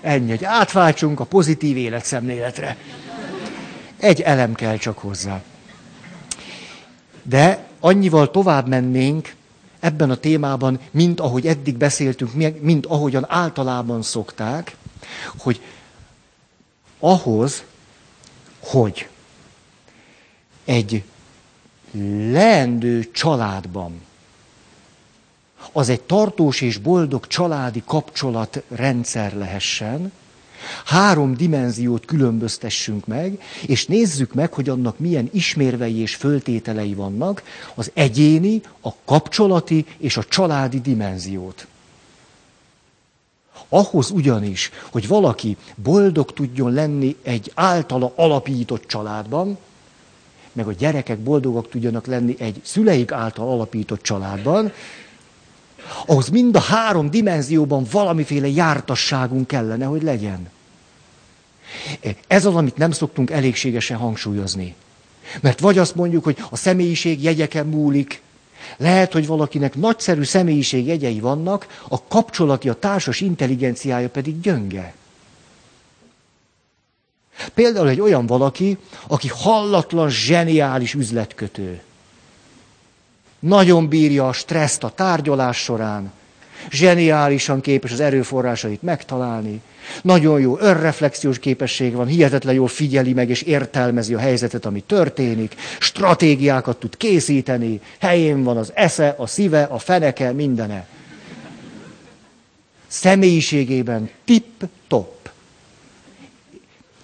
Ennyi, 0.00 0.30
hogy 0.30 0.44
átváltsunk 0.44 1.20
a 1.20 1.24
pozitív 1.24 1.76
életszemléletre. 1.76 2.76
Egy 3.96 4.20
elem 4.20 4.54
kell 4.54 4.76
csak 4.76 4.98
hozzá. 4.98 5.42
De 7.22 7.66
annyival 7.80 8.30
tovább 8.30 8.68
mennénk 8.68 9.34
ebben 9.82 10.10
a 10.10 10.16
témában, 10.16 10.80
mint 10.90 11.20
ahogy 11.20 11.46
eddig 11.46 11.76
beszéltünk, 11.76 12.60
mint 12.60 12.86
ahogyan 12.86 13.24
általában 13.28 14.02
szokták, 14.02 14.76
hogy 15.38 15.60
ahhoz, 16.98 17.64
hogy 18.60 19.08
egy 20.64 21.02
leendő 22.30 23.10
családban 23.10 24.00
az 25.72 25.88
egy 25.88 26.00
tartós 26.00 26.60
és 26.60 26.78
boldog 26.78 27.26
családi 27.26 27.82
kapcsolatrendszer 27.86 29.36
lehessen, 29.36 30.12
három 30.84 31.34
dimenziót 31.34 32.04
különböztessünk 32.04 33.06
meg, 33.06 33.42
és 33.66 33.86
nézzük 33.86 34.34
meg, 34.34 34.52
hogy 34.52 34.68
annak 34.68 34.98
milyen 34.98 35.28
ismérvei 35.32 35.96
és 35.96 36.14
föltételei 36.14 36.94
vannak, 36.94 37.42
az 37.74 37.90
egyéni, 37.94 38.60
a 38.80 38.90
kapcsolati 39.04 39.86
és 39.98 40.16
a 40.16 40.24
családi 40.24 40.80
dimenziót. 40.80 41.66
Ahhoz 43.68 44.10
ugyanis, 44.10 44.70
hogy 44.90 45.08
valaki 45.08 45.56
boldog 45.74 46.32
tudjon 46.32 46.72
lenni 46.72 47.16
egy 47.22 47.52
általa 47.54 48.12
alapított 48.16 48.86
családban, 48.86 49.58
meg 50.52 50.66
a 50.66 50.72
gyerekek 50.72 51.18
boldogak 51.18 51.68
tudjanak 51.68 52.06
lenni 52.06 52.34
egy 52.38 52.60
szüleik 52.64 53.12
által 53.12 53.48
alapított 53.48 54.02
családban, 54.02 54.72
ahhoz 56.06 56.28
mind 56.28 56.56
a 56.56 56.60
három 56.60 57.10
dimenzióban 57.10 57.86
valamiféle 57.90 58.48
jártasságunk 58.48 59.46
kellene, 59.46 59.84
hogy 59.84 60.02
legyen. 60.02 60.50
Ez 62.26 62.44
az, 62.44 62.54
amit 62.54 62.76
nem 62.76 62.90
szoktunk 62.90 63.30
elégségesen 63.30 63.96
hangsúlyozni. 63.96 64.74
Mert 65.40 65.60
vagy 65.60 65.78
azt 65.78 65.94
mondjuk, 65.94 66.24
hogy 66.24 66.44
a 66.50 66.56
személyiség 66.56 67.22
jegyeken 67.22 67.66
múlik, 67.66 68.22
lehet, 68.76 69.12
hogy 69.12 69.26
valakinek 69.26 69.74
nagyszerű 69.74 70.22
személyiség 70.22 70.86
jegyei 70.86 71.20
vannak, 71.20 71.82
a 71.88 72.02
kapcsolati, 72.02 72.68
a 72.68 72.74
társas 72.74 73.20
intelligenciája 73.20 74.08
pedig 74.08 74.40
gyönge. 74.40 74.94
Például 77.54 77.88
egy 77.88 78.00
olyan 78.00 78.26
valaki, 78.26 78.78
aki 79.06 79.28
hallatlan, 79.28 80.08
zseniális 80.08 80.94
üzletkötő. 80.94 81.80
Nagyon 83.42 83.88
bírja 83.88 84.28
a 84.28 84.32
stresszt 84.32 84.84
a 84.84 84.90
tárgyalás 84.90 85.56
során, 85.56 86.12
zseniálisan 86.70 87.60
képes 87.60 87.92
az 87.92 88.00
erőforrásait 88.00 88.82
megtalálni, 88.82 89.60
nagyon 90.02 90.40
jó 90.40 90.58
önreflexiós 90.58 91.38
képesség 91.38 91.92
van, 91.94 92.06
hihetetlen 92.06 92.54
jól 92.54 92.68
figyeli 92.68 93.12
meg 93.12 93.30
és 93.30 93.42
értelmezi 93.42 94.14
a 94.14 94.18
helyzetet, 94.18 94.64
ami 94.64 94.80
történik, 94.80 95.54
stratégiákat 95.78 96.76
tud 96.76 96.96
készíteni, 96.96 97.80
helyén 97.98 98.42
van 98.42 98.56
az 98.56 98.72
esze, 98.74 99.14
a 99.18 99.26
szíve, 99.26 99.62
a 99.62 99.78
feneke, 99.78 100.32
mindene. 100.32 100.86
Személyiségében 102.86 104.10
tip-top. 104.24 105.30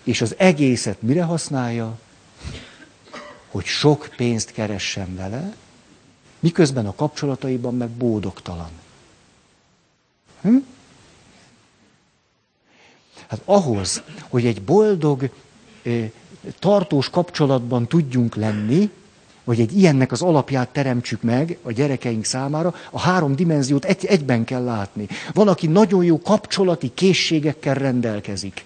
És 0.05 0.21
az 0.21 0.35
egészet 0.37 1.03
mire 1.03 1.23
használja? 1.23 1.99
Hogy 3.49 3.65
sok 3.65 4.09
pénzt 4.17 4.53
keressen 4.53 5.17
vele, 5.17 5.53
miközben 6.41 6.87
a 6.87 6.95
kapcsolataiban 6.95 7.75
meg 7.77 7.89
boldogtalan. 7.89 8.71
Hm? 10.41 10.57
Hát 13.29 13.41
ahhoz, 13.45 14.03
hogy 14.29 14.47
egy 14.47 14.63
boldog, 14.63 15.31
tartós 16.59 17.11
kapcsolatban 17.11 17.87
tudjunk 17.87 18.35
lenni, 18.35 18.91
hogy 19.45 19.61
egy 19.61 19.77
ilyennek 19.79 20.13
az 20.13 20.23
alapját 20.23 20.69
teremtsük 20.69 21.23
meg 21.23 21.59
a 21.63 21.73
gyerekeink 21.73 22.25
számára, 22.25 22.75
a 22.91 23.01
három 23.01 23.37
dimenziót 23.37 23.85
egy, 23.85 24.05
egyben 24.05 24.45
kell 24.45 24.65
látni. 24.65 25.07
Van, 25.33 25.49
aki 25.49 25.67
nagyon 25.67 26.05
jó 26.05 26.21
kapcsolati 26.21 26.91
készségekkel 26.95 27.75
rendelkezik, 27.75 28.65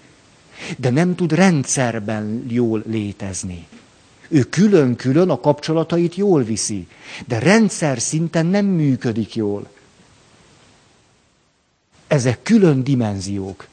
de 0.78 0.90
nem 0.90 1.14
tud 1.14 1.32
rendszerben 1.32 2.44
jól 2.48 2.82
létezni. 2.86 3.66
Ő 4.32 4.42
külön-külön 4.42 5.30
a 5.30 5.40
kapcsolatait 5.40 6.14
jól 6.14 6.42
viszi, 6.42 6.86
de 7.26 7.38
rendszer 7.38 8.00
szinten 8.00 8.46
nem 8.46 8.66
működik 8.66 9.34
jól. 9.34 9.68
Ezek 12.06 12.42
külön 12.42 12.84
dimenziók. 12.84 13.66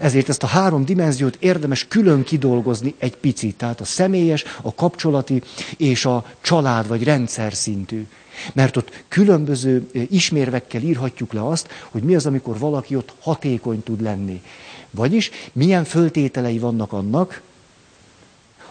Ezért 0.00 0.28
ezt 0.28 0.42
a 0.42 0.46
három 0.46 0.84
dimenziót 0.84 1.36
érdemes 1.40 1.86
külön 1.88 2.24
kidolgozni 2.24 2.94
egy 2.98 3.16
picit, 3.16 3.56
tehát 3.56 3.80
a 3.80 3.84
személyes, 3.84 4.44
a 4.62 4.74
kapcsolati 4.74 5.42
és 5.76 6.04
a 6.04 6.24
család 6.40 6.88
vagy 6.88 7.04
rendszer 7.04 7.54
szintű. 7.54 8.06
Mert 8.52 8.76
ott 8.76 9.04
különböző 9.08 9.90
ismérvekkel 10.10 10.82
írhatjuk 10.82 11.32
le 11.32 11.46
azt, 11.46 11.68
hogy 11.90 12.02
mi 12.02 12.14
az, 12.14 12.26
amikor 12.26 12.58
valaki 12.58 12.96
ott 12.96 13.12
hatékony 13.20 13.82
tud 13.82 14.02
lenni. 14.02 14.42
Vagyis 14.90 15.30
milyen 15.52 15.84
föltételei 15.84 16.58
vannak 16.58 16.92
annak, 16.92 17.42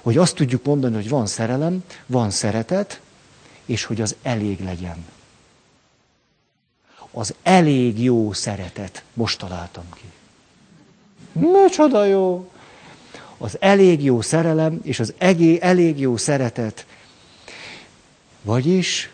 hogy 0.07 0.17
azt 0.17 0.35
tudjuk 0.35 0.63
mondani, 0.65 0.95
hogy 0.95 1.09
van 1.09 1.25
szerelem, 1.25 1.83
van 2.05 2.29
szeretet, 2.29 3.01
és 3.65 3.83
hogy 3.83 4.01
az 4.01 4.15
elég 4.21 4.63
legyen. 4.63 5.05
Az 7.11 7.33
elég 7.43 8.03
jó 8.03 8.33
szeretet. 8.33 9.03
Most 9.13 9.39
találtam 9.39 9.83
ki. 9.95 10.03
Micsoda 11.31 12.05
jó! 12.05 12.51
Az 13.37 13.57
elég 13.59 14.03
jó 14.03 14.21
szerelem 14.21 14.79
és 14.83 14.99
az 14.99 15.13
egé, 15.17 15.57
elég 15.61 15.99
jó 15.99 16.17
szeretet. 16.17 16.85
Vagyis, 18.41 19.09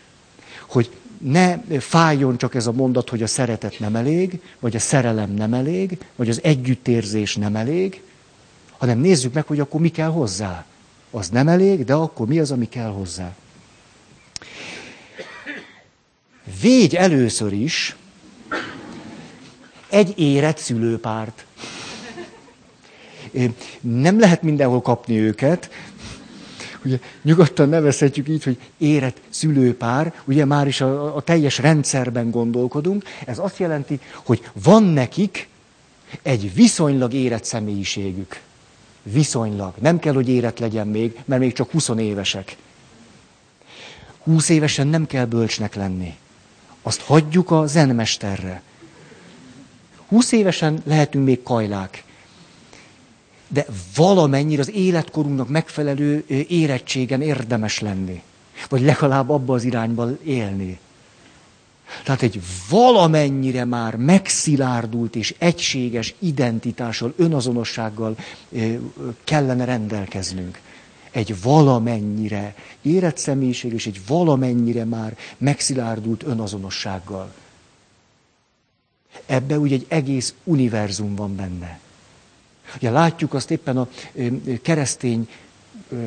hogy 0.66 0.90
ne 1.18 1.58
fájjon 1.80 2.36
csak 2.36 2.54
ez 2.54 2.66
a 2.66 2.72
mondat, 2.72 3.08
hogy 3.08 3.22
a 3.22 3.26
szeretet 3.26 3.78
nem 3.78 3.96
elég, 3.96 4.40
vagy 4.60 4.76
a 4.76 4.80
szerelem 4.80 5.30
nem 5.30 5.54
elég, 5.54 5.98
vagy 6.16 6.28
az 6.28 6.40
együttérzés 6.42 7.36
nem 7.36 7.56
elég, 7.56 8.02
hanem 8.78 8.98
nézzük 8.98 9.32
meg, 9.32 9.46
hogy 9.46 9.60
akkor 9.60 9.80
mi 9.80 9.88
kell 9.88 10.10
hozzá. 10.10 10.64
Az 11.14 11.28
nem 11.28 11.48
elég, 11.48 11.84
de 11.84 11.94
akkor 11.94 12.26
mi 12.26 12.38
az, 12.38 12.50
ami 12.50 12.68
kell 12.68 12.90
hozzá. 12.90 13.34
Védj 16.60 16.96
először 16.96 17.52
is 17.52 17.96
egy 19.88 20.18
érett 20.18 20.58
szülőpárt. 20.58 21.46
Nem 23.80 24.18
lehet 24.18 24.42
mindenhol 24.42 24.80
kapni 24.80 25.18
őket. 25.18 25.70
Ugye 26.84 26.98
nyugodtan 27.22 27.68
nevezhetjük 27.68 28.28
így, 28.28 28.44
hogy 28.44 28.58
érett 28.78 29.20
szülőpár, 29.28 30.14
ugye 30.24 30.44
már 30.44 30.66
is 30.66 30.80
a, 30.80 31.16
a 31.16 31.22
teljes 31.22 31.58
rendszerben 31.58 32.30
gondolkodunk. 32.30 33.04
Ez 33.26 33.38
azt 33.38 33.58
jelenti, 33.58 34.00
hogy 34.24 34.50
van 34.52 34.82
nekik 34.82 35.48
egy 36.22 36.54
viszonylag 36.54 37.12
érett 37.12 37.44
személyiségük. 37.44 38.40
Viszonylag. 39.04 39.74
Nem 39.80 39.98
kell, 39.98 40.14
hogy 40.14 40.28
érett 40.28 40.58
legyen 40.58 40.86
még, 40.86 41.20
mert 41.24 41.40
még 41.40 41.52
csak 41.52 41.70
20 41.70 41.88
évesek. 41.88 42.56
20 44.22 44.48
évesen 44.48 44.86
nem 44.86 45.06
kell 45.06 45.24
bölcsnek 45.24 45.74
lenni. 45.74 46.14
Azt 46.82 47.00
hagyjuk 47.00 47.50
a 47.50 47.66
zenmesterre. 47.66 48.62
20 50.08 50.32
évesen 50.32 50.82
lehetünk 50.84 51.24
még 51.24 51.42
kajlák 51.42 52.04
de 53.54 53.66
valamennyire 53.94 54.60
az 54.60 54.74
életkorunknak 54.74 55.48
megfelelő 55.48 56.24
érettségen 56.48 57.22
érdemes 57.22 57.80
lenni. 57.80 58.22
Vagy 58.68 58.80
legalább 58.80 59.30
abba 59.30 59.54
az 59.54 59.64
irányba 59.64 60.08
élni. 60.22 60.78
Tehát 62.04 62.22
egy 62.22 62.40
valamennyire 62.68 63.64
már 63.64 63.96
megszilárdult 63.96 65.16
és 65.16 65.34
egységes 65.38 66.14
identitással, 66.18 67.14
önazonossággal 67.16 68.16
kellene 69.24 69.64
rendelkeznünk. 69.64 70.60
Egy 71.10 71.42
valamennyire 71.42 72.54
érett 72.82 73.16
személyiség 73.16 73.72
és 73.72 73.86
egy 73.86 74.00
valamennyire 74.06 74.84
már 74.84 75.16
megszilárdult 75.38 76.22
önazonossággal. 76.22 77.32
Ebbe 79.26 79.58
úgy 79.58 79.72
egy 79.72 79.86
egész 79.88 80.34
univerzum 80.44 81.14
van 81.14 81.36
benne. 81.36 81.78
Ugye 82.76 82.90
látjuk 82.90 83.34
azt 83.34 83.50
éppen 83.50 83.76
a 83.76 83.88
keresztény 84.62 85.28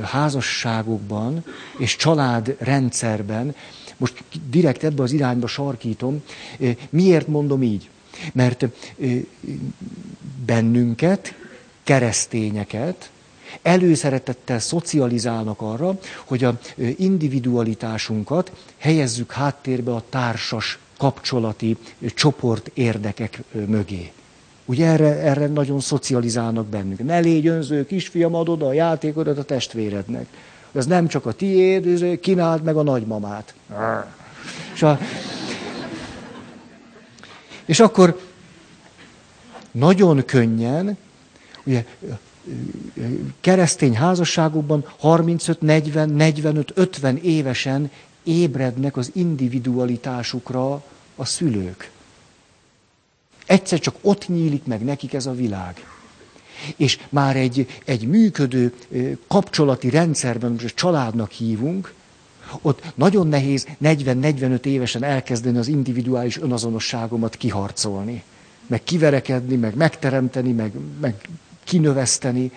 házasságokban 0.01 1.45
és 1.77 1.95
családrendszerben, 1.95 3.55
most 3.97 4.23
direkt 4.49 4.83
ebbe 4.83 5.03
az 5.03 5.11
irányba 5.11 5.47
sarkítom, 5.47 6.23
miért 6.89 7.27
mondom 7.27 7.63
így? 7.63 7.89
Mert 8.33 8.65
bennünket, 10.45 11.33
keresztényeket, 11.83 13.09
előszeretettel 13.61 14.59
szocializálnak 14.59 15.61
arra, 15.61 15.99
hogy 16.25 16.43
a 16.43 16.59
individualitásunkat 16.97 18.51
helyezzük 18.77 19.31
háttérbe 19.31 19.93
a 19.93 20.03
társas 20.09 20.79
kapcsolati 20.97 21.77
csoport 22.13 22.71
érdekek 22.73 23.41
mögé. 23.51 24.11
Ugye 24.65 24.85
erre, 24.85 25.21
erre 25.21 25.47
nagyon 25.47 25.79
szocializálnak 25.79 26.65
bennünk. 26.65 27.03
Ne 27.03 27.19
légy 27.19 27.47
önző, 27.47 27.85
kisfiam, 27.85 28.35
adod 28.35 28.61
a 28.61 28.73
játékodat 28.73 29.37
a 29.37 29.43
testvérednek. 29.43 30.27
Ez 30.77 30.85
nem 30.85 31.07
csak 31.07 31.25
a 31.25 31.31
tiéd, 31.31 32.19
kínáld 32.19 32.63
meg 32.63 32.75
a 32.75 32.83
nagymamát. 32.83 33.53
És, 34.73 34.83
a, 34.83 34.99
és 37.65 37.79
akkor 37.79 38.19
nagyon 39.71 40.25
könnyen, 40.25 40.97
ugye, 41.63 41.85
keresztény 43.41 43.95
házasságokban 43.95 44.85
35, 44.97 45.61
40, 45.61 46.09
45, 46.09 46.71
50 46.75 47.17
évesen 47.17 47.91
ébrednek 48.23 48.97
az 48.97 49.11
individualitásukra 49.13 50.83
a 51.15 51.25
szülők. 51.25 51.91
Egyszer 53.45 53.79
csak 53.79 53.95
ott 54.01 54.27
nyílik 54.27 54.65
meg 54.65 54.83
nekik 54.83 55.13
ez 55.13 55.25
a 55.25 55.33
világ. 55.33 55.96
És 56.75 56.99
már 57.09 57.35
egy, 57.35 57.67
egy 57.85 58.07
működő 58.07 58.73
kapcsolati 59.27 59.89
rendszerben, 59.89 60.51
most 60.61 60.75
családnak 60.75 61.31
hívunk, 61.31 61.93
ott 62.61 62.81
nagyon 62.95 63.27
nehéz 63.27 63.67
40-45 63.83 64.65
évesen 64.65 65.03
elkezdeni 65.03 65.57
az 65.57 65.67
individuális 65.67 66.37
önazonosságomat 66.37 67.35
kiharcolni. 67.35 68.23
Meg 68.67 68.83
kiverekedni, 68.83 69.55
meg 69.55 69.75
megteremteni, 69.75 70.51
meg, 70.51 70.71
meg 71.01 71.27
kinöveszteni. 71.63 72.51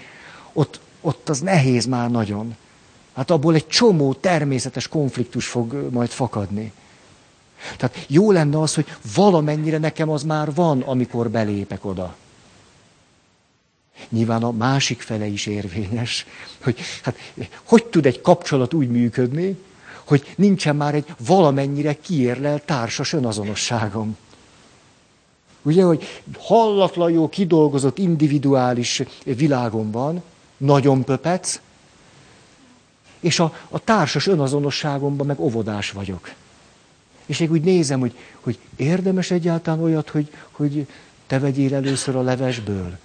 Ott, 0.53 0.81
ott 1.01 1.29
az 1.29 1.41
nehéz 1.41 1.87
már 1.87 2.11
nagyon. 2.11 2.57
Hát 3.15 3.31
abból 3.31 3.55
egy 3.55 3.67
csomó 3.67 4.13
természetes 4.13 4.89
konfliktus 4.89 5.47
fog 5.47 5.89
majd 5.91 6.09
fakadni. 6.09 6.73
Tehát 7.77 8.05
jó 8.07 8.31
lenne 8.31 8.61
az, 8.61 8.75
hogy 8.75 8.87
valamennyire 9.15 9.79
nekem 9.79 10.11
az 10.11 10.23
már 10.23 10.55
van, 10.55 10.81
amikor 10.81 11.31
belépek 11.31 11.85
oda. 11.85 12.17
Nyilván 14.09 14.43
a 14.43 14.51
másik 14.51 15.01
fele 15.01 15.27
is 15.27 15.47
érvényes, 15.47 16.27
hogy 16.63 16.79
hát, 17.03 17.17
hogy 17.65 17.85
tud 17.85 18.07
egy 18.07 18.21
kapcsolat 18.21 18.75
úgy 18.75 18.89
működni, 18.89 19.57
hogy 20.05 20.35
nincsen 20.37 20.77
már 20.77 20.95
egy 20.95 21.15
valamennyire 21.27 21.95
kiérlelt 21.95 22.63
társas 22.63 23.13
önazonosságom. 23.13 24.17
Ugye, 25.63 25.83
hogy 25.83 26.23
hallatlan 26.39 27.11
jó 27.11 27.29
kidolgozott 27.29 27.99
individuális 27.99 29.03
világom 29.25 29.91
van, 29.91 30.23
nagyon 30.57 31.05
pöpec, 31.05 31.61
és 33.21 33.39
a, 33.39 33.55
a 33.69 33.79
társas 33.79 34.27
önazonosságomban 34.27 35.27
meg 35.27 35.41
óvodás 35.41 35.91
vagyok. 35.91 36.33
És 37.27 37.41
én 37.41 37.51
úgy 37.51 37.63
nézem, 37.63 38.01
hogy, 38.01 38.17
hogy 38.41 38.59
érdemes 38.77 39.31
egyáltalán 39.31 39.83
olyat, 39.83 40.09
hogy, 40.09 40.31
hogy 40.51 40.87
te 41.27 41.39
vegyél 41.39 41.75
először 41.75 42.17
a 42.17 42.23
levesből. 42.23 42.99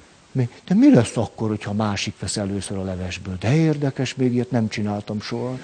De 0.67 0.75
mi 0.75 0.93
lesz 0.93 1.17
akkor, 1.17 1.49
hogyha 1.49 1.73
másik 1.73 2.13
vesz 2.19 2.37
először 2.37 2.77
a 2.77 2.83
levesből? 2.83 3.37
De 3.39 3.55
érdekes, 3.55 4.15
még 4.15 4.33
ilyet 4.33 4.51
nem 4.51 4.67
csináltam 4.67 5.21
soha. 5.21 5.57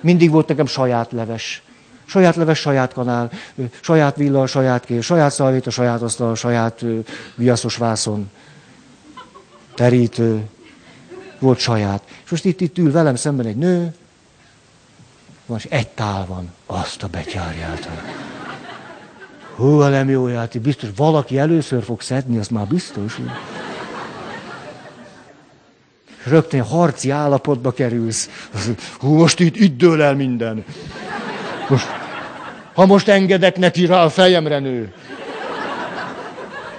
Mindig 0.00 0.30
volt 0.30 0.48
nekem 0.48 0.66
saját 0.66 1.12
leves. 1.12 1.62
Saját 2.04 2.36
leves, 2.36 2.58
saját 2.58 2.92
kanál, 2.92 3.30
saját 3.80 4.16
villa, 4.16 4.46
saját 4.46 4.84
kér, 4.84 5.02
saját 5.02 5.32
szalvét, 5.32 5.66
a 5.66 5.70
saját 5.70 6.02
asztal, 6.02 6.34
saját 6.34 6.84
viaszos 7.34 7.76
vászon, 7.76 8.30
terítő, 9.74 10.48
volt 11.38 11.58
saját. 11.58 12.02
És 12.24 12.30
most 12.30 12.44
itt, 12.44 12.60
itt 12.60 12.78
ül 12.78 12.92
velem 12.92 13.16
szemben 13.16 13.46
egy 13.46 13.56
nő, 13.56 13.94
és 15.56 15.64
egy 15.64 15.88
tál 15.88 16.26
van, 16.26 16.52
azt 16.66 17.02
a 17.02 17.08
betyárját. 17.08 17.88
Hú, 19.56 19.80
ha 19.80 19.88
nem 19.88 20.08
jó 20.08 20.28
játék, 20.28 20.62
biztos 20.62 20.88
valaki 20.96 21.38
először 21.38 21.82
fog 21.82 22.00
szedni, 22.00 22.38
az 22.38 22.48
már 22.48 22.66
biztos. 22.66 23.20
Rögtön 26.24 26.62
harci 26.62 27.10
állapotba 27.10 27.72
kerülsz. 27.72 28.30
Hú, 28.98 29.14
most 29.14 29.40
itt, 29.40 29.56
itt 29.56 29.78
dől 29.78 30.02
el 30.02 30.14
minden. 30.14 30.64
Most, 31.68 31.86
ha 32.74 32.86
most 32.86 33.08
engedek 33.08 33.56
neki 33.56 33.86
rá, 33.86 34.04
a 34.04 34.08
fejemre 34.08 34.58
nő. 34.58 34.92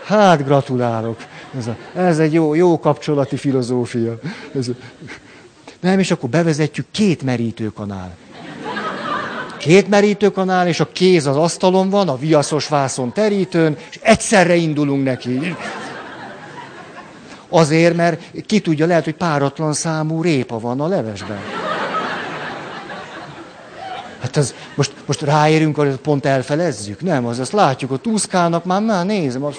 Hát 0.05 0.45
gratulálok. 0.45 1.17
Ez, 1.57 1.67
a, 1.67 1.77
ez 1.95 2.19
egy 2.19 2.33
jó, 2.33 2.53
jó 2.53 2.79
kapcsolati 2.79 3.35
filozófia. 3.37 4.19
Ez 4.55 4.67
a, 4.67 4.73
nem, 5.79 5.99
és 5.99 6.11
akkor 6.11 6.29
bevezetjük 6.29 6.85
két 6.91 7.21
merítőkanál. 7.21 8.15
Két 9.57 9.87
merítőkanál, 9.87 10.67
és 10.67 10.79
a 10.79 10.91
kéz 10.91 11.25
az 11.25 11.35
asztalon 11.35 11.89
van, 11.89 12.09
a 12.09 12.17
viaszos 12.17 12.67
vászon 12.67 13.13
terítőn, 13.13 13.77
és 13.89 13.99
egyszerre 14.01 14.55
indulunk 14.55 15.03
neki. 15.03 15.55
Azért, 17.49 17.95
mert 17.95 18.21
ki 18.45 18.59
tudja, 18.59 18.85
lehet, 18.85 19.03
hogy 19.03 19.15
páratlan 19.15 19.73
számú 19.73 20.21
répa 20.21 20.59
van 20.59 20.81
a 20.81 20.87
levesben. 20.87 21.39
Hát 24.21 24.37
ez, 24.37 24.53
most, 24.75 24.93
most 25.05 25.21
ráérünk, 25.21 25.75
hogy 25.75 25.95
pont 25.95 26.25
elfelezzük? 26.25 27.01
Nem, 27.01 27.25
az 27.25 27.39
azt 27.39 27.51
látjuk, 27.51 27.89
hogy 27.89 28.13
úszkálnak 28.13 28.65
már, 28.65 28.81
már 28.81 29.05
nézem. 29.05 29.43
Az... 29.43 29.55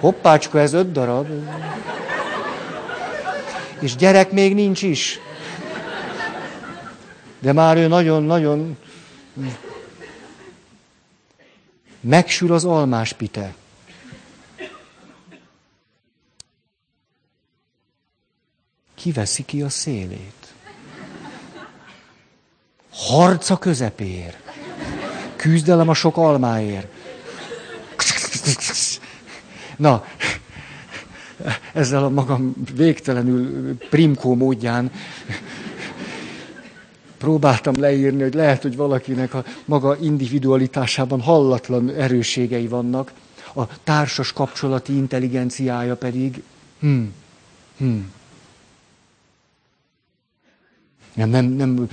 Hoppácska, 0.00 0.60
ez 0.60 0.72
öt 0.72 0.92
darab. 0.92 1.26
És 3.78 3.96
gyerek 3.96 4.30
még 4.30 4.54
nincs 4.54 4.82
is. 4.82 5.20
De 7.44 7.52
már 7.52 7.76
ő 7.76 7.86
nagyon-nagyon 7.86 8.76
megsül 12.00 12.52
az 12.52 12.64
almás 12.64 13.12
pite. 13.12 13.54
Kiveszi 18.94 19.44
ki 19.44 19.62
a 19.62 19.68
szélét. 19.68 20.54
Harca 22.92 23.58
közepér. 23.58 24.36
Küzdelem 25.36 25.88
a 25.88 25.94
sok 25.94 26.16
almáért. 26.16 26.88
Na, 29.76 30.04
ezzel 31.72 32.04
a 32.04 32.08
magam 32.08 32.54
végtelenül 32.74 33.76
primkó 33.78 34.34
módján 34.34 34.90
próbáltam 37.24 37.74
leírni, 37.78 38.22
hogy 38.22 38.34
lehet, 38.34 38.62
hogy 38.62 38.76
valakinek 38.76 39.34
a 39.34 39.44
maga 39.64 39.96
individualitásában 40.00 41.20
hallatlan 41.20 41.90
erősségei 41.90 42.68
vannak, 42.68 43.12
a 43.54 43.82
társas 43.84 44.32
kapcsolati 44.32 44.96
intelligenciája 44.96 45.96
pedig, 45.96 46.42
hm, 46.78 47.02
hm. 47.76 47.98
Nem, 51.14 51.28
nem, 51.28 51.44
nem, 51.44 51.88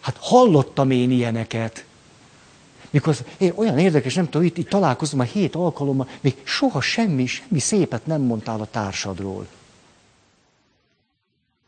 hát 0.00 0.16
hallottam 0.20 0.90
én 0.90 1.10
ilyeneket. 1.10 1.84
Mikor 2.90 3.16
én 3.38 3.52
olyan 3.54 3.78
érdekes, 3.78 4.14
nem 4.14 4.24
tudom, 4.24 4.46
itt, 4.46 4.58
itt 4.58 4.68
találkozom 4.68 5.20
a 5.20 5.22
hét 5.22 5.54
alkalommal, 5.54 6.08
még 6.20 6.36
soha 6.44 6.80
semmi, 6.80 7.26
semmi 7.26 7.58
szépet 7.58 8.06
nem 8.06 8.20
mondtál 8.20 8.60
a 8.60 8.66
társadról. 8.70 9.46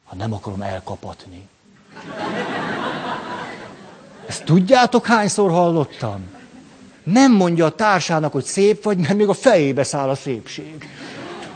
Ha 0.04 0.14
nem 0.14 0.32
akarom 0.32 0.62
elkapatni. 0.62 1.48
Ezt 4.26 4.44
tudjátok, 4.44 5.06
hányszor 5.06 5.50
hallottam? 5.50 6.30
Nem 7.04 7.32
mondja 7.32 7.64
a 7.64 7.70
társának, 7.70 8.32
hogy 8.32 8.44
szép 8.44 8.82
vagy, 8.84 8.98
mert 8.98 9.14
még 9.14 9.28
a 9.28 9.32
fejébe 9.32 9.82
száll 9.82 10.08
a 10.08 10.14
szépség. 10.14 10.88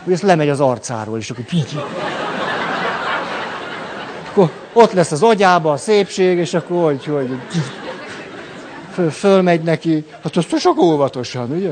Hogy 0.04 0.12
ez 0.12 0.20
lemegy 0.20 0.48
az 0.48 0.60
arcáról, 0.60 1.18
és 1.18 1.30
akkor 1.30 1.44
így. 1.52 1.80
Akkor 4.30 4.50
ott 4.72 4.92
lesz 4.92 5.12
az 5.12 5.22
agyába 5.22 5.72
a 5.72 5.76
szépség, 5.76 6.38
és 6.38 6.54
akkor 6.54 6.84
hogy, 6.84 7.04
hogy 7.04 7.38
föl, 8.92 9.10
fölmegy 9.10 9.62
neki. 9.62 10.04
Hát 10.22 10.36
azt 10.36 10.58
csak 10.58 10.78
óvatosan, 10.78 11.50
ugye? 11.50 11.70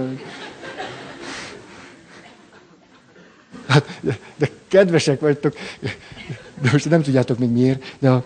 Hát, 3.68 4.00
de 4.36 4.48
kedvesek 4.68 5.20
vagytok, 5.20 5.54
de 6.64 6.70
most 6.72 6.90
nem 6.90 7.02
tudjátok 7.02 7.38
még 7.38 7.48
miért, 7.48 7.96
de 7.98 8.10
a, 8.10 8.24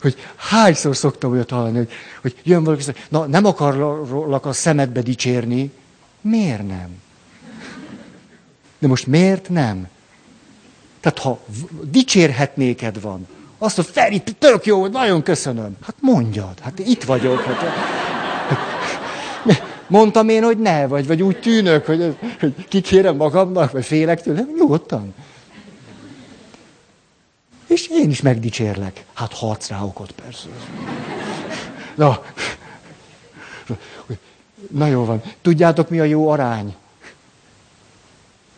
hogy 0.00 0.16
hányszor 0.36 0.96
szoktam 0.96 1.30
olyat 1.30 1.50
hallani, 1.50 1.76
hogy, 1.76 1.90
hogy 2.22 2.34
jön 2.42 2.64
valaki, 2.64 2.82
na 3.08 3.26
nem 3.26 3.44
akarlak 3.44 4.46
a 4.46 4.52
szemedbe 4.52 5.00
dicsérni. 5.00 5.70
Miért 6.20 6.66
nem? 6.66 6.88
De 8.78 8.86
most 8.86 9.06
miért 9.06 9.48
nem? 9.48 9.88
Tehát 11.00 11.18
ha 11.18 11.40
dicsérhetnéked 11.82 13.00
van, 13.00 13.26
azt, 13.58 13.76
hogy 13.76 13.86
Feri, 13.86 14.22
tök 14.38 14.66
jó, 14.66 14.86
nagyon 14.86 15.22
köszönöm. 15.22 15.76
Hát 15.82 15.94
mondjad, 16.00 16.60
hát 16.62 16.78
itt 16.78 17.04
vagyok. 17.04 17.42
Hát, 17.42 17.62
mondtam 19.86 20.28
én, 20.28 20.42
hogy 20.42 20.58
ne, 20.58 20.86
vagy, 20.86 21.06
vagy 21.06 21.22
úgy 21.22 21.40
tűnök, 21.40 21.86
hogy, 21.86 22.16
hogy 22.40 22.54
kikérem 22.68 23.16
magamnak, 23.16 23.72
vagy 23.72 23.84
félek 23.84 24.22
tőle. 24.22 24.46
Nyugodtan. 24.58 25.14
És 27.68 27.88
én 27.88 28.10
is 28.10 28.20
megdicsérlek. 28.20 29.04
Hát 29.12 29.32
harc 29.32 29.68
rá 29.68 29.82
okot, 29.82 30.10
persze. 30.10 30.48
Na, 31.94 32.24
na 34.70 34.86
jó 34.86 35.04
van. 35.04 35.22
Tudjátok, 35.42 35.88
mi 35.88 36.00
a 36.00 36.04
jó 36.04 36.28
arány? 36.28 36.76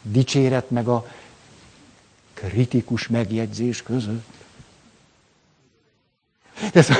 Dicséret 0.02 0.70
meg 0.70 0.88
a 0.88 1.06
kritikus 2.34 3.08
megjegyzés 3.08 3.82
között. 3.82 4.24
Ez 6.72 6.90
a, 6.90 6.94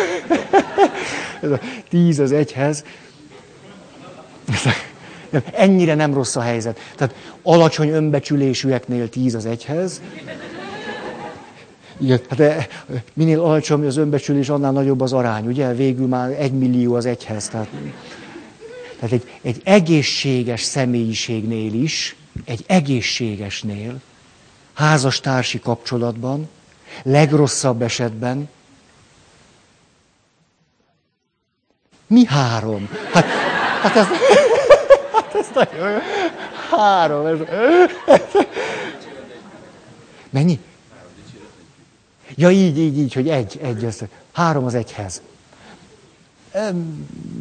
ez 1.41 1.51
a 1.51 1.61
tíz 1.89 2.19
az 2.19 2.33
egyhez. 2.33 2.85
Ennyire 5.53 5.95
nem 5.95 6.15
rossz 6.15 6.37
a 6.37 6.41
helyzet. 6.41 6.81
Tehát 6.97 7.15
alacsony 7.43 7.89
önbecsülésűeknél 7.89 9.09
tíz 9.09 9.35
az 9.35 9.47
egyhez, 9.47 10.01
igen, 12.01 12.21
hát 12.29 12.41
eh, 12.41 12.67
minél 13.13 13.41
alacsonyabb 13.41 13.87
az 13.87 13.97
önbecsülés, 13.97 14.49
annál 14.49 14.73
nagyobb 14.73 15.01
az 15.01 15.13
arány, 15.13 15.47
ugye? 15.47 15.75
Végül 15.75 16.07
már 16.07 16.31
egy 16.31 16.53
millió 16.53 16.95
az 16.95 17.07
egyhez. 17.07 17.49
Tehát, 17.49 17.69
tehát 18.99 19.13
egy, 19.13 19.29
egy 19.43 19.61
egészséges 19.65 20.63
személyiségnél 20.63 21.75
is, 21.83 22.17
egy 22.45 22.65
egészségesnél, 22.67 24.01
házastársi 24.73 25.61
kapcsolatban, 25.61 26.49
legrosszabb 27.03 27.83
esetben, 27.83 28.49
mi 32.07 32.25
három? 32.27 32.89
Hát, 33.13 33.25
hát 33.83 33.97
ez, 33.97 34.07
hát 35.13 35.35
ez 35.35 35.47
nagyon. 35.55 36.01
Három. 36.71 37.27
Ez, 37.27 37.41
mennyi? 40.31 40.61
Ja, 42.35 42.51
így, 42.51 42.79
így, 42.79 42.99
így, 42.99 43.13
hogy 43.13 43.29
egy, 43.29 43.59
egy, 43.63 43.85
ez, 43.85 43.99
három 44.33 44.65
az 44.65 44.75
egyhez. 44.75 45.23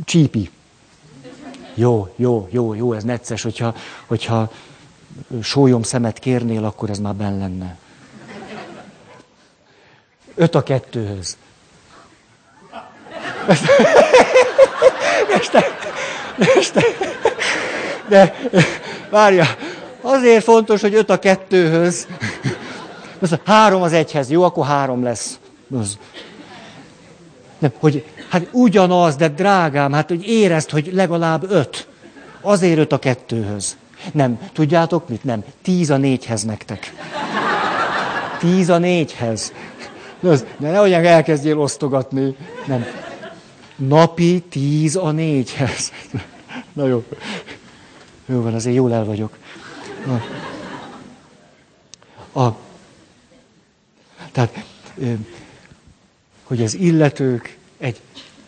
Csípi. 0.06 0.50
Jó, 1.74 2.14
jó, 2.16 2.48
jó, 2.52 2.74
jó, 2.74 2.94
ez 2.94 3.04
necces, 3.04 3.42
hogyha, 3.42 3.76
hogyha 4.06 4.52
sólyom 5.42 5.84
szemet 5.84 6.20
kérnél, 6.20 6.66
akkor 6.66 6.90
ez 6.90 7.00
már 7.00 7.16
benn 7.16 7.40
lenne. 7.40 7.78
Öt 10.36 10.56
a 10.56 10.64
kettőhöz. 10.64 11.38
Este, 15.30 15.64
este, 16.38 16.84
de 18.08 18.36
várja, 19.10 19.46
Azért 20.02 20.44
fontos, 20.44 20.82
hogy 20.82 20.94
öt 20.94 21.10
a 21.10 21.20
kettőhöz. 21.20 22.08
Három 23.46 23.82
az 23.82 23.94
egyhez, 23.94 24.30
jó, 24.30 24.44
akkor 24.44 24.66
három 24.66 25.04
lesz. 25.04 25.40
Az. 25.78 25.98
Nem, 27.60 27.72
hogy 27.80 28.06
hát 28.30 28.48
ugyanaz, 28.52 29.16
de 29.16 29.28
drágám, 29.28 29.92
hát 29.92 30.10
hogy 30.10 30.28
érezd, 30.28 30.70
hogy 30.70 30.90
legalább 30.94 31.52
öt. 31.52 31.88
Azért 32.42 32.78
öt 32.78 32.92
a 32.92 33.00
kettőhöz. 33.00 33.78
Nem, 34.12 34.40
tudjátok 34.54 35.10
mit? 35.10 35.24
Nem, 35.24 35.44
tíz 35.62 35.90
a 35.90 35.98
négyhez 35.98 36.44
nektek. 36.44 36.94
Tíz 38.40 38.70
a 38.70 38.78
négyhez. 38.78 39.54
De 40.20 40.40
nehogy 40.58 40.92
elkezdjél 40.92 41.60
osztogatni. 41.60 42.36
Nem. 42.66 42.86
Napi 43.76 44.44
tíz 44.50 44.96
a 44.96 45.12
négyhez. 45.12 45.92
Na 46.74 46.88
jó. 46.88 47.04
Jó 48.26 48.42
van, 48.42 48.54
azért 48.54 48.76
jól 48.76 48.94
el 48.94 49.06
vagyok. 49.06 49.38
A, 52.34 52.40
a, 52.40 52.58
tehát, 54.32 54.66
hogy 56.44 56.64
az 56.64 56.74
illetők 56.74 57.58
egy 57.78 58.02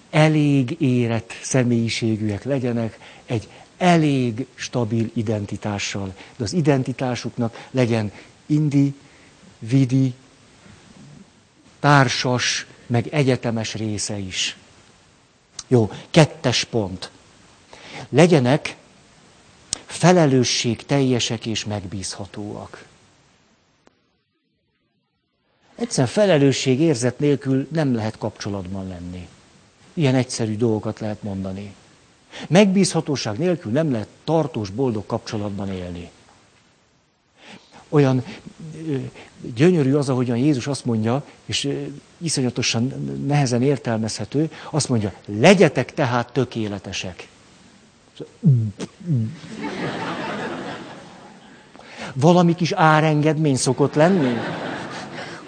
elég 0.09 0.75
érett 0.79 1.33
személyiségűek 1.41 2.43
legyenek, 2.43 2.99
egy 3.25 3.47
elég 3.77 4.45
stabil 4.55 5.09
identitással. 5.13 6.13
De 6.37 6.43
az 6.43 6.53
identitásuknak 6.53 7.67
legyen 7.71 8.11
indi, 8.45 8.93
vidi, 9.59 10.13
társas, 11.79 12.65
meg 12.87 13.07
egyetemes 13.07 13.73
része 13.73 14.17
is. 14.17 14.57
Jó, 15.67 15.91
kettes 16.09 16.63
pont. 16.63 17.11
Legyenek 18.09 18.75
felelősség 19.85 20.85
teljesek 20.85 21.45
és 21.45 21.65
megbízhatóak. 21.65 22.85
Egyszerűen 25.81 26.07
felelősség 26.07 26.79
érzet 26.79 27.19
nélkül 27.19 27.67
nem 27.71 27.95
lehet 27.95 28.17
kapcsolatban 28.17 28.87
lenni. 28.87 29.27
Ilyen 29.93 30.15
egyszerű 30.15 30.55
dolgokat 30.55 30.99
lehet 30.99 31.23
mondani. 31.23 31.73
Megbízhatóság 32.47 33.37
nélkül 33.37 33.71
nem 33.71 33.91
lehet 33.91 34.07
tartós, 34.23 34.69
boldog 34.69 35.05
kapcsolatban 35.05 35.71
élni. 35.71 36.09
Olyan 37.89 38.23
gyönyörű 39.55 39.93
az, 39.93 40.09
ahogyan 40.09 40.37
Jézus 40.37 40.67
azt 40.67 40.85
mondja, 40.85 41.23
és 41.45 41.69
iszonyatosan 42.17 42.93
nehezen 43.27 43.61
értelmezhető, 43.61 44.51
azt 44.69 44.89
mondja, 44.89 45.13
legyetek 45.25 45.93
tehát 45.93 46.33
tökéletesek. 46.33 47.27
Valami 52.13 52.55
kis 52.55 52.71
árengedmény 52.71 53.55
szokott 53.55 53.93
lenni? 53.93 54.33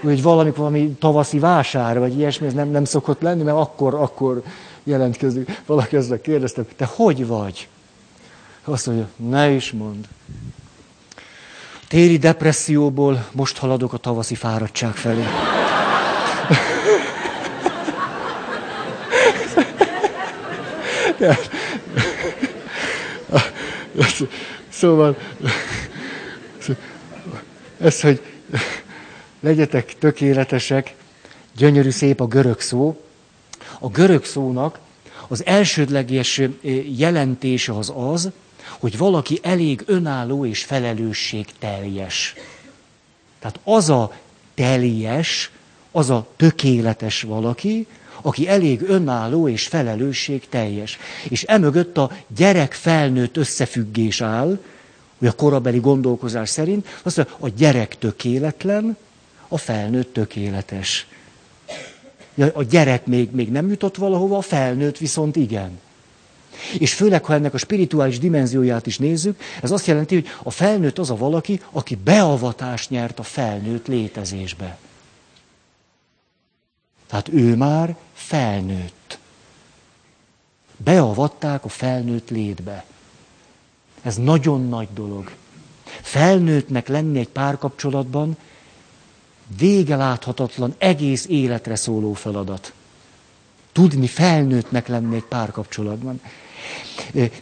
Hogy 0.04 0.22
valami, 0.22 0.52
valami 0.56 0.90
tavaszi 1.00 1.40
vásár, 1.40 2.00
vagy 2.00 2.18
ilyesmi, 2.18 2.48
ez 2.48 2.54
nem, 2.54 2.70
nem 2.70 2.86
szokott 2.86 3.22
lenni, 3.22 3.44
mert 3.44 3.58
akkor, 3.58 3.94
akkor 3.94 4.44
jelentkezik. 4.84 5.62
Valaki 5.66 5.96
ezzel 5.96 6.22
kérdezte, 6.22 6.64
te 6.76 6.86
hogy 6.86 7.28
vagy? 7.28 7.68
Azt 8.64 8.86
mondja, 8.86 9.08
ne 9.16 9.50
is 9.50 9.72
mond. 9.72 10.08
Téli 11.88 12.18
depresszióból 12.18 13.26
most 13.32 13.58
haladok 13.58 13.94
a 13.94 13.98
tavaszi 13.98 14.36
fáradtság 14.36 14.94
felé. 14.94 15.24
Szóval, 24.70 25.18
ez, 27.80 28.02
hogy 28.02 28.22
legyetek 29.44 29.98
tökéletesek, 29.98 30.96
gyönyörű 31.56 31.90
szép 31.90 32.22
a 32.22 32.28
görög 32.28 32.60
szó. 32.60 33.02
A 33.80 33.88
görög 33.88 34.26
szónak 34.26 34.80
az 35.28 35.46
elsődleges 35.46 36.42
jelentése 36.98 37.74
az 37.78 37.94
az, 37.96 38.30
hogy 38.80 38.98
valaki 38.98 39.40
elég 39.42 39.84
önálló 39.86 40.46
és 40.46 40.64
felelősség 40.64 41.46
teljes. 41.60 42.34
Tehát 43.40 43.60
az 43.64 43.90
a 43.90 44.14
teljes, 44.54 45.52
az 45.92 46.10
a 46.10 46.28
tökéletes 46.36 47.22
valaki, 47.22 47.88
aki 48.22 48.48
elég 48.48 48.82
önálló 48.82 49.48
és 49.48 49.68
felelősség 49.68 50.48
teljes. 50.50 50.98
És 51.30 51.44
emögött 51.44 51.98
a 51.98 52.12
gyerek-felnőtt 52.36 53.38
összefüggés 53.38 54.22
áll, 54.22 54.60
hogy 55.18 55.28
a 55.28 55.36
korabeli 55.36 55.80
gondolkozás 55.80 56.50
szerint, 56.50 56.88
azt 57.04 57.18
mondja, 57.18 57.36
a 57.40 57.50
gyerek 57.50 57.98
tökéletlen, 57.98 58.98
a 59.48 59.58
felnőtt 59.58 60.14
tökéletes. 60.14 61.08
A 62.54 62.64
gyerek 62.64 63.06
még, 63.06 63.32
még 63.32 63.52
nem 63.52 63.70
jutott 63.70 63.96
valahova, 63.96 64.38
a 64.38 64.42
felnőtt 64.42 64.98
viszont 64.98 65.36
igen. 65.36 65.80
És 66.80 66.94
főleg, 66.94 67.26
ha 67.26 67.34
ennek 67.34 67.54
a 67.54 67.58
spirituális 67.58 68.20
dimenzióját 68.20 68.88
is 68.88 68.98
nézzük, 68.98 69.42
ez 69.62 69.72
azt 69.72 69.88
jelenti, 69.88 70.14
hogy 70.16 70.28
a 70.44 70.52
felnőtt 70.52 71.00
az 71.00 71.10
a 71.10 71.16
valaki, 71.16 71.62
aki 71.72 71.96
beavatást 71.96 72.90
nyert 72.90 73.20
a 73.20 73.24
felnőtt 73.24 73.88
létezésbe. 73.88 74.78
Tehát 77.08 77.30
ő 77.30 77.56
már 77.56 77.96
felnőtt. 78.14 79.18
Beavatták 80.78 81.66
a 81.66 81.70
felnőtt 81.70 82.30
létbe. 82.30 82.86
Ez 84.02 84.16
nagyon 84.16 84.68
nagy 84.68 84.88
dolog. 84.94 85.32
Felnőttnek 86.02 86.88
lenni 86.88 87.20
egy 87.20 87.30
párkapcsolatban 87.30 88.38
vége 89.58 89.96
láthatatlan, 89.96 90.76
egész 90.78 91.26
életre 91.28 91.76
szóló 91.76 92.14
feladat. 92.14 92.74
Tudni 93.72 94.08
felnőttnek 94.08 94.88
lenni 94.88 95.16
egy 95.16 95.24
párkapcsolatban. 95.24 96.22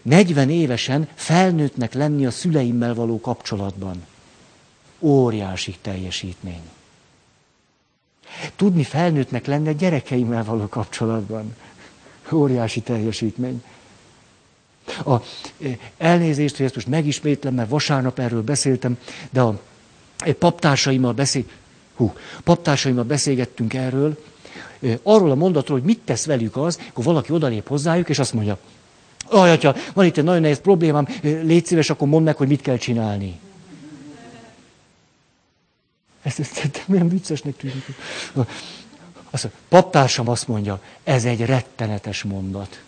40 0.01 0.49
évesen 0.49 1.07
felnőttnek 1.13 1.93
lenni 1.93 2.25
a 2.25 2.31
szüleimmel 2.31 2.93
való 2.93 3.19
kapcsolatban. 3.19 4.05
Óriási 4.99 5.77
teljesítmény. 5.81 6.61
Tudni 8.55 8.83
felnőttnek 8.83 9.45
lenni 9.45 9.67
a 9.67 9.71
gyerekeimmel 9.71 10.43
való 10.43 10.67
kapcsolatban. 10.67 11.55
Óriási 12.31 12.81
teljesítmény. 12.81 13.63
A, 15.05 15.15
elnézést, 15.97 16.55
hogy 16.55 16.65
ezt 16.65 16.75
most 16.75 16.87
megismétlem, 16.87 17.53
mert 17.53 17.69
vasárnap 17.69 18.19
erről 18.19 18.43
beszéltem, 18.43 18.97
de 19.29 19.41
a 19.41 19.61
paptársaimmal, 20.39 21.13
beszél, 21.13 21.43
hú, 22.01 22.13
paptársaimmal 22.43 23.03
beszélgettünk 23.03 23.73
erről, 23.73 24.17
arról 25.03 25.31
a 25.31 25.35
mondatról, 25.35 25.77
hogy 25.77 25.87
mit 25.87 25.99
tesz 26.05 26.25
velük 26.25 26.57
az, 26.57 26.79
akkor 26.89 27.03
valaki 27.03 27.31
odalép 27.31 27.67
hozzájuk, 27.67 28.09
és 28.09 28.19
azt 28.19 28.33
mondja, 28.33 28.57
Aj, 29.29 29.51
atya, 29.51 29.75
van 29.93 30.05
itt 30.05 30.17
egy 30.17 30.23
nagyon 30.23 30.41
nehéz 30.41 30.59
problémám, 30.59 31.07
légy 31.21 31.65
szíves, 31.65 31.89
akkor 31.89 32.07
mondd 32.07 32.25
meg, 32.25 32.35
hogy 32.35 32.47
mit 32.47 32.61
kell 32.61 32.77
csinálni. 32.77 33.39
Ezt, 36.21 36.39
ezt, 36.39 36.57
ezt 36.57 36.87
milyen 36.87 37.09
viccesnek 37.09 37.57
tűnik. 37.57 37.85
Azt 39.29 39.43
mondja, 39.43 39.59
paptársam 39.69 40.29
azt 40.29 40.47
mondja, 40.47 40.81
ez 41.03 41.25
egy 41.25 41.45
rettenetes 41.45 42.23
mondat. 42.23 42.81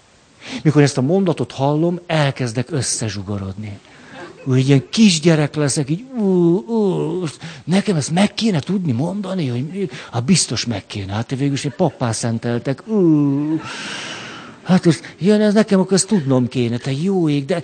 Mikor 0.63 0.81
ezt 0.81 0.97
a 0.97 1.01
mondatot 1.01 1.51
hallom, 1.51 1.99
elkezdek 2.05 2.71
összezsugorodni. 2.71 3.79
Úgy 4.45 4.67
ilyen 4.67 4.83
kisgyerek 4.89 5.55
leszek, 5.55 5.89
így, 5.89 6.03
ú, 6.17 6.23
ú, 6.57 7.23
nekem 7.63 7.95
ezt 7.95 8.11
meg 8.11 8.33
kéne 8.33 8.59
tudni 8.59 8.91
mondani, 8.91 9.47
hogy 9.47 9.89
hát 10.11 10.23
biztos 10.23 10.65
meg 10.65 10.85
kéne. 10.85 11.13
Hát 11.13 11.29
végül 11.29 11.53
is 11.53 11.65
egy 11.65 11.75
pappá 11.75 12.11
szenteltek. 12.11 12.87
Ú, 12.87 13.59
Hát 14.63 14.85
ez, 14.85 14.99
jön 15.19 15.41
ez 15.41 15.53
nekem, 15.53 15.79
akkor 15.79 15.93
ezt 15.93 16.07
tudnom 16.07 16.47
kéne, 16.47 16.77
te 16.77 16.91
jó 16.91 17.29
ég, 17.29 17.45
de 17.45 17.61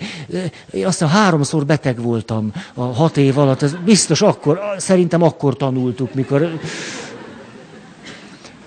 én 0.70 0.86
aztán 0.86 1.08
háromszor 1.08 1.66
beteg 1.66 2.02
voltam 2.02 2.52
a 2.74 2.82
hat 2.82 3.16
év 3.16 3.38
alatt, 3.38 3.62
ez 3.62 3.74
biztos 3.84 4.22
akkor, 4.22 4.60
szerintem 4.78 5.22
akkor 5.22 5.56
tanultuk, 5.56 6.14
mikor... 6.14 6.58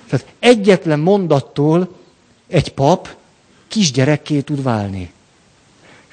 Tehát 0.10 0.26
egyetlen 0.40 1.00
mondattól 1.00 1.96
egy 2.48 2.74
pap 2.74 3.16
kisgyerekké 3.68 4.42
tud 4.42 4.64
válni. 4.64 5.12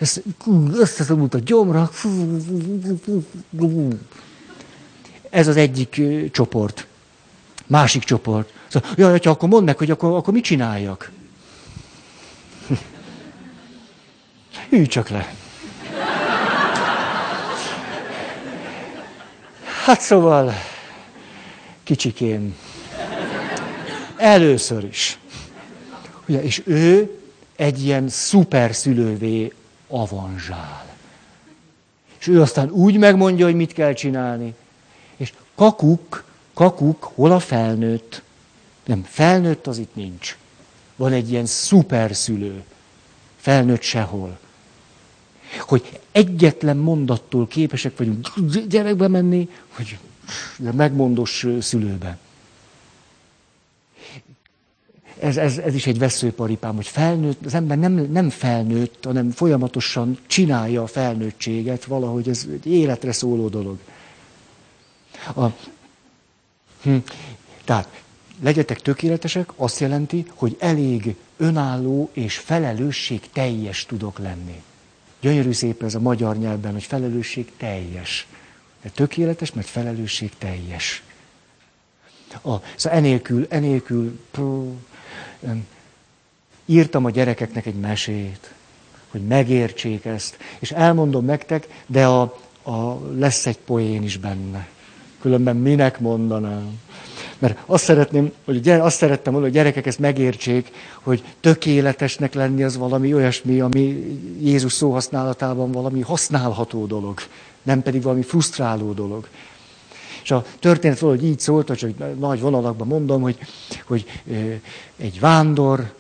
Ez 0.01 0.20
összeszorult 0.72 1.34
a 1.34 1.38
gyomra. 1.38 1.90
Ez 5.30 5.48
az 5.48 5.57
egyik 5.57 6.01
csoport. 6.32 6.86
Másik 7.66 8.03
csoport. 8.03 8.53
Szóval, 8.68 8.90
jaj, 8.96 9.20
akkor 9.22 9.48
mondd 9.48 9.64
meg, 9.64 9.78
hogy 9.78 9.90
akkor, 9.90 10.16
akkor 10.16 10.34
mit 10.34 10.44
csináljak? 10.44 11.11
Ülj 14.70 14.86
csak 14.86 15.09
le. 15.09 15.34
Hát 19.84 20.01
szóval, 20.01 20.53
kicsikém, 21.82 22.57
először 24.16 24.84
is. 24.84 25.18
Ugye, 26.28 26.42
és 26.42 26.62
ő 26.64 27.18
egy 27.57 27.84
ilyen 27.84 28.09
szuper 28.09 28.74
szülővé 28.74 29.53
avanzsál. 29.91 30.86
És 32.18 32.26
ő 32.26 32.41
aztán 32.41 32.70
úgy 32.70 32.97
megmondja, 32.97 33.45
hogy 33.45 33.55
mit 33.55 33.72
kell 33.72 33.93
csinálni. 33.93 34.55
És 35.16 35.32
kakuk, 35.55 36.24
kakuk, 36.55 37.11
hol 37.14 37.32
a 37.32 37.38
felnőtt? 37.38 38.22
Nem, 38.84 39.03
felnőtt 39.03 39.66
az 39.66 39.78
itt 39.78 39.95
nincs. 39.95 40.36
Van 40.97 41.12
egy 41.12 41.30
ilyen 41.30 41.47
szuperszülő. 41.47 42.64
Felnőtt 43.36 43.82
sehol. 43.82 44.38
Hogy 45.59 46.01
egyetlen 46.12 46.76
mondattól 46.76 47.47
képesek 47.47 47.97
vagyunk 47.97 48.28
gyerekbe 48.68 49.09
menni, 49.09 49.49
hogy 49.68 49.99
megmondos 50.59 51.47
szülőbe. 51.61 52.18
Ez, 55.21 55.37
ez, 55.37 55.59
ez 55.59 55.75
is 55.75 55.87
egy 55.87 55.99
veszőparipám, 55.99 56.75
hogy 56.75 56.87
felnőtt, 56.87 57.45
az 57.45 57.55
ember 57.55 57.79
nem, 57.79 57.93
nem 57.93 58.31
felnőtt, 58.31 59.05
hanem 59.05 59.31
folyamatosan 59.31 60.18
csinálja 60.27 60.83
a 60.83 60.87
felnőttséget, 60.87 61.85
valahogy 61.85 62.29
ez 62.29 62.47
egy 62.53 62.66
életre 62.66 63.12
szóló 63.12 63.49
dolog. 63.49 63.79
A, 65.35 65.47
hm, 66.83 66.97
tehát 67.64 68.03
legyetek 68.43 68.81
tökéletesek, 68.81 69.53
azt 69.57 69.81
jelenti, 69.81 70.27
hogy 70.35 70.57
elég 70.59 71.14
önálló 71.37 72.11
és 72.12 72.37
felelősség 72.37 73.21
teljes 73.33 73.87
tudok 73.87 74.18
lenni. 74.18 74.62
Gyönyörű 75.21 75.53
szép 75.53 75.83
ez 75.83 75.95
a 75.95 76.01
magyar 76.01 76.37
nyelvben, 76.37 76.73
hogy 76.73 76.83
felelősség 76.83 77.53
teljes. 77.57 78.27
De 78.83 78.89
tökéletes, 78.89 79.53
mert 79.53 79.68
felelősség 79.68 80.31
teljes. 80.39 81.03
A, 82.43 82.57
szóval 82.77 82.99
enélkül, 82.99 83.47
enélkül 83.49 84.21
pró, 84.31 84.77
írtam 86.66 87.04
a 87.04 87.11
gyerekeknek 87.11 87.66
egy 87.66 87.74
mesét, 87.74 88.52
hogy 89.11 89.20
megértsék 89.20 90.04
ezt. 90.04 90.36
És 90.58 90.70
elmondom 90.70 91.24
nektek, 91.24 91.66
de 91.86 92.06
a, 92.06 92.20
a, 92.62 92.98
lesz 93.18 93.46
egy 93.46 93.58
poén 93.58 94.02
is 94.02 94.16
benne. 94.16 94.68
Különben 95.20 95.56
minek 95.56 96.00
mondanám? 96.00 96.80
Mert 97.38 97.58
azt 97.66 97.84
szeretném, 97.84 98.32
hogy 98.44 98.61
gyere, 98.61 98.82
azt 98.82 98.96
szerettem 98.96 99.32
volna, 99.32 99.46
hogy 99.48 99.56
gyerekek 99.56 99.86
ezt 99.86 99.98
megértsék, 99.98 100.70
hogy 101.02 101.24
tökéletesnek 101.40 102.34
lenni 102.34 102.62
az 102.62 102.76
valami 102.76 103.14
olyasmi, 103.14 103.61
ami 103.61 103.82
Jézus 104.40 104.72
szóhasználatában 104.72 105.72
valami 105.72 106.00
használható 106.00 106.86
dolog, 106.86 107.20
nem 107.62 107.82
pedig 107.82 108.02
valami 108.02 108.22
frusztráló 108.22 108.92
dolog. 108.92 109.28
És 110.23 110.31
a 110.31 110.45
történet 110.59 110.99
valahogy 110.99 111.25
így 111.25 111.41
szólt, 111.41 111.77
csak 111.77 112.18
nagy 112.18 112.41
vonalakban 112.41 112.87
mondom, 112.87 113.23
hogy, 113.23 113.39
hogy 113.87 114.07
egy 114.97 115.21
vándor, 115.21 115.93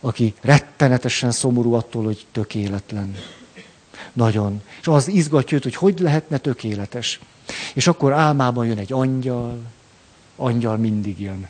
aki 0.00 0.34
rettenetesen 0.40 1.30
szomorú 1.30 1.72
attól, 1.72 2.04
hogy 2.04 2.26
tökéletlen. 2.32 3.16
Nagyon. 4.12 4.62
És 4.80 4.86
az 4.86 5.08
izgatja 5.08 5.56
őt, 5.56 5.62
hogy 5.62 5.74
hogy 5.74 6.00
lehetne 6.00 6.38
tökéletes. 6.38 7.20
És 7.74 7.86
akkor 7.86 8.12
álmában 8.12 8.66
jön 8.66 8.78
egy 8.78 8.92
angyal, 8.92 9.58
angyal 10.36 10.76
mindig 10.76 11.20
jön. 11.20 11.48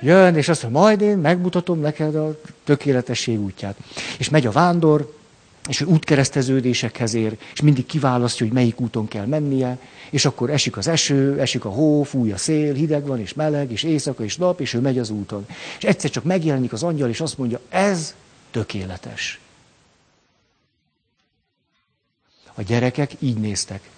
Jön, 0.00 0.36
és 0.36 0.48
azt 0.48 0.62
mondja, 0.62 0.80
majd 0.80 1.00
én 1.00 1.18
megmutatom 1.18 1.80
neked 1.80 2.14
a 2.14 2.40
tökéletesség 2.64 3.40
útját. 3.40 3.76
És 4.18 4.28
megy 4.28 4.46
a 4.46 4.50
vándor, 4.50 5.16
és 5.68 5.80
ő 5.80 5.84
útkereszteződésekhez 5.84 7.14
ér, 7.14 7.36
és 7.52 7.60
mindig 7.60 7.86
kiválasztja, 7.86 8.46
hogy 8.46 8.54
melyik 8.54 8.80
úton 8.80 9.08
kell 9.08 9.26
mennie, 9.26 9.78
és 10.10 10.24
akkor 10.24 10.50
esik 10.50 10.76
az 10.76 10.88
eső, 10.88 11.40
esik 11.40 11.64
a 11.64 11.68
hó, 11.68 12.02
fúj 12.02 12.32
a 12.32 12.36
szél, 12.36 12.74
hideg 12.74 13.06
van, 13.06 13.20
és 13.20 13.34
meleg, 13.34 13.70
és 13.72 13.82
éjszaka, 13.82 14.24
és 14.24 14.36
nap, 14.36 14.60
és 14.60 14.74
ő 14.74 14.80
megy 14.80 14.98
az 14.98 15.10
úton. 15.10 15.46
És 15.78 15.84
egyszer 15.84 16.10
csak 16.10 16.24
megjelenik 16.24 16.72
az 16.72 16.82
angyal, 16.82 17.08
és 17.08 17.20
azt 17.20 17.38
mondja, 17.38 17.60
ez 17.68 18.14
tökéletes. 18.50 19.40
A 22.54 22.62
gyerekek 22.62 23.10
így 23.18 23.38
néztek. 23.38 23.90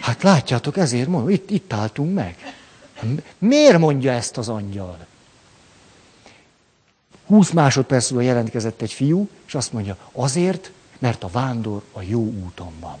Hát 0.00 0.22
látjátok, 0.22 0.76
ezért 0.76 1.08
mondom, 1.08 1.30
itt, 1.30 1.50
itt 1.50 1.72
álltunk 1.72 2.14
meg. 2.14 2.36
Miért 3.38 3.78
mondja 3.78 4.12
ezt 4.12 4.36
az 4.36 4.48
angyal? 4.48 5.06
20 7.26 7.50
másodperc 7.50 8.10
múlva 8.10 8.26
jelentkezett 8.26 8.82
egy 8.82 8.92
fiú, 8.92 9.28
és 9.46 9.54
azt 9.54 9.72
mondja, 9.72 9.96
azért, 10.12 10.72
mert 10.98 11.24
a 11.24 11.28
vándor 11.28 11.82
a 11.92 12.02
jó 12.02 12.20
úton 12.20 12.72
van. 12.80 12.98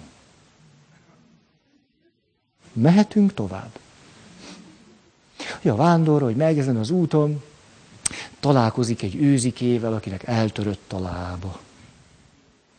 Mehetünk 2.72 3.34
tovább. 3.34 3.78
A 5.62 5.74
vándor, 5.74 6.22
hogy 6.22 6.36
megy 6.36 6.58
ezen 6.58 6.76
az 6.76 6.90
úton, 6.90 7.42
találkozik 8.40 9.02
egy 9.02 9.14
őzikével, 9.14 9.92
akinek 9.92 10.26
eltörött 10.26 10.92
a 10.92 11.00
lába. 11.00 11.60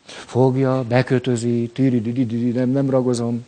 Fogja, 0.06 0.84
bekötözi, 0.84 1.70
tűri, 1.74 2.52
nem, 2.52 2.70
nem 2.70 2.90
ragozom, 2.90 3.46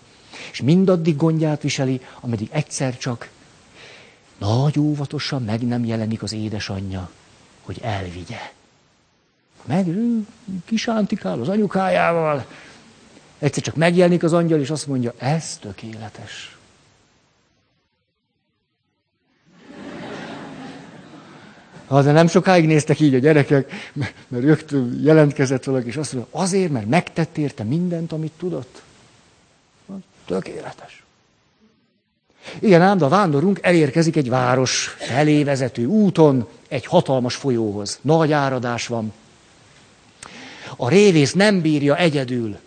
és 0.51 0.61
mindaddig 0.61 1.15
gondját 1.15 1.61
viseli, 1.61 2.01
ameddig 2.19 2.49
egyszer 2.51 2.97
csak 2.97 3.29
nagy 4.37 4.79
óvatosan 4.79 5.43
meg 5.43 5.67
nem 5.67 5.85
jelenik 5.85 6.23
az 6.23 6.33
édesanyja, 6.33 7.09
hogy 7.69 7.79
elvigye. 7.81 8.51
Meg 9.65 9.87
kisántikál 10.65 11.41
az 11.41 11.49
anyukájával. 11.49 12.45
Egyszer 13.39 13.63
csak 13.63 13.75
megjelenik 13.75 14.23
az 14.23 14.33
angyal, 14.33 14.59
és 14.59 14.69
azt 14.69 14.87
mondja, 14.87 15.13
ez 15.17 15.57
tökéletes. 15.57 16.57
De 21.87 22.11
nem 22.11 22.27
sokáig 22.27 22.65
néztek 22.65 22.99
így 22.99 23.15
a 23.15 23.19
gyerekek, 23.19 23.71
mert 23.93 24.15
rögtön 24.29 24.99
jelentkezett 25.03 25.63
valaki, 25.63 25.87
és 25.87 25.97
azt 25.97 26.13
mondja, 26.13 26.39
azért, 26.39 26.71
mert 26.71 26.87
megtett 26.87 27.37
érte 27.37 27.63
mindent, 27.63 28.11
amit 28.11 28.33
tudott. 28.37 28.81
Tökéletes. 30.25 31.03
Igen, 32.59 32.81
ám, 32.81 32.97
de 32.97 33.05
a 33.05 33.09
vándorunk 33.09 33.59
elérkezik 33.61 34.15
egy 34.15 34.29
város 34.29 34.95
felé 34.97 35.43
vezető 35.43 35.85
úton, 35.85 36.47
egy 36.67 36.85
hatalmas 36.85 37.35
folyóhoz. 37.35 37.99
Nagy 38.01 38.31
áradás 38.31 38.87
van. 38.87 39.13
A 40.75 40.89
révész 40.89 41.33
nem 41.33 41.61
bírja 41.61 41.97
egyedül. 41.97 42.57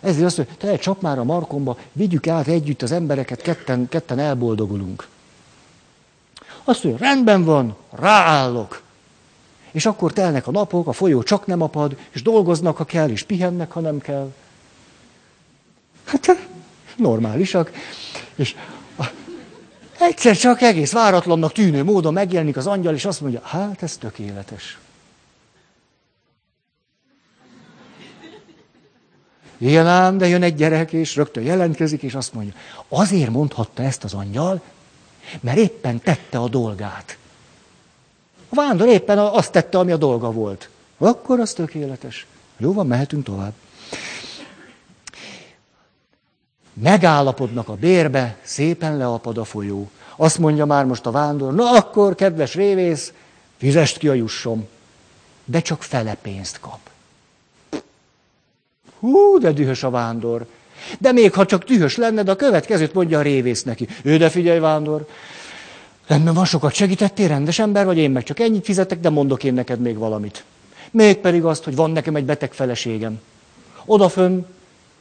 Ezért 0.00 0.24
azt 0.26 0.36
mondja, 0.36 0.54
te 0.58 0.76
csap 0.76 1.02
már 1.02 1.18
a 1.18 1.24
markomba, 1.24 1.78
vigyük 1.92 2.26
át 2.26 2.46
együtt 2.46 2.82
az 2.82 2.92
embereket, 2.92 3.42
ketten, 3.42 3.88
ketten 3.88 4.18
elboldogulunk. 4.18 5.06
Azt 6.64 6.84
mondja, 6.84 7.06
rendben 7.06 7.44
van, 7.44 7.76
ráállok. 7.90 8.82
És 9.70 9.86
akkor 9.86 10.12
telnek 10.12 10.46
a 10.46 10.50
napok, 10.50 10.86
a 10.86 10.92
folyó 10.92 11.22
csak 11.22 11.46
nem 11.46 11.62
apad, 11.62 11.96
és 12.10 12.22
dolgoznak, 12.22 12.76
ha 12.76 12.84
kell, 12.84 13.08
és 13.08 13.22
pihennek, 13.22 13.72
ha 13.72 13.80
nem 13.80 13.98
kell. 13.98 14.32
Hát 16.04 16.26
normálisak. 16.96 17.72
És 18.34 18.56
egyszer 20.00 20.36
csak 20.36 20.60
egész 20.62 20.92
váratlannak 20.92 21.52
tűnő 21.52 21.84
módon 21.84 22.12
megjelenik 22.12 22.56
az 22.56 22.66
angyal, 22.66 22.94
és 22.94 23.04
azt 23.04 23.20
mondja, 23.20 23.40
hát 23.42 23.82
ez 23.82 23.96
tökéletes. 23.96 24.78
Igen 29.58 29.86
ám, 29.86 30.18
de 30.18 30.26
jön 30.26 30.42
egy 30.42 30.54
gyerek, 30.54 30.92
és 30.92 31.16
rögtön 31.16 31.42
jelentkezik, 31.44 32.02
és 32.02 32.14
azt 32.14 32.34
mondja, 32.34 32.52
azért 32.88 33.30
mondhatta 33.30 33.82
ezt 33.82 34.04
az 34.04 34.14
angyal, 34.14 34.60
mert 35.40 35.58
éppen 35.58 36.00
tette 36.00 36.38
a 36.38 36.48
dolgát. 36.48 37.16
A 38.48 38.54
vándor 38.54 38.88
éppen 38.88 39.18
azt 39.18 39.52
tette, 39.52 39.78
ami 39.78 39.92
a 39.92 39.96
dolga 39.96 40.30
volt. 40.30 40.68
Akkor 40.98 41.40
az 41.40 41.52
tökéletes. 41.52 42.26
Jó 42.56 42.72
van, 42.72 42.86
mehetünk 42.86 43.24
tovább. 43.24 43.52
Megállapodnak 46.82 47.68
a 47.68 47.74
bérbe, 47.74 48.36
szépen 48.42 48.96
leapad 48.96 49.38
a 49.38 49.44
folyó. 49.44 49.90
Azt 50.16 50.38
mondja 50.38 50.64
már 50.64 50.84
most 50.84 51.06
a 51.06 51.10
vándor, 51.10 51.54
na 51.54 51.70
akkor, 51.70 52.14
kedves 52.14 52.54
révész, 52.54 53.12
fizest 53.56 53.98
ki 53.98 54.08
a 54.08 54.12
jussom. 54.12 54.68
De 55.44 55.60
csak 55.60 55.82
fele 55.82 56.16
pénzt 56.22 56.60
kap. 56.60 56.78
Hú, 58.98 59.38
de 59.38 59.52
dühös 59.52 59.82
a 59.82 59.90
vándor. 59.90 60.46
De 60.98 61.12
még 61.12 61.32
ha 61.32 61.46
csak 61.46 61.64
dühös 61.64 61.96
lenne, 61.96 62.22
de 62.22 62.30
a 62.30 62.36
következőt 62.36 62.94
mondja 62.94 63.18
a 63.18 63.22
révész 63.22 63.62
neki. 63.62 63.88
Ő, 64.02 64.16
de 64.16 64.28
figyelj, 64.28 64.58
vándor, 64.58 65.06
rendben 66.06 66.34
van, 66.34 66.44
sokat 66.44 66.72
segítettél, 66.72 67.28
rendes 67.28 67.58
ember 67.58 67.84
vagy, 67.84 67.98
én 67.98 68.10
meg 68.10 68.22
csak 68.22 68.40
ennyit 68.40 68.64
fizetek, 68.64 69.00
de 69.00 69.10
mondok 69.10 69.44
én 69.44 69.54
neked 69.54 69.80
még 69.80 69.96
valamit. 69.96 70.44
Mégpedig 70.90 71.44
azt, 71.44 71.64
hogy 71.64 71.74
van 71.74 71.90
nekem 71.90 72.16
egy 72.16 72.24
beteg 72.24 72.52
feleségem. 72.52 73.20
Odafön 73.84 74.46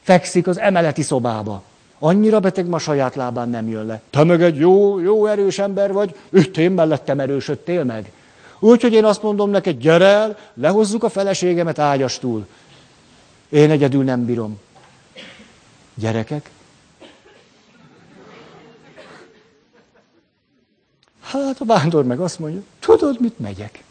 fekszik 0.07 0.47
az 0.47 0.59
emeleti 0.59 1.01
szobába. 1.01 1.63
Annyira 1.99 2.39
beteg, 2.39 2.67
ma 2.67 2.79
saját 2.79 3.15
lábán 3.15 3.49
nem 3.49 3.69
jön 3.69 3.85
le. 3.85 4.01
Te 4.09 4.23
meg 4.23 4.41
egy 4.41 4.57
jó, 4.57 4.99
jó 4.99 5.25
erős 5.25 5.59
ember 5.59 5.93
vagy, 5.93 6.15
üttél 6.29 6.69
mellettem 6.69 7.19
erősödtél 7.19 7.83
meg. 7.83 8.11
Úgyhogy 8.59 8.93
én 8.93 9.05
azt 9.05 9.21
mondom 9.21 9.49
neked, 9.49 9.77
gyere 9.77 10.05
el, 10.05 10.37
lehozzuk 10.53 11.03
a 11.03 11.09
feleségemet 11.09 11.79
ágyastul. 11.79 12.47
Én 13.49 13.71
egyedül 13.71 14.03
nem 14.03 14.25
bírom. 14.25 14.59
Gyerekek? 15.93 16.49
Hát 21.21 21.59
a 21.59 21.65
vándor 21.65 22.03
meg 22.03 22.19
azt 22.19 22.39
mondja, 22.39 22.61
tudod, 22.79 23.19
mit 23.19 23.39
megyek. 23.39 23.83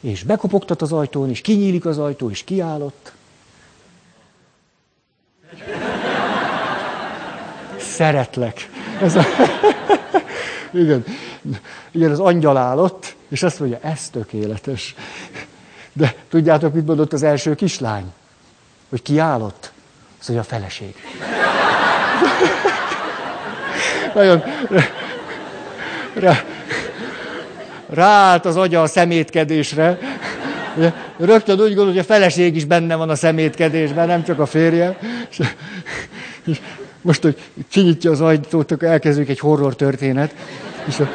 és 0.00 0.22
bekopogtat 0.22 0.82
az 0.82 0.92
ajtón, 0.92 1.30
és 1.30 1.40
kinyílik 1.40 1.86
az 1.86 1.98
ajtó, 1.98 2.30
és 2.30 2.44
kiállott. 2.44 3.12
Szeretlek. 7.98 8.68
Ez 9.02 9.16
a... 9.16 9.22
Igen. 10.72 11.04
Igen, 11.90 12.10
az 12.10 12.20
angyal 12.20 12.56
állott, 12.56 13.16
és 13.28 13.42
azt 13.42 13.60
mondja, 13.60 13.78
ez 13.82 14.08
tökéletes. 14.08 14.94
De 15.92 16.14
tudjátok, 16.30 16.74
mit 16.74 16.86
mondott 16.86 17.12
az 17.12 17.22
első 17.22 17.54
kislány? 17.54 18.12
Hogy 18.88 19.02
kiállott? 19.02 19.72
Azt 20.18 20.28
mondja, 20.28 20.46
a 20.46 20.58
feleség. 20.58 20.94
Nagyon 24.14 24.42
rá, 26.14 26.42
ráállt 27.86 28.44
az 28.44 28.56
agya 28.56 28.82
a 28.82 28.86
szemétkedésre. 28.86 29.98
Rögtön 31.16 31.60
úgy 31.60 31.74
gondol, 31.74 31.86
hogy 31.86 31.98
a 31.98 32.04
feleség 32.04 32.56
is 32.56 32.64
benne 32.64 32.94
van 32.94 33.10
a 33.10 33.16
szemétkedésben, 33.16 34.06
nem 34.06 34.24
csak 34.24 34.38
a 34.38 34.46
férje. 34.46 34.98
És, 35.30 35.40
és 36.44 36.60
most, 37.02 37.22
hogy 37.22 37.38
kinyitja 37.68 38.10
az 38.10 38.20
ajtót, 38.20 38.70
akkor 38.70 38.88
elkezdődik 38.88 39.30
egy 39.30 39.38
horror 39.38 39.76
történet. 39.76 40.34
És 40.86 41.00
a, 41.00 41.08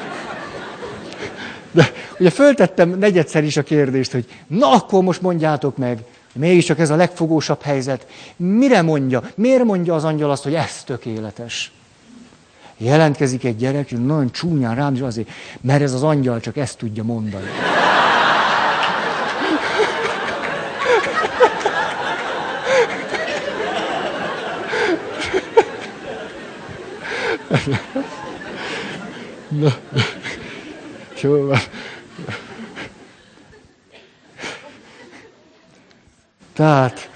de 1.72 1.92
ugye 2.20 2.30
föltettem 2.30 2.90
negyedszer 2.90 3.44
is 3.44 3.58
a 3.58 3.64
kérdést, 3.64 4.12
hogy 4.12 4.26
na 4.48 4.72
akkor 4.72 5.04
most 5.04 5.22
mondjátok 5.22 5.78
meg, 5.78 6.04
mégiscsak 6.34 6.80
ez 6.80 6.90
a 6.90 6.96
legfogósabb 6.96 7.62
helyzet. 7.62 8.08
Mire 8.36 8.82
mondja? 8.82 9.24
Miért 9.36 9.64
mondja 9.64 9.96
az 9.96 10.04
angyal 10.04 10.32
azt, 10.32 10.44
hogy 10.44 10.54
ez 10.54 10.84
tökéletes? 10.84 11.72
Jelentkezik 12.78 13.44
egy 13.44 13.56
gyerek, 13.56 13.92
és 13.92 13.98
nagyon 14.06 14.32
csúnyán 14.32 14.76
rám, 14.76 14.96
és 14.96 15.02
azért, 15.02 15.30
mert 15.62 15.82
ez 15.82 15.94
az 15.94 16.04
angyal 16.04 16.40
csak 16.40 16.58
ezt 16.58 16.78
tudja 16.78 17.04
mondani. 17.04 17.46
Na, 29.50 29.74
jó. 31.22 31.52
Tehát 36.54 37.10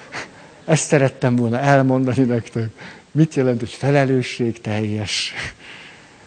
ezt 0.66 0.88
szerettem 0.88 1.36
volna 1.36 1.60
elmondani 1.60 2.24
nektek. 2.24 2.70
Mit 3.12 3.36
jelent, 3.36 3.60
hogy 3.60 3.70
felelősség 3.70 4.62
teljes? 4.62 5.34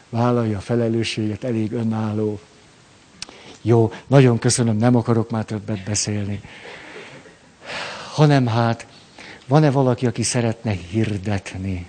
Vállalja 0.09 0.57
a 0.57 0.61
felelősséget, 0.61 1.45
elég 1.45 1.73
önálló. 1.73 2.41
Jó, 3.63 3.93
nagyon 4.07 4.39
köszönöm, 4.39 4.77
nem 4.77 4.97
akarok 4.97 5.31
már 5.31 5.45
többet 5.45 5.85
beszélni. 5.85 6.41
Hanem 8.13 8.47
hát, 8.47 8.87
van-e 9.47 9.71
valaki, 9.71 10.07
aki 10.07 10.23
szeretne 10.23 10.71
hirdetni? 10.71 11.87